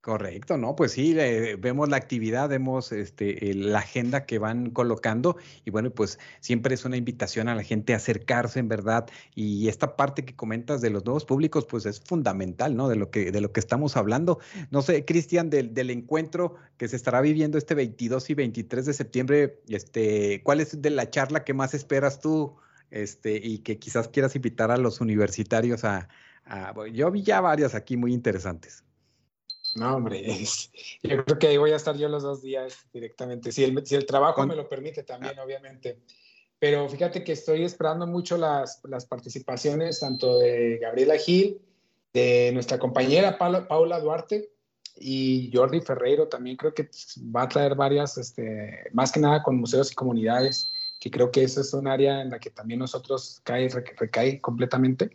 Correcto, 0.00 0.56
¿no? 0.56 0.76
Pues 0.76 0.92
sí, 0.92 1.12
vemos 1.58 1.88
la 1.88 1.96
actividad, 1.96 2.48
vemos 2.48 2.92
este, 2.92 3.52
la 3.52 3.80
agenda 3.80 4.26
que 4.26 4.38
van 4.38 4.70
colocando 4.70 5.36
y 5.64 5.70
bueno, 5.70 5.90
pues 5.90 6.20
siempre 6.40 6.74
es 6.74 6.84
una 6.84 6.96
invitación 6.96 7.48
a 7.48 7.56
la 7.56 7.64
gente 7.64 7.92
a 7.92 7.96
acercarse 7.96 8.60
en 8.60 8.68
verdad 8.68 9.06
y 9.34 9.66
esta 9.66 9.96
parte 9.96 10.24
que 10.24 10.36
comentas 10.36 10.80
de 10.80 10.90
los 10.90 11.04
nuevos 11.04 11.24
públicos, 11.24 11.66
pues 11.66 11.84
es 11.84 12.00
fundamental, 12.00 12.76
¿no? 12.76 12.88
De 12.88 12.94
lo 12.94 13.10
que, 13.10 13.32
de 13.32 13.40
lo 13.40 13.52
que 13.52 13.58
estamos 13.58 13.96
hablando. 13.96 14.38
No 14.70 14.82
sé, 14.82 15.04
Cristian, 15.04 15.50
del, 15.50 15.74
del, 15.74 15.90
encuentro 15.90 16.54
que 16.76 16.86
se 16.86 16.94
estará 16.94 17.20
viviendo 17.20 17.58
este 17.58 17.74
22 17.74 18.30
y 18.30 18.34
23 18.34 18.86
de 18.86 18.92
septiembre, 18.94 19.60
este, 19.68 20.42
¿cuál 20.44 20.60
es 20.60 20.80
de 20.80 20.90
la 20.90 21.10
charla 21.10 21.44
que 21.44 21.54
más 21.54 21.74
esperas 21.74 22.20
tú 22.20 22.56
este, 22.90 23.36
y 23.36 23.58
que 23.58 23.78
quizás 23.78 24.08
quieras 24.08 24.34
invitar 24.36 24.70
a 24.70 24.76
los 24.76 25.00
universitarios 25.00 25.84
a, 25.84 26.08
a 26.44 26.74
yo 26.92 27.10
vi 27.10 27.22
ya 27.22 27.40
varias 27.40 27.74
aquí 27.74 27.96
muy 27.96 28.12
interesantes. 28.12 28.84
No, 29.74 29.96
hombre, 29.96 30.24
yo 31.02 31.24
creo 31.24 31.38
que 31.38 31.48
ahí 31.48 31.56
voy 31.56 31.72
a 31.72 31.76
estar 31.76 31.96
yo 31.96 32.08
los 32.08 32.22
dos 32.22 32.42
días 32.42 32.86
directamente, 32.92 33.52
si 33.52 33.64
el, 33.64 33.86
si 33.86 33.94
el 33.94 34.06
trabajo 34.06 34.46
me 34.46 34.56
lo 34.56 34.68
permite 34.68 35.02
también, 35.02 35.38
obviamente. 35.38 35.98
Pero 36.58 36.88
fíjate 36.88 37.22
que 37.22 37.32
estoy 37.32 37.64
esperando 37.64 38.06
mucho 38.06 38.36
las, 38.36 38.80
las 38.84 39.06
participaciones 39.06 40.00
tanto 40.00 40.38
de 40.38 40.78
Gabriela 40.78 41.16
Gil, 41.16 41.60
de 42.12 42.50
nuestra 42.52 42.78
compañera 42.78 43.38
Paula, 43.38 43.68
Paula, 43.68 44.00
Duarte 44.00 44.50
y 44.96 45.50
Jordi 45.52 45.80
Ferreiro 45.80 46.26
también 46.26 46.56
creo 46.56 46.74
que 46.74 46.88
va 47.34 47.42
a 47.42 47.48
traer 47.48 47.76
varias, 47.76 48.18
este, 48.18 48.84
más 48.92 49.12
que 49.12 49.20
nada 49.20 49.42
con 49.42 49.56
museos 49.56 49.92
y 49.92 49.94
comunidades, 49.94 50.72
que 50.98 51.10
creo 51.10 51.30
que 51.30 51.42
eso 51.42 51.60
es 51.60 51.72
un 51.74 51.86
área 51.86 52.22
en 52.22 52.30
la 52.30 52.38
que 52.38 52.50
también 52.50 52.80
nosotros 52.80 53.40
cae, 53.44 53.68
recae 53.68 54.40
completamente. 54.40 55.10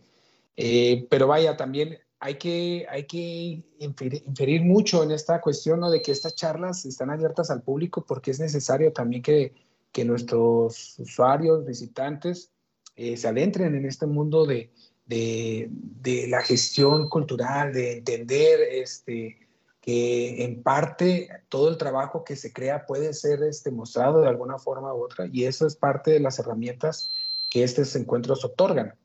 Eh, 0.55 1.07
pero 1.09 1.27
vaya, 1.27 1.57
también 1.57 1.99
hay 2.19 2.35
que, 2.35 2.85
hay 2.89 3.03
que 3.05 3.63
inferir, 3.79 4.61
mucho 4.61 5.03
en 5.03 5.11
esta 5.11 5.41
cuestión 5.41 5.81
¿no? 5.81 5.91
de 5.91 6.01
que 6.01 6.11
estas 6.11 6.35
charlas 6.35 6.85
están 6.85 7.09
abiertas 7.09 7.49
al 7.49 7.63
público 7.63 8.05
porque 8.07 8.31
es 8.31 8.39
necesario 8.39 8.93
también 8.93 9.21
que, 9.21 9.53
que 9.91 10.05
nuestros 10.05 10.97
usuarios, 10.99 11.65
visitantes, 11.65 12.51
eh, 12.95 13.17
se 13.17 13.27
adentren 13.27 13.75
en 13.75 13.85
este 13.85 14.05
mundo 14.05 14.45
de, 14.45 14.71
de, 15.05 15.67
de, 15.69 16.27
la 16.27 16.41
gestión 16.41 17.09
cultural, 17.09 17.73
de 17.73 17.97
entender 17.97 18.61
este, 18.71 19.42
que 19.83 20.45
en 20.45 20.63
parte 20.63 21.27
todo 21.49 21.67
el 21.67 21.77
trabajo 21.77 22.23
que 22.23 22.37
se 22.37 22.53
crea 22.53 22.85
puede 22.85 23.13
ser 23.13 23.43
este, 23.43 23.69
mostrado 23.69 24.21
de 24.21 24.29
alguna 24.29 24.57
forma 24.57 24.93
u 24.93 25.03
otra 25.03 25.27
y 25.29 25.43
eso 25.43 25.67
es 25.67 25.75
parte 25.75 26.11
de 26.11 26.21
las 26.21 26.39
herramientas 26.39 27.11
que 27.49 27.63
estos 27.65 27.93
encuentros 27.97 28.45
otorgan. 28.45 28.95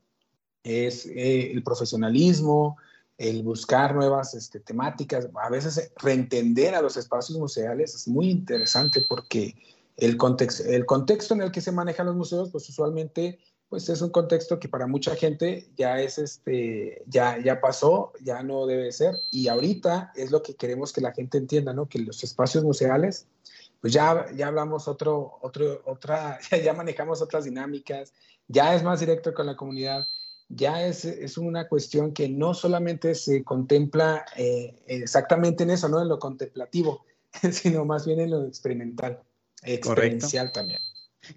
Es 0.63 1.05
eh, 1.05 1.51
el 1.51 1.63
profesionalismo, 1.63 2.77
el 3.17 3.43
buscar 3.43 3.93
nuevas 3.93 4.33
este, 4.33 4.61
temáticas, 4.61 5.27
a 5.43 5.49
veces 5.49 5.91
reentender 5.97 6.73
a 6.73 6.81
los 6.81 6.95
espacios 6.95 7.37
museales 7.37 7.93
es 7.93 8.07
muy 8.07 8.29
interesante 8.29 9.01
porque 9.09 9.55
el 9.97 10.15
contexto, 10.15 10.63
el 10.63 10.85
contexto 10.85 11.33
en 11.33 11.41
el 11.41 11.51
que 11.51 11.59
se 11.59 11.73
manejan 11.73 12.05
los 12.05 12.15
museos, 12.15 12.51
pues 12.51 12.69
usualmente 12.69 13.37
pues 13.69 13.87
es 13.87 14.01
un 14.01 14.09
contexto 14.09 14.59
que 14.59 14.67
para 14.67 14.87
mucha 14.87 15.15
gente 15.15 15.69
ya 15.77 15.99
es 15.99 16.17
este, 16.17 17.03
ya, 17.05 17.37
ya 17.41 17.61
pasó, 17.61 18.13
ya 18.21 18.41
no 18.41 18.65
debe 18.65 18.91
ser, 18.91 19.15
y 19.29 19.47
ahorita 19.47 20.11
es 20.15 20.31
lo 20.31 20.41
que 20.41 20.55
queremos 20.55 20.91
que 20.91 21.01
la 21.01 21.13
gente 21.13 21.37
entienda, 21.37 21.71
¿no? 21.71 21.87
Que 21.87 21.99
los 21.99 22.23
espacios 22.23 22.63
museales, 22.63 23.27
pues 23.79 23.93
ya, 23.93 24.25
ya 24.35 24.47
hablamos 24.47 24.87
otro, 24.87 25.37
otro, 25.41 25.83
otra, 25.85 26.39
ya 26.63 26.73
manejamos 26.73 27.21
otras 27.21 27.45
dinámicas, 27.45 28.11
ya 28.47 28.73
es 28.73 28.81
más 28.83 28.99
directo 29.01 29.35
con 29.35 29.45
la 29.45 29.55
comunidad, 29.55 30.03
ya 30.49 30.83
es, 30.83 31.05
es, 31.05 31.37
una 31.37 31.67
cuestión 31.67 32.11
que 32.11 32.27
no 32.27 32.55
solamente 32.55 33.13
se 33.13 33.43
contempla 33.43 34.25
eh, 34.35 34.81
exactamente 34.87 35.61
en 35.61 35.69
eso, 35.69 35.87
¿no? 35.89 36.01
En 36.01 36.07
lo 36.07 36.17
contemplativo, 36.17 37.05
sino 37.51 37.85
más 37.85 38.07
bien 38.07 38.19
en 38.19 38.31
lo 38.31 38.45
experimental, 38.47 39.21
experiencial 39.61 40.51
también. 40.51 40.81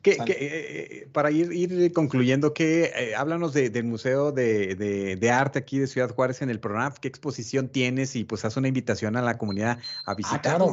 Que, 0.01 0.17
que, 0.17 0.37
eh, 0.39 1.09
para 1.13 1.31
ir, 1.31 1.53
ir, 1.53 1.93
concluyendo, 1.93 2.55
que 2.55 2.93
eh, 2.95 3.15
háblanos 3.17 3.53
de, 3.53 3.69
del 3.69 3.85
Museo 3.85 4.31
de, 4.31 4.77
de, 4.77 5.17
de, 5.17 5.31
Arte 5.31 5.59
aquí 5.59 5.79
de 5.79 5.89
Ciudad 5.89 6.11
Juárez 6.15 6.41
en 6.41 6.51
el 6.51 6.61
programa, 6.61 6.95
qué 7.01 7.09
exposición 7.09 7.69
tienes 7.69 8.15
y 8.15 8.25
pues 8.25 8.45
haz 8.45 8.57
una 8.57 8.69
invitación 8.69 9.17
a 9.17 9.23
la 9.23 9.39
comunidad 9.39 9.79
a 10.07 10.15
visitar. 10.15 10.39
Ah, 10.39 10.57
claro, 10.57 10.73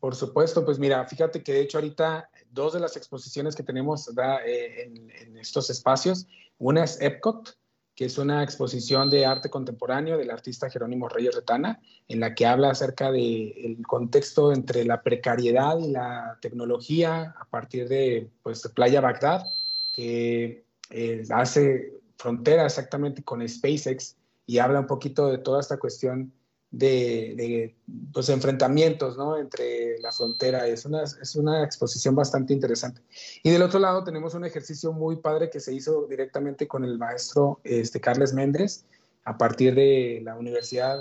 por 0.00 0.16
supuesto, 0.16 0.64
pues 0.64 0.78
mira, 0.78 1.06
fíjate 1.06 1.42
que 1.42 1.52
de 1.52 1.60
hecho 1.60 1.78
ahorita 1.78 2.30
dos 2.50 2.72
de 2.72 2.80
las 2.80 2.96
exposiciones 2.96 3.54
que 3.54 3.62
tenemos 3.62 4.12
da, 4.14 4.44
en, 4.44 5.10
en, 5.10 5.36
estos 5.38 5.70
espacios, 5.70 6.26
una 6.58 6.84
es 6.84 7.00
Epcot, 7.00 7.57
que 7.98 8.04
es 8.04 8.16
una 8.16 8.44
exposición 8.44 9.10
de 9.10 9.26
arte 9.26 9.50
contemporáneo 9.50 10.16
del 10.18 10.30
artista 10.30 10.70
Jerónimo 10.70 11.08
Reyes 11.08 11.34
Retana, 11.34 11.80
en 12.06 12.20
la 12.20 12.32
que 12.32 12.46
habla 12.46 12.70
acerca 12.70 13.10
del 13.10 13.78
contexto 13.88 14.52
entre 14.52 14.84
la 14.84 15.02
precariedad 15.02 15.76
y 15.80 15.90
la 15.90 16.38
tecnología 16.40 17.34
a 17.36 17.44
partir 17.46 17.88
de 17.88 18.30
pues, 18.44 18.62
Playa 18.72 19.00
Bagdad, 19.00 19.46
que 19.92 20.64
eh, 20.90 21.24
hace 21.30 21.92
frontera 22.16 22.66
exactamente 22.66 23.24
con 23.24 23.46
SpaceX 23.48 24.14
y 24.46 24.58
habla 24.58 24.78
un 24.78 24.86
poquito 24.86 25.26
de 25.26 25.38
toda 25.38 25.58
esta 25.58 25.78
cuestión 25.78 26.32
de, 26.70 27.34
de 27.36 27.76
pues, 28.12 28.28
enfrentamientos 28.28 29.16
¿no? 29.16 29.38
entre 29.38 29.98
la 30.00 30.12
frontera. 30.12 30.66
Es 30.66 30.84
una, 30.84 31.02
es 31.02 31.36
una 31.36 31.64
exposición 31.64 32.14
bastante 32.14 32.52
interesante. 32.52 33.00
Y 33.42 33.50
del 33.50 33.62
otro 33.62 33.78
lado 33.78 34.04
tenemos 34.04 34.34
un 34.34 34.44
ejercicio 34.44 34.92
muy 34.92 35.16
padre 35.16 35.50
que 35.50 35.60
se 35.60 35.74
hizo 35.74 36.06
directamente 36.06 36.68
con 36.68 36.84
el 36.84 36.98
maestro 36.98 37.60
este, 37.64 38.00
Carles 38.00 38.34
Méndez 38.34 38.84
a 39.24 39.36
partir 39.36 39.74
de 39.74 40.20
la 40.24 40.36
Universidad 40.36 41.00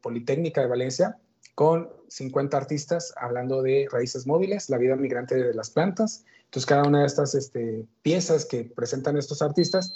Politécnica 0.00 0.60
de 0.62 0.66
Valencia 0.68 1.18
con 1.54 1.90
50 2.08 2.56
artistas 2.56 3.12
hablando 3.16 3.62
de 3.62 3.88
raíces 3.90 4.26
móviles, 4.26 4.70
la 4.70 4.78
vida 4.78 4.96
migrante 4.96 5.34
de 5.34 5.54
las 5.54 5.70
plantas. 5.70 6.24
Entonces, 6.44 6.66
cada 6.66 6.84
una 6.84 7.00
de 7.00 7.06
estas 7.06 7.34
este, 7.34 7.84
piezas 8.00 8.46
que 8.46 8.64
presentan 8.64 9.18
estos 9.18 9.42
artistas 9.42 9.92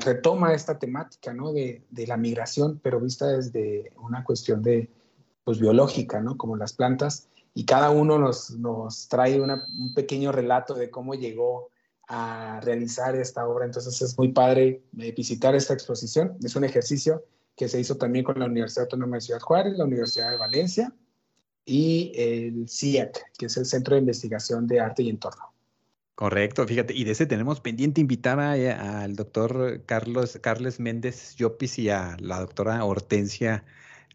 retoma 0.00 0.52
esta 0.52 0.78
temática, 0.78 1.32
¿no? 1.32 1.52
De, 1.52 1.84
de, 1.90 2.06
la 2.06 2.16
migración, 2.16 2.80
pero 2.82 3.00
vista 3.00 3.28
desde 3.28 3.92
una 3.96 4.24
cuestión 4.24 4.62
de, 4.62 4.90
pues, 5.44 5.60
biológica, 5.60 6.20
¿no? 6.20 6.36
Como 6.36 6.56
las 6.56 6.72
plantas, 6.72 7.28
y 7.54 7.64
cada 7.64 7.90
uno 7.90 8.18
nos, 8.18 8.50
nos 8.50 9.08
trae 9.08 9.40
una, 9.40 9.64
un 9.78 9.94
pequeño 9.94 10.32
relato 10.32 10.74
de 10.74 10.90
cómo 10.90 11.14
llegó 11.14 11.68
a 12.08 12.60
realizar 12.62 13.14
esta 13.16 13.46
obra. 13.46 13.64
Entonces 13.64 14.02
es 14.02 14.18
muy 14.18 14.32
padre 14.32 14.82
eh, 14.98 15.12
visitar 15.12 15.54
esta 15.54 15.72
exposición. 15.72 16.36
Es 16.42 16.56
un 16.56 16.64
ejercicio 16.64 17.24
que 17.56 17.68
se 17.68 17.78
hizo 17.78 17.96
también 17.96 18.24
con 18.24 18.38
la 18.40 18.46
Universidad 18.46 18.84
Autónoma 18.84 19.16
de 19.16 19.20
Ciudad 19.22 19.40
Juárez, 19.40 19.78
la 19.78 19.84
Universidad 19.84 20.30
de 20.30 20.36
Valencia 20.36 20.92
y 21.64 22.12
el 22.16 22.68
CIAC, 22.68 23.32
que 23.38 23.46
es 23.46 23.56
el 23.56 23.66
Centro 23.66 23.94
de 23.94 24.00
Investigación 24.00 24.66
de 24.66 24.80
Arte 24.80 25.04
y 25.04 25.08
Entorno. 25.08 25.53
Correcto, 26.14 26.64
fíjate, 26.66 26.94
y 26.94 27.02
de 27.02 27.10
ese 27.10 27.26
tenemos 27.26 27.60
pendiente 27.60 28.00
invitar 28.00 28.38
eh, 28.56 28.70
al 28.70 29.16
doctor 29.16 29.82
Carlos 29.84 30.38
Carles 30.40 30.78
Méndez 30.78 31.34
Llopis 31.36 31.76
y 31.80 31.88
a 31.90 32.16
la 32.20 32.38
doctora 32.38 32.84
Hortensia 32.84 33.64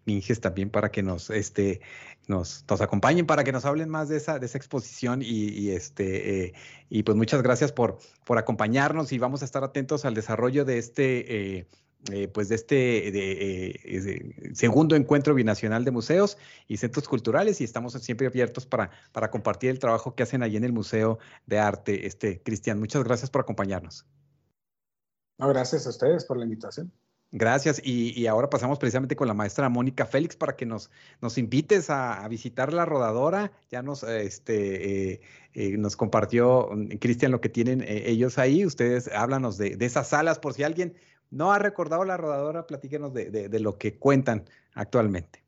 Minges 0.05 0.39
también 0.39 0.69
para 0.69 0.91
que 0.91 1.03
nos, 1.03 1.29
este, 1.29 1.81
nos, 2.27 2.63
nos 2.69 2.79
acompañen, 2.81 3.25
para 3.25 3.43
que 3.43 3.51
nos 3.51 3.65
hablen 3.65 3.89
más 3.89 4.07
de 4.07 4.15
esa, 4.15 4.39
de 4.39 4.45
esa 4.45 4.57
exposición 4.57 5.21
y, 5.21 5.71
este, 5.71 6.45
eh, 6.45 6.53
y 6.89 7.04
pues 7.04 7.17
muchas 7.17 7.41
gracias 7.41 7.73
por, 7.73 8.00
por 8.25 8.37
acompañarnos 8.37 9.12
y 9.12 9.17
vamos 9.17 9.41
a 9.41 9.45
estar 9.45 9.65
atentos 9.65 10.06
al 10.06 10.13
desarrollo 10.13 10.63
de 10.63 10.77
este 10.77 11.58
eh, 11.58 11.67
eh, 12.12 12.29
pues 12.29 12.47
de 12.47 12.56
este 12.56 13.10
eh, 13.10 14.54
segundo 14.54 14.95
encuentro 14.95 15.35
binacional 15.35 15.83
de 15.83 15.91
museos 15.91 16.37
y 16.65 16.77
centros 16.77 17.10
culturales 17.10 17.60
y 17.60 17.65
estamos 17.65 17.91
siempre 17.93 18.25
abiertos 18.25 18.65
para, 18.65 18.89
para 19.12 19.29
compartir 19.29 19.69
el 19.69 19.79
trabajo 19.79 20.15
que 20.15 20.23
hacen 20.23 20.41
allí 20.41 20.56
en 20.56 20.63
el 20.63 20.71
Museo 20.71 21.19
de 21.45 21.60
Arte. 21.60 22.08
Este, 22.08 22.41
Cristian, 22.41 22.79
muchas 22.79 23.04
gracias 23.04 23.29
por 23.29 23.41
acompañarnos. 23.41 24.06
No, 25.37 25.50
gracias 25.50 25.87
a 25.87 25.89
ustedes 25.89 26.23
por 26.23 26.37
la 26.37 26.45
invitación. 26.45 26.91
Gracias. 27.31 27.81
Y, 27.83 28.25
ahora 28.27 28.50
pasamos 28.50 28.79
precisamente 28.79 29.15
con 29.15 29.27
la 29.27 29.33
maestra 29.33 29.69
Mónica 29.69 30.06
Félix 30.06 30.35
para 30.35 30.56
que 30.56 30.65
nos, 30.65 30.89
nos 31.21 31.37
invites 31.37 31.89
a, 31.89 32.25
visitar 32.29 32.73
la 32.73 32.85
rodadora. 32.85 33.52
Ya 33.69 33.83
nos, 33.83 34.04
este, 34.04 35.21
eh, 35.54 35.77
nos 35.77 35.95
compartió 35.95 36.69
mm, 36.71 36.97
Cristian 36.97 37.31
lo 37.31 37.41
que 37.41 37.50
tienen 37.50 37.83
ellos 37.85 38.37
ahí. 38.37 38.65
Ustedes 38.65 39.10
háblanos 39.10 39.58
de, 39.58 39.75
de, 39.75 39.85
esas 39.85 40.08
salas 40.08 40.39
por 40.39 40.54
si 40.54 40.63
alguien 40.63 40.95
no 41.32 41.52
ha 41.52 41.60
recordado 41.60 42.06
la 42.06 42.17
rodadora, 42.17 42.67
platíquenos 42.67 43.13
de 43.13 43.60
lo 43.60 43.77
que 43.77 43.98
cuentan 43.98 44.46
actualmente 44.73 45.44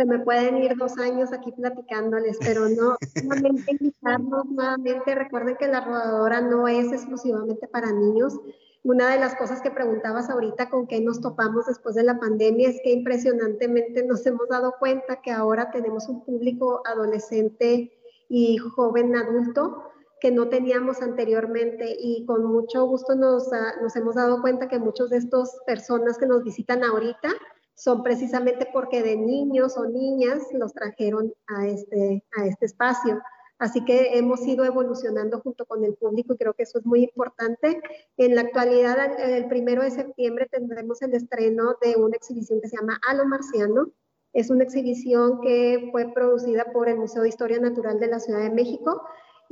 se 0.00 0.06
me 0.06 0.18
pueden 0.20 0.56
ir 0.56 0.78
dos 0.78 0.96
años 0.96 1.30
aquí 1.30 1.52
platicándoles, 1.52 2.38
pero 2.40 2.70
no, 2.70 2.96
nuevamente 3.22 3.72
invitarnos 3.78 4.46
nuevamente, 4.46 5.14
recuerden 5.14 5.56
que 5.58 5.68
la 5.68 5.82
rodadora 5.82 6.40
no 6.40 6.66
es 6.68 6.90
exclusivamente 6.90 7.68
para 7.68 7.92
niños. 7.92 8.40
Una 8.82 9.10
de 9.10 9.20
las 9.20 9.34
cosas 9.34 9.60
que 9.60 9.70
preguntabas 9.70 10.30
ahorita 10.30 10.70
con 10.70 10.86
qué 10.86 11.02
nos 11.02 11.20
topamos 11.20 11.66
después 11.66 11.96
de 11.96 12.04
la 12.04 12.18
pandemia 12.18 12.70
es 12.70 12.80
que 12.82 12.92
impresionantemente 12.92 14.02
nos 14.06 14.24
hemos 14.24 14.48
dado 14.48 14.76
cuenta 14.78 15.20
que 15.20 15.32
ahora 15.32 15.70
tenemos 15.70 16.08
un 16.08 16.24
público 16.24 16.80
adolescente 16.86 17.92
y 18.30 18.56
joven 18.56 19.14
adulto 19.14 19.89
que 20.20 20.30
no 20.30 20.48
teníamos 20.48 21.00
anteriormente 21.02 21.96
y 21.98 22.24
con 22.26 22.44
mucho 22.44 22.86
gusto 22.86 23.14
nos, 23.14 23.48
nos 23.82 23.96
hemos 23.96 24.14
dado 24.14 24.40
cuenta 24.40 24.68
que 24.68 24.78
muchos 24.78 25.10
de 25.10 25.16
estas 25.16 25.58
personas 25.66 26.18
que 26.18 26.26
nos 26.26 26.44
visitan 26.44 26.84
ahorita 26.84 27.30
son 27.74 28.02
precisamente 28.02 28.68
porque 28.72 29.02
de 29.02 29.16
niños 29.16 29.78
o 29.78 29.86
niñas 29.86 30.42
los 30.52 30.74
trajeron 30.74 31.32
a 31.46 31.66
este, 31.66 32.22
a 32.36 32.46
este 32.46 32.66
espacio. 32.66 33.22
Así 33.58 33.84
que 33.84 34.18
hemos 34.18 34.46
ido 34.46 34.64
evolucionando 34.64 35.40
junto 35.40 35.66
con 35.66 35.84
el 35.84 35.94
público 35.94 36.34
y 36.34 36.36
creo 36.36 36.54
que 36.54 36.62
eso 36.64 36.78
es 36.78 36.86
muy 36.86 37.04
importante. 37.04 37.80
En 38.16 38.34
la 38.34 38.42
actualidad, 38.42 39.18
el 39.20 39.48
primero 39.48 39.82
de 39.82 39.90
septiembre 39.90 40.46
tendremos 40.50 41.00
el 41.02 41.14
estreno 41.14 41.76
de 41.82 41.96
una 41.96 42.16
exhibición 42.16 42.60
que 42.60 42.68
se 42.68 42.76
llama 42.76 43.00
Halo 43.06 43.26
Marciano. 43.26 43.90
Es 44.32 44.50
una 44.50 44.64
exhibición 44.64 45.40
que 45.40 45.88
fue 45.90 46.12
producida 46.12 46.72
por 46.72 46.88
el 46.88 46.98
Museo 46.98 47.22
de 47.22 47.28
Historia 47.30 47.60
Natural 47.60 47.98
de 47.98 48.06
la 48.08 48.20
Ciudad 48.20 48.40
de 48.40 48.50
México 48.50 49.02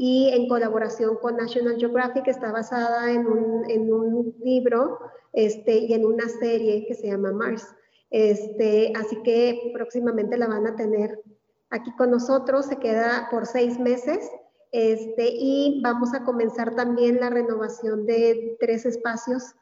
y 0.01 0.31
en 0.33 0.49
colaboración 0.49 1.17
con 1.17 1.37
National 1.37 1.77
Geographic 1.77 2.29
está 2.29 2.53
basada 2.53 3.11
en 3.11 3.27
un, 3.27 4.35
libro 4.45 5.01
este, 5.33 5.77
y 5.79 5.93
en 5.93 6.07
una 6.07 6.29
serie 6.29 6.87
que 6.87 6.95
se 6.95 7.09
llama 7.09 7.33
Mars. 7.33 7.67
Este, 8.11 8.93
así 8.97 9.21
que 9.25 9.73
próximamente 9.75 10.39
la 10.39 10.47
van 10.47 10.69
a 10.69 10.77
tener 10.77 11.21
aquí 11.71 11.91
con 11.97 12.13
nosotros, 12.13 12.67
se 12.67 12.77
queda 12.77 13.27
por 13.31 13.45
seis 13.47 13.79
meses. 13.81 14.31
Este, 14.71 15.31
y 15.33 15.81
vamos 15.83 16.15
a 16.15 16.25
comenzar 16.25 16.77
también 16.77 17.19
la 17.19 17.31
renovación 17.31 18.07
de 18.07 18.57
tres 18.61 18.87
espacios 18.87 19.57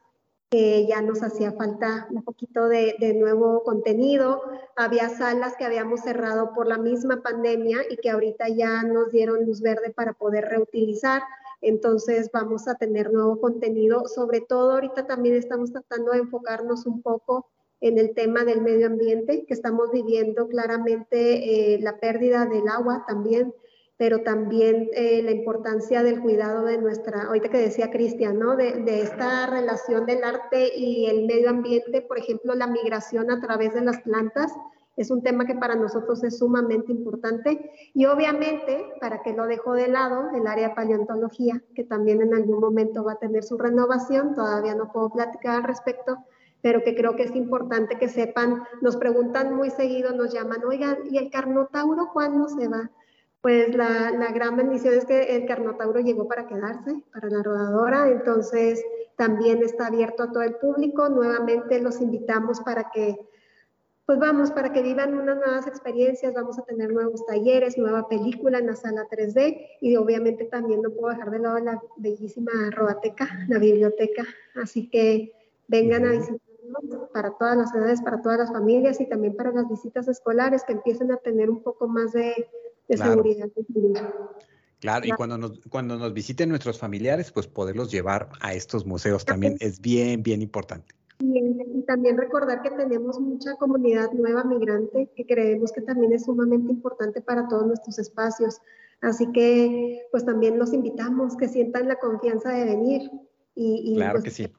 que 0.51 0.86
ya 0.86 1.03
nos 1.03 1.22
hacía 1.22 1.53
falta 1.53 2.07
un 2.11 2.22
poquito 2.22 2.68
de, 2.68 3.14
nuevo 3.14 3.62
contenido. 3.64 4.42
Había 4.76 5.09
salas 5.09 5.55
que 5.57 5.64
habíamos 5.64 6.01
cerrado 6.01 6.53
por 6.55 6.68
la 6.68 6.78
misma 6.78 7.22
pandemia 7.22 7.78
y 7.90 7.97
que 7.97 8.11
ahorita 8.11 8.49
ya 8.49 8.82
nos 8.82 9.11
dieron 9.11 9.44
luz 9.44 9.61
verde 9.61 9.90
para 9.90 10.12
poder 10.12 10.44
reutilizar. 10.44 11.22
Entonces 11.61 12.30
vamos 12.32 12.68
a 12.68 12.76
tener 12.76 13.12
nuevo 13.12 13.40
contenido. 13.40 14.07
Sobre 14.07 14.40
todo 14.40 14.72
ahorita 14.72 15.07
también 15.07 15.34
estamos 15.34 15.72
tratando 15.72 16.12
de 16.12 16.18
enfocarnos 16.18 16.86
un 16.86 17.03
poco 17.03 17.47
en 17.80 17.99
el 17.99 18.14
tema 18.14 18.44
del 18.44 18.62
medio 18.62 18.86
ambiente, 18.86 19.44
que 19.47 19.55
estamos 19.55 19.90
viviendo 19.90 20.49
claramente 20.49 21.74
eh, 21.74 21.78
la 21.80 21.99
pérdida 21.99 22.47
del 22.47 22.68
agua 22.68 23.05
también, 23.07 23.53
pero 23.97 24.22
también 24.22 24.90
eh, 24.92 25.22
la 25.22 25.30
importancia 25.30 26.03
del 26.03 26.20
cuidado 26.20 26.64
de 26.64 26.78
nuestra, 26.78 27.24
ahorita 27.24 27.49
que 27.49 27.59
decía 27.59 27.90
Cristian, 27.90 28.38
¿no? 28.38 28.57
De, 28.57 28.82
de, 28.82 29.03
esta 29.03 29.47
relación 29.47 30.05
del 30.07 30.22
arte 30.22 30.76
y 30.76 31.07
el 31.07 31.26
medio 31.26 31.51
ambiente, 31.51 32.03
por 32.03 32.18
ejemplo, 32.18 32.55
la 32.55 32.66
migración 32.66 33.30
a 33.30 33.40
través 33.40 33.74
de 33.74 33.80
las 33.80 34.01
plantas, 34.03 34.53
es 34.97 35.11
un 35.11 35.22
tema 35.22 35.44
que 35.44 35.55
para 35.55 35.74
nosotros 35.74 36.24
es 36.24 36.38
sumamente 36.38 36.90
importante 36.90 37.70
y 37.92 38.07
obviamente, 38.07 38.86
para 39.01 39.22
que 39.22 39.34
lo 39.34 39.47
dejo 39.47 39.74
de 39.74 39.88
lado, 39.88 40.30
el 40.34 40.47
área 40.47 40.74
paleontología, 40.74 41.62
que 41.74 41.84
también 41.84 42.22
en 42.22 42.34
algún 42.34 42.61
momento 42.61 43.05
va 43.05 43.12
a 43.12 43.18
tener 43.18 43.44
su 43.44 43.59
renovación, 43.59 44.34
todavía 44.34 44.74
no 44.74 44.90
puedo 44.90 45.11
platicar 45.11 45.57
al 45.57 45.64
respecto, 45.64 46.16
pero 46.62 46.82
que 46.82 46.94
creo 46.97 47.14
que 47.14 47.24
es 47.24 47.36
importante 47.36 47.99
que 47.99 48.09
sepan, 48.09 48.64
nos 48.80 48.97
preguntan 48.97 49.55
muy 49.55 49.68
seguido, 49.68 50.12
nos 50.12 50.32
llaman, 50.32 50.64
oigan, 50.64 50.97
¿y 51.11 51.18
el 51.18 51.30
Carnotauro 51.30 52.09
cuándo 52.14 52.49
se 52.49 52.66
va? 52.66 52.90
Pues 53.47 53.76
la, 53.76 54.11
la 54.11 54.32
gran 54.32 54.57
bendición 54.57 54.94
es 54.94 55.05
que 55.05 55.36
el 55.36 55.47
Carnotauro 55.47 56.01
llegó 56.01 56.26
para 56.26 56.49
quedarse, 56.49 57.01
para 57.12 57.30
la 57.30 57.44
rodadora, 57.44 58.09
entonces 58.09 58.84
también 59.14 59.62
está 59.62 59.86
abierto 59.86 60.24
a 60.24 60.32
todo 60.32 60.42
el 60.42 60.57
público. 60.57 61.09
Nuevamente 61.09 61.80
los 61.80 62.01
invitamos 62.01 62.59
para 62.62 62.90
que, 62.90 63.16
pues 64.05 64.18
vamos, 64.18 64.51
para 64.51 64.72
que 64.72 64.82
vivan 64.82 65.16
unas 65.16 65.36
nuevas 65.36 65.68
experiencias, 65.68 66.34
vamos 66.34 66.59
a 66.59 66.64
tener 66.64 66.92
nuevos 66.92 67.24
talleres, 67.24 67.78
nueva 67.78 68.09
película 68.09 68.59
en 68.59 68.66
la 68.66 68.74
sala 68.74 69.07
3D 69.09 69.78
y 69.80 69.94
obviamente 69.94 70.47
también 70.47 70.82
no 70.82 70.90
puedo 70.90 71.14
dejar 71.14 71.30
de 71.30 71.38
lado 71.38 71.61
la 71.61 71.80
bellísima 71.99 72.51
rodateca, 72.72 73.28
la 73.47 73.61
biblioteca, 73.61 74.24
así 74.57 74.90
que 74.90 75.32
vengan 75.68 76.05
a 76.05 76.11
visitar 76.11 76.40
para 77.12 77.30
todas 77.30 77.57
las 77.57 77.72
edades, 77.72 78.03
para 78.03 78.20
todas 78.20 78.38
las 78.38 78.51
familias 78.51 79.01
y 79.01 79.07
también 79.07 79.36
para 79.36 79.53
las 79.53 79.68
visitas 79.68 80.09
escolares 80.09 80.64
que 80.64 80.72
empiecen 80.72 81.12
a 81.12 81.16
tener 81.18 81.49
un 81.49 81.62
poco 81.62 81.86
más 81.86 82.12
de, 82.12 82.49
seguridad. 82.89 83.49
Claro, 84.80 85.07
y 85.07 85.11
cuando 85.12 85.39
nos, 85.39 85.61
cuando 85.70 85.97
nos 85.97 86.12
visiten 86.12 86.51
nuestros 86.51 86.78
familiares, 86.78 87.32
pues 87.32 87.47
poderlos 87.47 87.91
llevar 87.91 88.28
a 88.41 88.53
estos 88.53 88.84
museos 88.84 89.24
también 89.24 89.57
es 89.61 89.80
bien, 89.80 90.22
bien 90.22 90.43
importante. 90.43 90.95
Y, 91.18 91.82
también 91.87 92.18
recordar 92.18 92.62
que 92.62 92.70
tenemos 92.70 93.18
mucha 93.20 93.55
comunidad 93.55 94.11
nueva 94.12 94.45
migrante 94.45 95.09
que 95.14 95.24
creemos 95.24 95.72
que 95.72 95.80
también 95.80 96.12
es 96.12 96.24
sumamente 96.24 96.72
importante 96.72 97.22
para 97.22 97.49
todos 97.49 97.66
nuestros 97.66 97.99
espacios. 97.99 98.61
Así 99.01 99.30
que 99.32 100.03
pues 100.11 100.24
también 100.24 100.59
los 100.59 100.72
invitamos 100.72 101.37
que 101.37 101.49
sientan 101.49 101.89
la 101.89 101.97
confianza 101.97 102.51
de 102.51 102.64
venir. 102.64 103.11
Y, 103.55 103.95
claro 103.97 104.20
pues, 104.20 104.24
que 104.24 104.30
sí. 104.30 104.53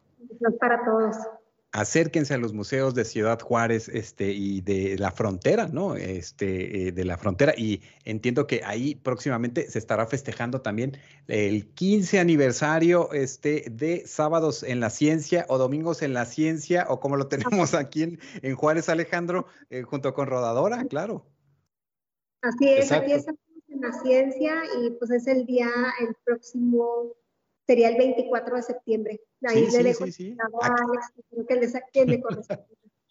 Para 0.60 0.84
todos 0.84 1.16
acérquense 1.78 2.34
a 2.34 2.40
los 2.40 2.54
museos 2.54 2.96
de 2.96 3.06
Ciudad 3.06 3.40
Juárez 3.40 3.88
este, 3.88 4.32
y 4.32 4.62
de 4.62 4.98
la 4.98 5.12
frontera, 5.12 5.68
¿no? 5.68 5.96
Este, 5.96 6.88
eh, 6.88 6.92
de 6.92 7.06
la 7.06 7.20
frontera. 7.20 7.54
Y 7.56 7.84
entiendo 8.04 8.48
que 8.48 8.62
ahí 8.66 8.96
próximamente 8.96 9.70
se 9.70 9.78
estará 9.78 10.08
festejando 10.08 10.62
también 10.62 10.98
el 11.28 11.68
15 11.68 12.20
aniversario 12.20 13.14
este, 13.14 13.66
de 13.70 14.08
Sábados 14.08 14.64
en 14.64 14.80
la 14.80 14.90
Ciencia 14.90 15.46
o 15.50 15.60
Domingos 15.60 16.02
en 16.02 16.16
la 16.16 16.26
Ciencia, 16.26 16.88
o 16.90 17.00
como 17.00 17.16
lo 17.16 17.28
tenemos 17.28 17.76
aquí 17.76 18.18
en, 18.42 18.56
Juárez, 18.56 18.90
Alejandro, 18.90 19.46
eh, 19.70 19.84
junto 19.84 20.16
con 20.16 20.28
Rodadora, 20.28 20.84
claro. 20.86 21.28
Así 22.42 22.70
es, 22.70 22.92
aquí 22.92 23.12
estamos 23.12 23.40
en 23.68 23.82
la 23.82 23.94
ciencia 24.02 24.64
y 24.82 24.90
pues 24.92 25.12
es 25.12 25.28
el 25.28 25.46
día, 25.46 25.70
el 26.02 26.16
próximo 26.24 27.14
sería 27.68 27.90
el 27.90 27.98
24 27.98 28.56
de 28.56 28.64
septiembre. 28.64 29.22
Ahí 29.44 29.70
le 29.70 29.84
dejo 29.84 30.08
sí, 30.08 30.36
a 30.62 30.68
Alex, 30.68 31.14
que 31.94 32.06
le, 32.06 32.22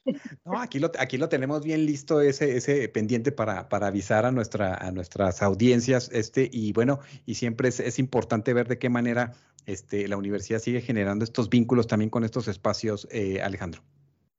No, 0.44 0.60
aquí 0.60 0.78
lo, 0.78 0.90
aquí 0.98 1.18
lo 1.18 1.28
tenemos 1.28 1.62
bien 1.62 1.84
listo, 1.84 2.20
ese, 2.20 2.56
ese 2.56 2.88
pendiente 2.88 3.32
para, 3.32 3.68
para 3.68 3.88
avisar 3.88 4.24
a, 4.24 4.32
nuestra, 4.32 4.74
a 4.74 4.90
nuestras 4.92 5.42
audiencias. 5.42 6.10
Este, 6.12 6.48
y 6.50 6.72
bueno, 6.72 7.00
y 7.26 7.34
siempre 7.34 7.68
es, 7.68 7.80
es, 7.80 7.98
importante 7.98 8.54
ver 8.54 8.68
de 8.68 8.78
qué 8.78 8.88
manera 8.88 9.34
este, 9.66 10.08
la 10.08 10.16
universidad 10.16 10.60
sigue 10.60 10.80
generando 10.80 11.24
estos 11.24 11.50
vínculos 11.50 11.86
también 11.86 12.08
con 12.08 12.24
estos 12.24 12.48
espacios, 12.48 13.06
eh, 13.10 13.42
Alejandro. 13.42 13.82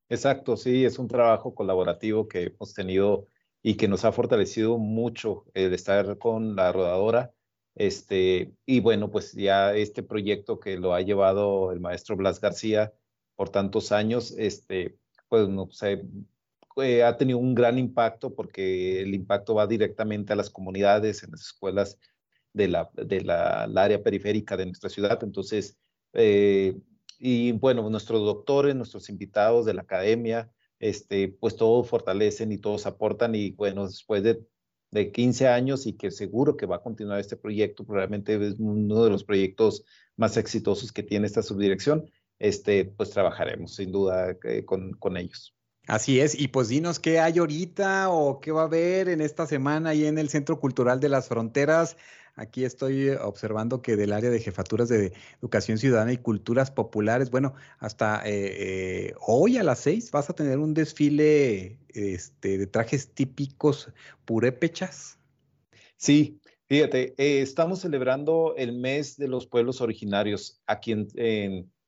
Exacto, 0.10 0.56
sí, 0.56 0.86
es 0.86 1.00
un 1.00 1.10
trabajo 1.10 1.54
colaborativo 1.54 2.30
que 2.30 2.44
hemos 2.44 2.74
tenido 2.74 3.26
y 3.62 3.76
que 3.76 3.90
nos 3.90 4.06
ha 4.06 4.14
fortalecido 4.14 4.78
mucho 4.78 5.46
el 5.54 5.74
estar 5.74 6.18
con 6.18 6.56
la 6.56 6.72
rodadora 6.72 7.34
este, 7.78 8.54
y 8.66 8.80
bueno, 8.80 9.12
pues 9.12 9.34
ya 9.34 9.76
este 9.76 10.02
proyecto 10.02 10.60
que 10.60 10.78
lo 10.78 10.94
ha 10.94 11.02
llevado 11.02 11.72
el 11.72 11.80
maestro 11.80 12.16
Blas 12.16 12.42
García 12.42 12.94
por 13.36 13.50
tantos 13.50 13.92
años, 13.92 14.34
este, 14.38 14.98
pues 15.30 15.48
no 15.48 15.70
sé, 15.72 16.04
eh, 16.78 17.04
ha 17.04 17.18
tenido 17.18 17.38
un 17.38 17.54
gran 17.56 17.78
impacto 17.78 18.34
porque 18.34 19.02
el 19.02 19.14
impacto 19.14 19.56
va 19.56 19.68
directamente 19.68 20.34
a 20.34 20.36
las 20.36 20.50
comunidades, 20.50 21.24
en 21.24 21.32
las 21.32 21.42
escuelas 21.42 22.00
de 22.54 22.68
la, 22.68 22.90
de 22.94 23.22
la, 23.22 23.64
área 23.64 24.02
periférica 24.02 24.58
de 24.58 24.66
nuestra 24.66 24.90
ciudad. 24.90 25.24
Entonces, 25.24 25.78
eh, 26.14 26.76
y 27.20 27.52
bueno, 27.54 27.88
nuestros 27.90 28.22
doctores, 28.26 28.76
nuestros 28.76 29.10
invitados 29.10 29.66
de 29.66 29.76
la 29.76 29.84
academia, 29.84 30.52
este, 30.80 31.30
pues 31.30 31.56
todos 31.56 31.88
fortalecen 31.88 32.52
y 32.52 32.58
todos 32.58 32.86
aportan 32.88 33.36
y 33.36 33.52
bueno, 33.52 33.86
después 33.88 34.24
de 34.24 34.40
de 34.92 35.12
15 35.12 35.48
años 35.48 35.86
y 35.86 35.94
que 35.94 36.12
seguro 36.12 36.56
que 36.58 36.66
va 36.66 36.78
a 36.78 36.84
continuar 36.84 37.20
este 37.20 37.38
proyecto, 37.38 37.86
probablemente 37.86 38.36
es 38.36 38.56
uno 38.60 39.04
de 39.04 39.10
los 39.10 39.24
proyectos 39.24 39.84
más 40.16 40.38
exitosos 40.38 40.92
que 40.92 41.04
tiene 41.04 41.28
esta 41.28 41.44
subdirección, 41.44 42.10
este, 42.40 42.86
pues 42.86 43.10
trabajaremos 43.10 43.76
sin 43.76 43.92
duda 43.92 44.36
eh, 44.44 44.66
con, 44.66 44.94
con 44.94 45.18
ellos. 45.18 45.54
Así 45.88 46.20
es, 46.20 46.38
y 46.38 46.50
pues 46.50 46.68
dinos 46.68 47.00
qué 47.00 47.20
hay 47.22 47.38
ahorita 47.38 48.10
o 48.10 48.42
qué 48.42 48.52
va 48.52 48.64
a 48.64 48.66
haber 48.66 49.08
en 49.08 49.22
esta 49.22 49.48
semana 49.48 49.92
ahí 49.92 50.06
en 50.06 50.18
el 50.18 50.28
Centro 50.28 50.60
Cultural 50.60 51.00
de 51.00 51.08
las 51.08 51.30
Fronteras. 51.30 51.96
Aquí 52.38 52.66
estoy 52.66 53.10
observando 53.10 53.82
que 53.82 53.96
del 53.96 54.14
área 54.14 54.30
de 54.30 54.40
jefaturas 54.40 54.88
de 54.90 55.12
educación 55.40 55.80
ciudadana 55.80 56.14
y 56.14 56.18
culturas 56.18 56.70
populares, 56.70 57.32
bueno, 57.32 57.56
hasta 57.80 58.22
eh, 58.30 59.08
eh, 59.10 59.14
hoy 59.26 59.58
a 59.58 59.64
las 59.64 59.80
seis 59.80 60.12
vas 60.12 60.30
a 60.30 60.34
tener 60.34 60.60
un 60.60 60.76
desfile 60.76 61.80
este, 61.90 62.60
de 62.60 62.68
trajes 62.68 63.12
típicos 63.16 63.92
purépechas. 64.24 65.18
Sí, 65.96 66.40
fíjate, 66.68 67.16
eh, 67.18 67.42
estamos 67.42 67.80
celebrando 67.80 68.54
el 68.56 68.74
mes 68.74 69.18
de 69.18 69.28
los 69.28 69.48
pueblos 69.48 69.82
originarios 69.82 70.62
aquí 70.68 70.92
en, 70.92 71.08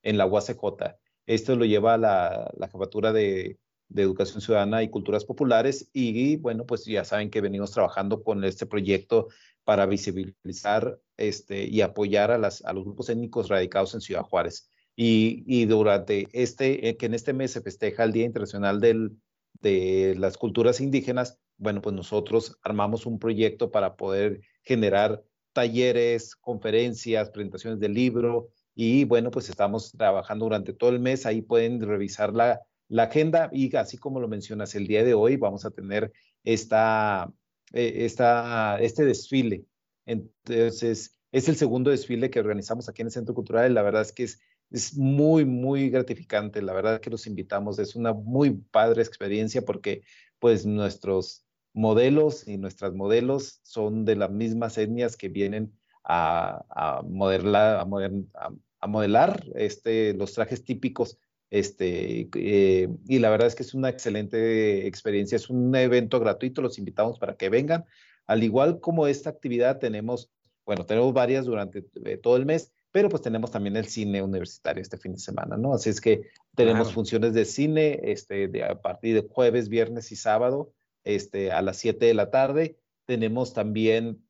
en, 0.02 0.18
la 0.18 0.26
UACJ. 0.26 0.96
Esto 1.28 1.56
lo 1.58 1.66
lleva 1.66 1.96
la, 2.00 2.52
la 2.58 2.68
jefatura 2.70 3.14
de, 3.14 3.60
de 3.90 4.04
Educación 4.04 4.42
Ciudadana 4.42 4.84
y 4.84 4.90
Culturas 4.90 5.26
Populares 5.26 5.90
y, 5.94 6.38
bueno, 6.38 6.66
pues 6.66 6.86
ya 6.86 7.04
saben 7.04 7.30
que 7.30 7.42
venimos 7.42 7.72
trabajando 7.72 8.24
con 8.24 8.44
este 8.44 8.66
proyecto 8.66 9.28
para 9.64 9.86
visibilizar 9.86 11.00
este, 11.18 11.66
y 11.66 11.82
apoyar 11.82 12.32
a, 12.32 12.38
las, 12.38 12.64
a 12.66 12.74
los 12.74 12.86
grupos 12.86 13.10
étnicos 13.10 13.50
radicados 13.50 13.94
en 13.96 14.02
Ciudad 14.02 14.24
Juárez. 14.24 14.70
Y, 14.96 15.44
y, 15.48 15.66
durante 15.66 16.28
este, 16.34 16.90
eh, 16.90 16.98
que 16.98 17.08
en 17.08 17.14
este 17.14 17.34
mes 17.34 17.52
se 17.52 17.62
festeja 17.62 18.04
el 18.04 18.12
Día 18.12 18.26
Internacional 18.26 18.80
del, 18.80 19.18
de 19.62 20.16
las 20.18 20.38
Culturas 20.38 20.82
Indígenas, 20.82 21.40
bueno, 21.58 21.82
pues 21.82 21.96
nosotros 21.96 22.58
armamos 22.64 23.06
un 23.06 23.20
proyecto 23.20 23.72
para 23.72 23.96
poder 23.96 24.42
generar 24.64 25.24
talleres, 25.54 26.36
conferencias, 26.36 27.30
presentaciones 27.32 27.80
del 27.80 27.94
libro 27.94 28.50
y 28.76 29.04
bueno, 29.04 29.32
pues 29.32 29.50
estamos 29.50 29.92
trabajando 29.92 30.46
durante 30.46 30.74
todo 30.74 30.92
el 30.92 31.00
mes. 31.00 31.26
Ahí 31.26 31.42
pueden 31.42 31.82
revisar 31.82 32.34
la, 32.34 32.62
la 32.90 33.04
agenda 33.04 33.50
y 33.54 33.74
así 33.76 33.98
como 33.98 34.20
lo 34.20 34.28
mencionas, 34.28 34.76
el 34.76 34.88
día 34.88 35.04
de 35.04 35.14
hoy 35.14 35.38
vamos 35.38 35.64
a 35.64 35.72
tener 35.72 36.12
esta, 36.44 37.32
eh, 37.72 37.94
esta, 38.06 38.80
este 38.82 39.06
desfile. 39.06 39.64
Entonces, 40.06 41.16
es 41.32 41.48
el 41.48 41.56
segundo 41.56 41.92
desfile 41.92 42.32
que 42.32 42.40
organizamos 42.40 42.90
aquí 42.90 43.04
en 43.04 43.08
el 43.08 43.14
Centro 43.14 43.36
Cultural 43.36 43.74
la 43.74 43.84
verdad 43.84 44.02
es 44.02 44.12
que 44.12 44.24
es, 44.24 44.42
es 44.72 44.98
muy, 44.98 45.46
muy 45.46 45.90
gratificante. 45.90 46.62
La 46.62 46.74
verdad 46.74 47.00
que 47.00 47.12
los 47.12 47.28
invitamos. 47.28 47.78
Es 47.80 47.96
una 47.96 48.14
muy 48.14 48.52
padre 48.52 49.04
experiencia 49.04 49.64
porque 49.64 50.02
pues 50.40 50.66
nuestros 50.66 51.46
modelos 51.74 52.48
y 52.48 52.58
nuestras 52.58 52.94
modelos 52.94 53.62
son 53.64 54.06
de 54.06 54.16
las 54.16 54.32
mismas 54.32 54.78
etnias 54.80 55.16
que 55.16 55.30
vienen 55.30 55.74
a, 56.04 57.04
modelar, 57.08 57.76
a, 57.76 58.52
a 58.80 58.88
modelar 58.88 59.46
este, 59.54 60.14
los 60.16 60.34
trajes 60.34 60.64
típicos 60.64 61.20
este, 61.52 62.30
eh, 62.36 62.90
y 63.08 63.20
la 63.20 63.30
verdad 63.30 63.48
es 63.48 63.56
que 63.56 63.64
es 63.64 63.74
una 63.74 63.90
excelente 63.90 64.86
experiencia, 64.88 65.36
es 65.36 65.50
un 65.50 65.76
evento 65.76 66.20
gratuito, 66.20 66.62
los 66.62 66.78
invitamos 66.78 67.18
para 67.18 67.36
que 67.36 67.50
vengan. 67.50 67.86
Al 68.28 68.44
igual 68.44 68.80
como 68.80 69.08
esta 69.08 69.30
actividad 69.32 69.80
tenemos, 69.80 70.30
bueno, 70.66 70.86
tenemos 70.86 71.14
varias 71.14 71.46
durante 71.46 71.86
eh, 72.06 72.18
todo 72.18 72.38
el 72.38 72.46
mes, 72.46 72.72
pero 72.92 73.10
pues 73.10 73.22
tenemos 73.22 73.52
también 73.52 73.76
el 73.76 73.86
cine 73.86 74.22
universitario 74.22 74.82
este 74.82 74.98
fin 74.98 75.14
de 75.14 75.20
semana, 75.20 75.58
¿no? 75.58 75.74
Así 75.74 75.90
es 75.90 76.02
que 76.02 76.30
tenemos 76.56 76.94
funciones 76.94 77.34
de 77.34 77.46
cine 77.46 78.00
este, 78.04 78.48
de, 78.48 78.64
a 78.64 78.82
partir 78.82 79.16
de 79.16 79.28
jueves, 79.28 79.70
viernes 79.70 80.12
y 80.12 80.16
sábado 80.16 80.74
este, 81.04 81.52
a 81.52 81.62
las 81.62 81.78
7 81.78 82.06
de 82.06 82.14
la 82.14 82.30
tarde. 82.30 82.78
Tenemos 83.06 83.54
también 83.54 84.24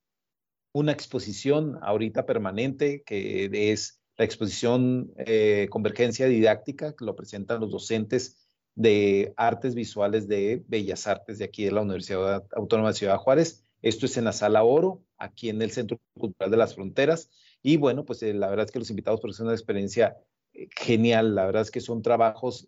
una 0.74 0.92
exposición 0.92 1.80
ahorita 1.82 2.26
permanente 2.26 3.04
que 3.04 3.50
es 3.72 3.99
la 4.20 4.26
exposición 4.26 5.14
eh, 5.16 5.68
Convergencia 5.72 6.28
Didáctica, 6.28 6.94
que 6.94 7.06
lo 7.06 7.16
presentan 7.16 7.62
los 7.62 7.72
docentes 7.72 8.36
de 8.76 9.34
artes 9.38 9.76
visuales 9.76 10.28
de 10.28 10.62
Bellas 10.68 11.08
Artes 11.08 11.38
de 11.38 11.46
aquí 11.46 11.64
de 11.64 11.72
la 11.72 11.82
Universidad 11.82 12.44
Autónoma 12.52 12.90
de 12.90 12.96
Ciudad 12.96 13.16
Juárez. 13.16 13.64
Esto 13.82 14.08
es 14.08 14.18
en 14.18 14.26
la 14.26 14.34
Sala 14.34 14.64
Oro, 14.64 15.06
aquí 15.18 15.48
en 15.48 15.62
el 15.62 15.72
Centro 15.72 16.02
Cultural 16.16 16.52
de 16.52 16.58
las 16.58 16.76
Fronteras. 16.76 17.30
Y 17.64 17.78
bueno, 17.78 18.04
pues 18.04 18.22
eh, 18.22 18.34
la 18.34 18.50
verdad 18.50 18.66
es 18.66 18.74
que 18.74 18.80
los 18.80 18.90
invitados 18.90 19.22
por 19.22 19.32
una 19.40 19.54
experiencia 19.54 20.18
eh, 20.52 20.68
genial. 20.78 21.34
La 21.34 21.46
verdad 21.46 21.62
es 21.62 21.72
que 21.72 21.80
son 21.80 22.02
trabajos, 22.02 22.68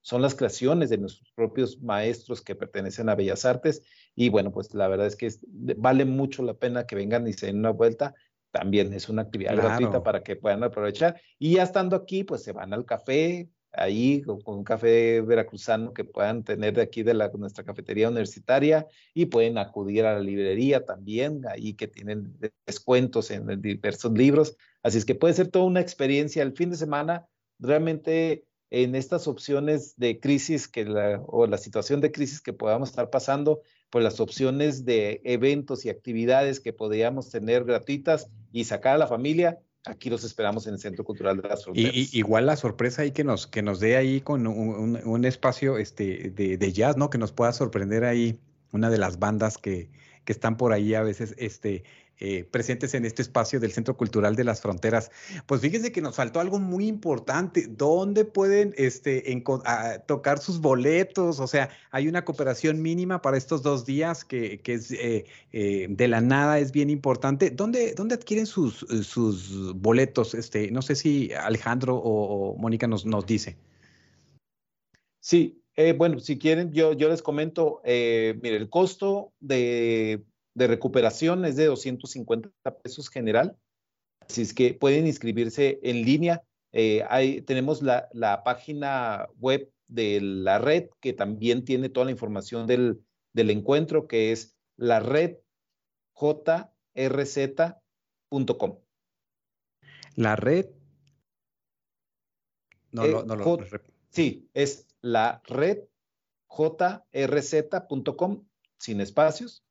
son 0.00 0.22
las 0.22 0.34
creaciones 0.34 0.88
de 0.88 0.96
nuestros 0.96 1.30
propios 1.32 1.82
maestros 1.82 2.40
que 2.40 2.54
pertenecen 2.54 3.10
a 3.10 3.14
Bellas 3.14 3.44
Artes. 3.44 3.82
Y 4.16 4.30
bueno, 4.30 4.52
pues 4.52 4.72
la 4.72 4.88
verdad 4.88 5.06
es 5.06 5.16
que 5.16 5.28
vale 5.76 6.06
mucho 6.06 6.42
la 6.42 6.54
pena 6.54 6.86
que 6.86 6.96
vengan 6.96 7.28
y 7.28 7.34
se 7.34 7.44
den 7.44 7.58
una 7.58 7.70
vuelta 7.72 8.14
también 8.52 8.92
es 8.92 9.08
una 9.08 9.22
actividad 9.22 9.56
gratuita 9.56 10.02
para 10.02 10.22
que 10.22 10.36
puedan 10.36 10.62
aprovechar. 10.62 11.20
Y 11.38 11.54
ya 11.54 11.64
estando 11.64 11.96
aquí, 11.96 12.22
pues 12.22 12.42
se 12.42 12.52
van 12.52 12.72
al 12.72 12.84
café, 12.84 13.48
ahí 13.72 14.22
con, 14.22 14.40
un 14.44 14.62
café 14.62 15.22
veracruzano 15.22 15.92
que 15.94 16.04
puedan 16.04 16.44
tener 16.44 16.74
de 16.74 16.82
aquí 16.82 17.02
de 17.02 17.14
la, 17.14 17.30
nuestra 17.30 17.64
cafetería 17.64 18.08
universitaria 18.08 18.86
y 19.14 19.26
pueden 19.26 19.58
acudir 19.58 20.04
a 20.04 20.14
la 20.14 20.20
librería 20.20 20.84
también, 20.84 21.42
ahí 21.48 21.74
que 21.74 21.88
tienen 21.88 22.38
descuentos 22.66 23.30
en 23.30 23.60
diversos 23.60 24.12
libros. 24.12 24.56
Así 24.82 24.98
es 24.98 25.04
que 25.04 25.14
puede 25.14 25.34
ser 25.34 25.48
toda 25.48 25.64
una 25.64 25.80
experiencia 25.80 26.42
el 26.42 26.52
fin 26.52 26.70
de 26.70 26.76
semana. 26.76 27.26
Realmente 27.58 28.44
en 28.70 28.94
estas 28.94 29.28
opciones 29.28 29.96
de 29.96 30.20
crisis 30.20 30.68
que 30.68 30.86
o 31.26 31.46
la 31.46 31.58
situación 31.58 32.00
de 32.00 32.12
crisis 32.12 32.40
que 32.40 32.52
podamos 32.52 32.90
estar 32.90 33.10
pasando, 33.10 33.60
pues 33.92 34.02
las 34.02 34.20
opciones 34.20 34.86
de 34.86 35.20
eventos 35.22 35.84
y 35.84 35.90
actividades 35.90 36.60
que 36.60 36.72
podríamos 36.72 37.28
tener 37.28 37.64
gratuitas 37.64 38.30
y 38.50 38.64
sacar 38.64 38.94
a 38.94 38.98
la 38.98 39.06
familia, 39.06 39.58
aquí 39.84 40.08
los 40.08 40.24
esperamos 40.24 40.66
en 40.66 40.72
el 40.72 40.80
Centro 40.80 41.04
Cultural 41.04 41.36
de 41.36 41.46
las 41.46 41.64
Fronteras. 41.64 41.94
Y, 41.94 42.08
igual 42.18 42.46
la 42.46 42.56
sorpresa 42.56 43.02
ahí 43.02 43.10
que 43.10 43.22
nos, 43.22 43.46
que 43.46 43.60
nos 43.60 43.80
dé 43.80 43.98
ahí 43.98 44.22
con 44.22 44.46
un, 44.46 45.24
espacio 45.26 45.76
este, 45.76 46.30
de, 46.30 46.56
de, 46.56 46.72
jazz, 46.72 46.96
¿no? 46.96 47.10
Que 47.10 47.18
nos 47.18 47.32
pueda 47.32 47.52
sorprender 47.52 48.04
ahí 48.04 48.40
una 48.72 48.88
de 48.88 48.96
las 48.96 49.18
bandas 49.18 49.58
que, 49.58 49.90
que 50.24 50.32
están 50.32 50.56
por 50.56 50.72
ahí 50.72 50.94
a 50.94 51.02
veces 51.02 51.34
este, 51.36 51.84
eh, 52.24 52.44
presentes 52.44 52.94
en 52.94 53.04
este 53.04 53.20
espacio 53.20 53.58
del 53.58 53.72
Centro 53.72 53.96
Cultural 53.96 54.36
de 54.36 54.44
las 54.44 54.60
Fronteras. 54.60 55.10
Pues 55.46 55.60
fíjense 55.60 55.90
que 55.90 56.00
nos 56.00 56.14
faltó 56.14 56.38
algo 56.38 56.60
muy 56.60 56.86
importante. 56.86 57.66
¿Dónde 57.68 58.24
pueden 58.24 58.74
este, 58.76 59.42
tocar 60.06 60.38
sus 60.38 60.60
boletos? 60.60 61.40
O 61.40 61.48
sea, 61.48 61.70
hay 61.90 62.06
una 62.06 62.24
cooperación 62.24 62.80
mínima 62.80 63.22
para 63.22 63.36
estos 63.36 63.64
dos 63.64 63.84
días 63.84 64.24
que, 64.24 64.60
es 64.64 64.92
eh, 64.92 65.24
eh, 65.50 65.88
de 65.90 66.06
la 66.06 66.20
nada, 66.20 66.60
es 66.60 66.70
bien 66.70 66.90
importante. 66.90 67.50
¿Dónde, 67.50 67.92
adquieren 68.12 68.46
sus, 68.46 68.86
boletos? 69.74 70.34
Este, 70.34 70.70
no 70.70 70.80
sé 70.82 70.94
si 70.94 71.32
Alejandro 71.32 71.96
o, 71.96 72.56
Mónica 72.56 72.86
nos, 72.86 73.04
dice. 73.26 73.56
Sí, 75.18 75.60
bueno, 75.98 76.20
si 76.20 76.38
quieren, 76.38 76.70
yo 76.70 76.94
les 76.94 77.20
comento, 77.20 77.80
mire, 77.84 78.56
el 78.56 78.70
costo 78.70 79.32
de 79.40 80.22
de 80.54 80.66
recuperación 80.66 81.44
es 81.44 81.56
de 81.56 81.66
250 81.66 82.50
pesos 82.82 83.08
general. 83.08 83.56
Así 84.20 84.42
es 84.42 84.54
que 84.54 84.74
pueden 84.74 85.06
inscribirse 85.06 85.80
en 85.82 86.02
línea. 86.02 86.42
Eh, 86.72 87.42
tenemos 87.46 87.82
la, 87.82 88.42
página 88.44 89.28
web 89.38 89.70
de 89.88 90.20
la 90.20 90.58
red 90.58 90.88
que 91.00 91.12
también 91.12 91.64
tiene 91.64 91.88
toda 91.88 92.06
la 92.06 92.12
información 92.12 92.66
del, 92.66 93.04
encuentro, 93.34 94.06
que 94.06 94.32
es 94.32 94.56
la 94.76 95.00
red 95.00 95.36
jrz.com. 96.14 96.48
La 100.16 100.36
red. 100.36 100.66
No, 102.90 103.06
no, 103.06 103.24
no, 103.24 103.58
Sí, 104.10 104.48
es 104.52 104.86
la 105.00 105.42
red 105.46 105.84
jrz.com 106.48 108.44
sin 108.78 109.00
espacios. 109.00 109.64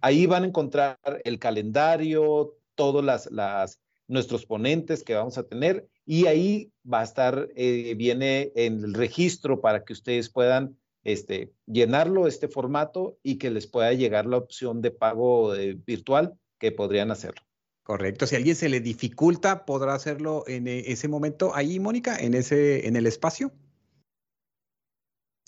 Ahí 0.00 0.26
van 0.26 0.44
a 0.44 0.46
encontrar 0.46 0.98
el 1.24 1.38
calendario, 1.38 2.56
todos 2.74 3.04
las, 3.04 3.80
nuestros 4.08 4.46
ponentes 4.46 5.04
que 5.04 5.14
vamos 5.14 5.38
a 5.38 5.44
tener 5.44 5.88
y 6.04 6.26
ahí 6.26 6.72
va 6.90 7.00
a 7.00 7.04
estar, 7.04 7.48
eh, 7.54 7.94
viene 7.96 8.52
en 8.56 8.82
el 8.82 8.94
registro 8.94 9.60
para 9.60 9.84
que 9.84 9.92
ustedes 9.92 10.30
puedan 10.30 10.76
este, 11.04 11.52
llenarlo, 11.66 12.26
este 12.26 12.48
formato 12.48 13.18
y 13.22 13.36
que 13.36 13.50
les 13.50 13.66
pueda 13.66 13.92
llegar 13.92 14.26
la 14.26 14.38
opción 14.38 14.82
de 14.82 14.90
pago 14.90 15.54
eh, 15.54 15.78
virtual 15.86 16.34
que 16.58 16.72
podrían 16.72 17.10
hacerlo. 17.10 17.42
Correcto. 17.82 18.26
Si 18.26 18.34
a 18.34 18.38
alguien 18.38 18.56
se 18.56 18.68
le 18.68 18.80
dificulta, 18.80 19.64
podrá 19.64 19.94
hacerlo 19.94 20.44
en 20.46 20.68
eh, 20.68 20.84
ese 20.86 21.08
momento 21.08 21.54
ahí, 21.54 21.80
Mónica, 21.80 22.16
en 22.16 22.34
ese, 22.34 22.86
en 22.86 22.96
el 22.96 23.06
espacio. 23.06 23.52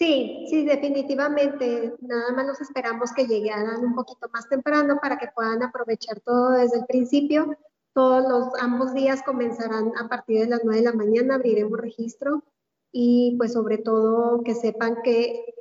Sí, 0.03 0.47
sí, 0.51 0.65
definitivamente. 0.65 1.95
Nada 2.01 2.33
más 2.33 2.45
nos 2.45 2.61
esperamos 2.61 3.13
que 3.13 3.29
llegaran 3.29 3.85
un 3.85 3.95
poquito 3.95 4.29
más 4.33 4.49
temprano 4.49 4.99
para 5.01 5.17
que 5.17 5.29
puedan 5.33 5.63
aprovechar 5.63 6.19
todo 6.19 6.51
desde 6.51 6.79
el 6.81 6.87
principio. 6.87 7.57
Todos 7.95 8.29
los 8.29 8.49
ambos 8.61 8.95
días 8.95 9.23
comenzarán 9.23 9.93
a 9.97 10.09
partir 10.09 10.41
de 10.41 10.49
las 10.49 10.63
9 10.65 10.81
de 10.81 10.87
la 10.87 10.93
mañana, 10.93 11.37
abriremos 11.37 11.79
registro 11.79 12.43
y 12.91 13.37
pues 13.39 13.53
sobre 13.53 13.79
todo 13.79 14.43
que 14.43 14.57
sepan 14.57 15.03
que 15.05 15.55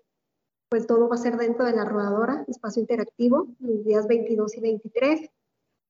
pues 0.69 0.87
todo 0.87 1.07
va 1.07 1.17
a 1.17 1.19
ser 1.19 1.37
dentro 1.37 1.63
de 1.65 1.73
la 1.73 1.85
rodadora, 1.85 2.43
espacio 2.47 2.81
interactivo, 2.81 3.47
los 3.59 3.85
días 3.85 4.07
22 4.07 4.57
y 4.57 4.59
23. 4.59 5.29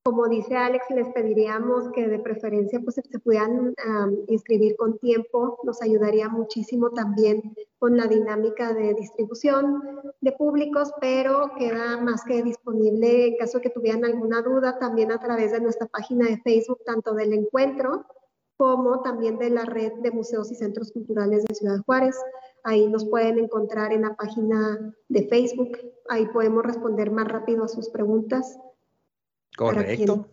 Como 0.03 0.27
dice 0.27 0.55
Alex, 0.55 0.85
les 0.89 1.07
pediríamos 1.13 1.89
que 1.93 2.07
de 2.07 2.17
preferencia 2.17 2.79
pues 2.79 2.95
se 2.95 3.19
pudieran 3.19 3.75
inscribir 4.27 4.75
con 4.75 4.97
tiempo, 4.97 5.59
nos 5.63 5.79
ayudaría 5.83 6.27
muchísimo 6.27 6.89
también 6.89 7.53
con 7.77 7.97
la 7.97 8.07
dinámica 8.07 8.73
de 8.73 8.95
distribución 8.95 10.01
de 10.21 10.31
públicos, 10.31 10.91
pero 10.99 11.51
queda 11.55 11.97
más 11.97 12.23
que 12.23 12.41
disponible 12.41 13.27
en 13.27 13.37
caso 13.37 13.61
que 13.61 13.69
tuvieran 13.69 14.03
alguna 14.03 14.41
duda 14.41 14.79
también 14.79 15.11
a 15.11 15.19
través 15.19 15.51
de 15.51 15.61
nuestra 15.61 15.85
página 15.85 16.25
de 16.25 16.41
Facebook, 16.41 16.79
tanto 16.83 17.13
del 17.13 17.33
encuentro 17.33 18.03
como 18.57 19.01
también 19.03 19.37
de 19.37 19.51
la 19.51 19.65
red 19.65 19.93
de 20.01 20.11
museos 20.11 20.51
y 20.51 20.55
centros 20.55 20.91
culturales 20.91 21.43
de 21.45 21.53
Ciudad 21.53 21.79
Juárez. 21.85 22.15
Ahí 22.63 22.87
nos 22.87 23.05
pueden 23.05 23.37
encontrar 23.37 23.93
en 23.93 24.01
la 24.01 24.15
página 24.15 24.95
de 25.09 25.27
Facebook, 25.27 25.77
ahí 26.09 26.25
podemos 26.27 26.63
responder 26.63 27.11
más 27.11 27.27
rápido 27.27 27.63
a 27.63 27.67
sus 27.67 27.89
preguntas. 27.89 28.57
Correcto. 29.55 30.27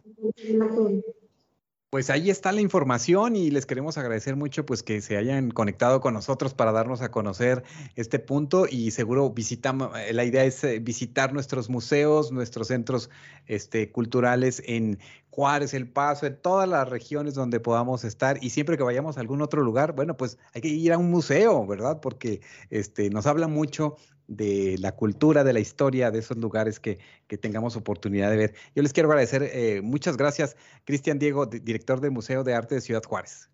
Pues 1.91 2.11
ahí 2.11 2.29
está 2.29 2.53
la 2.53 2.61
información 2.61 3.35
y 3.35 3.51
les 3.51 3.65
queremos 3.65 3.97
agradecer 3.97 4.37
mucho 4.37 4.67
pues 4.67 4.83
que 4.83 5.01
se 5.01 5.17
hayan 5.17 5.51
conectado 5.51 6.03
con 6.03 6.13
nosotros 6.13 6.53
para 6.53 6.71
darnos 6.71 7.01
a 7.01 7.11
conocer 7.11 7.65
este 7.97 8.19
punto 8.19 8.67
y 8.69 8.91
seguro 8.91 9.31
visitamos, 9.31 9.99
eh, 9.99 10.13
la 10.13 10.25
idea 10.25 10.45
es 10.45 10.63
eh, 10.65 10.81
visitar 10.81 11.33
nuestros 11.33 11.71
museos, 11.71 12.31
nuestros 12.31 12.69
centros 12.69 13.09
este, 13.47 13.91
culturales 13.91 14.63
en 14.67 14.99
Juárez, 15.31 15.73
El 15.73 15.89
Paso, 15.89 16.27
en 16.27 16.37
todas 16.37 16.69
las 16.69 16.87
regiones 16.91 17.33
donde 17.33 17.59
podamos 17.59 18.05
estar 18.05 18.37
y 18.45 18.51
siempre 18.51 18.77
que 18.77 18.83
vayamos 18.83 19.17
a 19.17 19.21
algún 19.21 19.41
otro 19.41 19.63
lugar, 19.63 19.95
bueno, 19.95 20.15
pues 20.15 20.37
hay 20.53 20.61
que 20.61 20.69
ir 20.69 20.93
a 20.93 20.99
un 20.99 21.11
museo, 21.11 21.67
¿verdad? 21.67 22.01
Porque 22.03 22.43
este, 22.69 23.09
nos 23.09 23.25
habla 23.25 23.49
mucho 23.49 23.97
de 24.29 24.77
la 24.79 24.93
cultura, 24.93 25.43
de 25.43 25.53
la 25.53 25.59
historia 25.59 26.11
de 26.11 26.21
esos 26.21 26.37
lugares 26.37 26.79
que, 26.79 26.99
tengamos 27.41 27.77
oportunidad 27.77 28.31
de 28.31 28.37
ver. 28.37 28.55
Yo 28.75 28.83
les 28.83 28.93
quiero 28.93 29.09
agradecer, 29.09 29.43
eh, 29.43 29.81
muchas 29.83 30.17
gracias, 30.17 30.57
Cristian 30.85 31.19
Diego, 31.19 31.47
director 31.47 32.01
del 32.01 32.13
Museo 32.13 32.45
de 32.45 32.55
Arte 32.55 32.77
de 32.77 32.81
Ciudad 32.81 33.03
Juárez. 33.03 33.51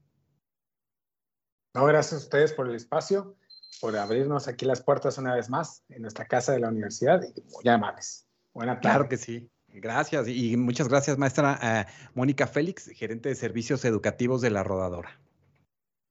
No, 1.74 1.86
gracias 1.86 2.20
a 2.20 2.24
ustedes 2.24 2.52
por 2.52 2.68
el 2.68 2.74
espacio, 2.74 3.36
por 3.80 3.96
abrirnos 3.96 4.46
aquí 4.46 4.64
las 4.64 4.82
puertas 4.82 5.16
una 5.18 5.34
vez 5.34 5.48
más 5.48 5.82
en 5.88 6.02
nuestra 6.02 6.26
casa 6.26 6.52
de 6.52 6.60
la 6.60 6.68
universidad 6.68 7.22
y 7.22 7.40
muy 7.52 7.68
amables. 7.72 8.26
Buena 8.52 8.74
tarde. 8.74 8.82
Claro 8.82 9.08
que 9.08 9.16
sí. 9.16 9.50
Gracias 9.68 10.28
y 10.28 10.56
muchas 10.56 10.86
gracias, 10.86 11.18
maestra 11.18 11.58
eh, 11.60 11.92
Mónica 12.14 12.46
Félix, 12.46 12.86
gerente 12.94 13.28
de 13.28 13.34
servicios 13.34 13.84
educativos 13.84 14.40
de 14.40 14.50
la 14.50 14.62
Rodadora. 14.62 15.20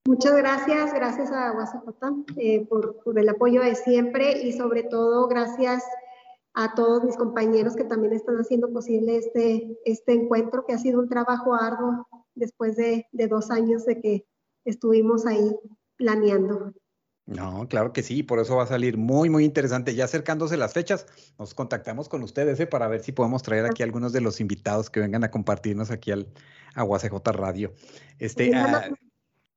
Muchas 0.05 0.35
gracias, 0.35 0.93
gracias 0.93 1.31
a 1.31 1.53
UACJ 1.53 2.25
eh, 2.35 2.65
por, 2.67 3.17
el 3.17 3.29
apoyo 3.29 3.61
de 3.61 3.73
siempre 3.75 4.41
y 4.41 4.51
sobre 4.51 4.83
todo 4.83 5.27
gracias 5.27 5.81
a 6.53 6.75
todos 6.75 7.05
mis 7.05 7.15
compañeros 7.15 7.75
que 7.75 7.85
también 7.85 8.11
están 8.13 8.35
haciendo 8.35 8.69
posible 8.71 9.15
este, 9.15 9.77
este 9.85 10.13
encuentro, 10.13 10.65
que 10.65 10.73
ha 10.73 10.77
sido 10.77 10.99
un 10.99 11.07
trabajo 11.07 11.55
arduo 11.55 12.05
después 12.35 12.75
de, 12.75 13.07
dos 13.13 13.49
años 13.49 13.85
de 13.85 14.01
que 14.01 14.27
estuvimos 14.65 15.25
ahí 15.25 15.55
planeando. 15.95 16.73
No, 17.25 17.65
claro 17.69 17.93
que 17.93 18.03
sí, 18.03 18.23
por 18.23 18.39
eso 18.39 18.57
va 18.57 18.63
a 18.63 18.67
salir 18.67 18.97
muy, 18.97 19.29
muy 19.29 19.45
interesante. 19.45 19.95
Ya 19.95 20.03
acercándose 20.03 20.57
las 20.57 20.73
fechas, 20.73 21.07
nos 21.39 21.53
contactamos 21.53 22.09
con 22.09 22.23
ustedes 22.23 22.59
¿eh? 22.59 22.67
para 22.67 22.89
ver 22.89 23.01
si 23.01 23.13
podemos 23.13 23.41
traer 23.41 23.65
aquí 23.65 23.81
algunos 23.81 24.11
de 24.11 24.19
los 24.19 24.41
invitados 24.41 24.89
que 24.89 24.99
vengan 24.99 25.23
a 25.23 25.31
compartirnos 25.31 25.91
aquí 25.91 26.11
al 26.11 26.27
a 26.75 26.83
UACJ 26.83 27.13
Radio. 27.31 27.73
Este, 28.19 28.51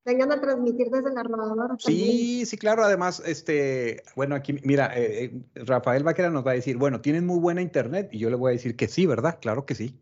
vengan 0.07 0.31
a 0.31 0.41
transmitir 0.41 0.89
desde 0.89 1.13
la 1.13 1.25
rodadora. 1.25 1.77
Sí, 1.79 2.47
sí, 2.47 2.57
claro. 2.57 2.85
Además, 2.85 3.21
este, 3.27 4.05
bueno, 4.15 4.37
aquí, 4.37 4.55
mira, 4.63 4.97
eh, 4.97 5.25
eh, 5.25 5.65
Rafael 5.65 6.05
Vaquera 6.05 6.31
nos 6.31 6.47
va 6.47 6.53
a 6.53 6.55
decir, 6.55 6.77
bueno, 6.77 7.01
tienen 7.01 7.27
muy 7.27 7.41
buena 7.41 7.61
internet, 7.61 8.09
y 8.13 8.19
yo 8.19 8.31
le 8.31 8.37
voy 8.37 8.51
a 8.51 8.53
decir 8.53 8.77
que 8.77 8.87
sí, 8.87 9.05
¿verdad? 9.05 9.39
Claro 9.41 9.67
que 9.67 9.75
sí. 9.75 9.99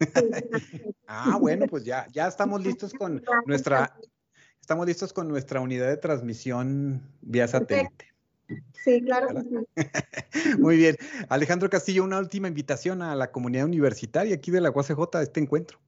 ah, 1.06 1.38
bueno, 1.40 1.66
pues 1.68 1.84
ya, 1.84 2.08
ya 2.12 2.26
estamos 2.26 2.62
listos 2.64 2.92
con 2.92 3.22
nuestra, 3.46 3.96
estamos 4.60 4.86
listos 4.86 5.12
con 5.12 5.28
nuestra 5.28 5.60
unidad 5.60 5.88
de 5.88 5.96
transmisión 5.96 7.02
vía 7.20 7.46
satélite. 7.46 8.06
Sí, 8.82 9.00
claro 9.02 9.28
que 9.28 9.42
sí. 9.42 10.56
Muy 10.58 10.76
bien. 10.76 10.96
Alejandro 11.28 11.70
Castillo, 11.70 12.02
una 12.02 12.18
última 12.18 12.48
invitación 12.48 13.00
a 13.00 13.14
la 13.14 13.30
comunidad 13.30 13.66
universitaria 13.66 14.34
aquí 14.34 14.50
de 14.50 14.60
la 14.60 14.70
UACJ 14.70 14.98
a 15.14 15.22
este 15.22 15.38
encuentro. 15.38 15.78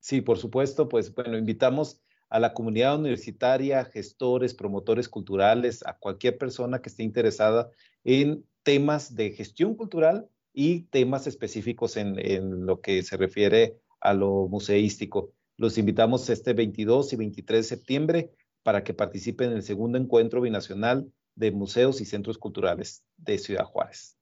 Sí, 0.00 0.20
por 0.20 0.36
supuesto, 0.36 0.88
pues 0.88 1.14
bueno, 1.14 1.38
invitamos 1.38 2.00
a 2.28 2.40
la 2.40 2.52
comunidad 2.52 2.98
universitaria, 2.98 3.84
gestores, 3.84 4.54
promotores 4.54 5.08
culturales, 5.08 5.84
a 5.86 5.96
cualquier 5.96 6.38
persona 6.38 6.80
que 6.80 6.88
esté 6.88 7.02
interesada 7.02 7.70
en 8.02 8.44
temas 8.62 9.14
de 9.14 9.30
gestión 9.30 9.74
cultural 9.74 10.28
y 10.52 10.82
temas 10.82 11.26
específicos 11.26 11.96
en, 11.96 12.66
lo 12.66 12.80
que 12.80 13.02
se 13.02 13.16
refiere 13.16 13.76
a 14.00 14.14
lo 14.14 14.48
museístico. 14.48 15.32
Los 15.56 15.78
invitamos 15.78 16.28
este 16.30 16.52
22 16.52 17.12
y 17.12 17.16
23 17.16 17.58
de 17.58 17.76
septiembre 17.76 18.30
para 18.62 18.82
que 18.82 18.94
participen 18.94 19.50
en 19.50 19.56
el 19.56 19.62
segundo 19.62 19.98
encuentro 19.98 20.40
binacional 20.40 21.12
de 21.34 21.50
museos 21.50 22.00
y 22.00 22.04
centros 22.04 22.38
culturales 22.38 23.04
de 23.16 23.38
Ciudad 23.38 23.64
Juárez. 23.64 24.16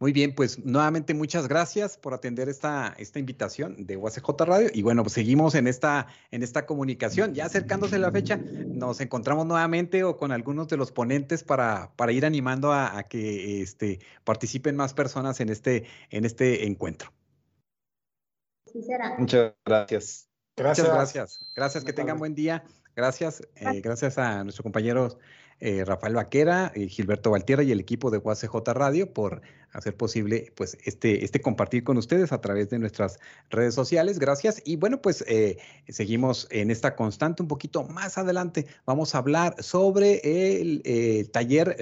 Muy 0.00 0.12
bien, 0.12 0.32
pues 0.32 0.64
nuevamente 0.64 1.12
muchas 1.12 1.48
gracias 1.48 1.98
por 1.98 2.14
atender 2.14 2.48
esta, 2.48 2.94
esta 2.98 3.18
invitación 3.18 3.84
de 3.84 3.96
UACJ 3.96 4.28
Radio. 4.40 4.70
Y 4.72 4.82
bueno, 4.82 5.02
pues 5.02 5.14
seguimos 5.14 5.56
en 5.56 5.66
esta, 5.66 6.06
en 6.30 6.44
esta 6.44 6.66
comunicación. 6.66 7.34
Ya 7.34 7.46
acercándose 7.46 7.98
la 7.98 8.12
fecha, 8.12 8.36
nos 8.36 9.00
encontramos 9.00 9.46
nuevamente 9.46 10.04
o 10.04 10.16
con 10.16 10.30
algunos 10.30 10.68
de 10.68 10.76
los 10.76 10.92
ponentes 10.92 11.42
para, 11.42 11.90
para 11.96 12.12
ir 12.12 12.24
animando 12.24 12.72
a, 12.72 13.02
que 13.02 13.60
este, 13.60 13.98
participen 14.22 14.76
más 14.76 14.94
personas 14.94 15.40
en 15.40 15.48
este, 15.48 15.86
en 16.10 16.24
este 16.24 16.66
encuentro. 16.66 17.12
Sí 18.72 18.82
será. 18.82 19.16
Muchas 19.18 19.54
gracias. 19.64 20.28
Gracias. 20.56 20.86
Muchas 20.86 20.96
gracias. 20.96 21.52
Gracias, 21.56 21.84
que 21.84 21.92
tengan 21.92 22.18
buen 22.18 22.36
día. 22.36 22.62
Gracias. 22.94 23.42
Eh, 23.56 23.80
gracias 23.80 24.16
a 24.18 24.44
nuestros 24.44 24.62
compañeros 24.62 25.18
eh, 25.60 25.84
Rafael 25.84 26.14
Vaquera, 26.14 26.72
y 26.74 26.88
Gilberto 26.88 27.30
Valtierra 27.30 27.62
y 27.62 27.72
el 27.72 27.80
equipo 27.80 28.10
de 28.10 28.18
UACJ 28.18 28.54
Radio 28.74 29.12
por 29.12 29.42
hacer 29.72 29.96
posible 29.96 30.52
pues 30.56 30.78
este, 30.84 31.24
este 31.24 31.40
compartir 31.40 31.84
con 31.84 31.98
ustedes 31.98 32.32
a 32.32 32.40
través 32.40 32.70
de 32.70 32.78
nuestras 32.78 33.18
redes 33.50 33.74
sociales. 33.74 34.18
Gracias. 34.18 34.62
Y 34.64 34.76
bueno, 34.76 35.02
pues 35.02 35.24
eh, 35.26 35.58
seguimos 35.88 36.46
en 36.50 36.70
esta 36.70 36.94
constante 36.96 37.42
un 37.42 37.48
poquito 37.48 37.84
más 37.84 38.18
adelante. 38.18 38.66
Vamos 38.86 39.14
a 39.14 39.18
hablar 39.18 39.62
sobre 39.62 40.20
el, 40.24 41.30
taller 41.32 41.76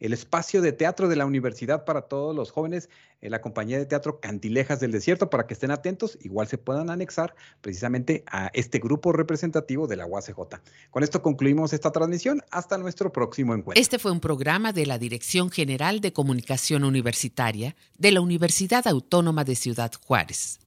el 0.00 0.12
espacio 0.12 0.62
de 0.62 0.72
teatro 0.72 1.08
de 1.08 1.16
la 1.16 1.26
universidad 1.26 1.84
para 1.84 2.02
todos 2.02 2.34
los 2.34 2.50
jóvenes, 2.50 2.88
en 3.22 3.30
la 3.30 3.40
compañía 3.40 3.78
de 3.78 3.86
teatro 3.86 4.20
Cantilejas 4.20 4.78
del 4.78 4.92
Desierto, 4.92 5.30
para 5.30 5.46
que 5.46 5.54
estén 5.54 5.70
atentos, 5.70 6.18
igual 6.22 6.48
se 6.48 6.58
puedan 6.58 6.90
anexar 6.90 7.34
precisamente 7.60 8.24
a 8.26 8.50
este 8.52 8.78
grupo 8.78 9.12
representativo 9.12 9.86
de 9.86 9.96
la 9.96 10.06
UACJ. 10.06 10.36
Con 10.90 11.02
esto 11.02 11.22
concluimos 11.22 11.72
esta 11.72 11.92
transmisión. 11.92 12.42
Hasta 12.50 12.78
nuestro 12.78 13.12
próximo 13.12 13.54
encuentro. 13.54 13.80
Este 13.80 13.98
fue 13.98 14.12
un 14.12 14.20
programa 14.20 14.72
de 14.72 14.86
la 14.86 14.98
Dirección 14.98 15.50
General 15.50 16.00
de 16.00 16.12
Comunicación 16.12 16.84
Universitaria 16.84 17.74
de 17.98 18.12
la 18.12 18.20
Universidad 18.20 18.86
Autónoma 18.86 19.44
de 19.44 19.56
Ciudad 19.56 19.92
Juárez. 20.06 20.60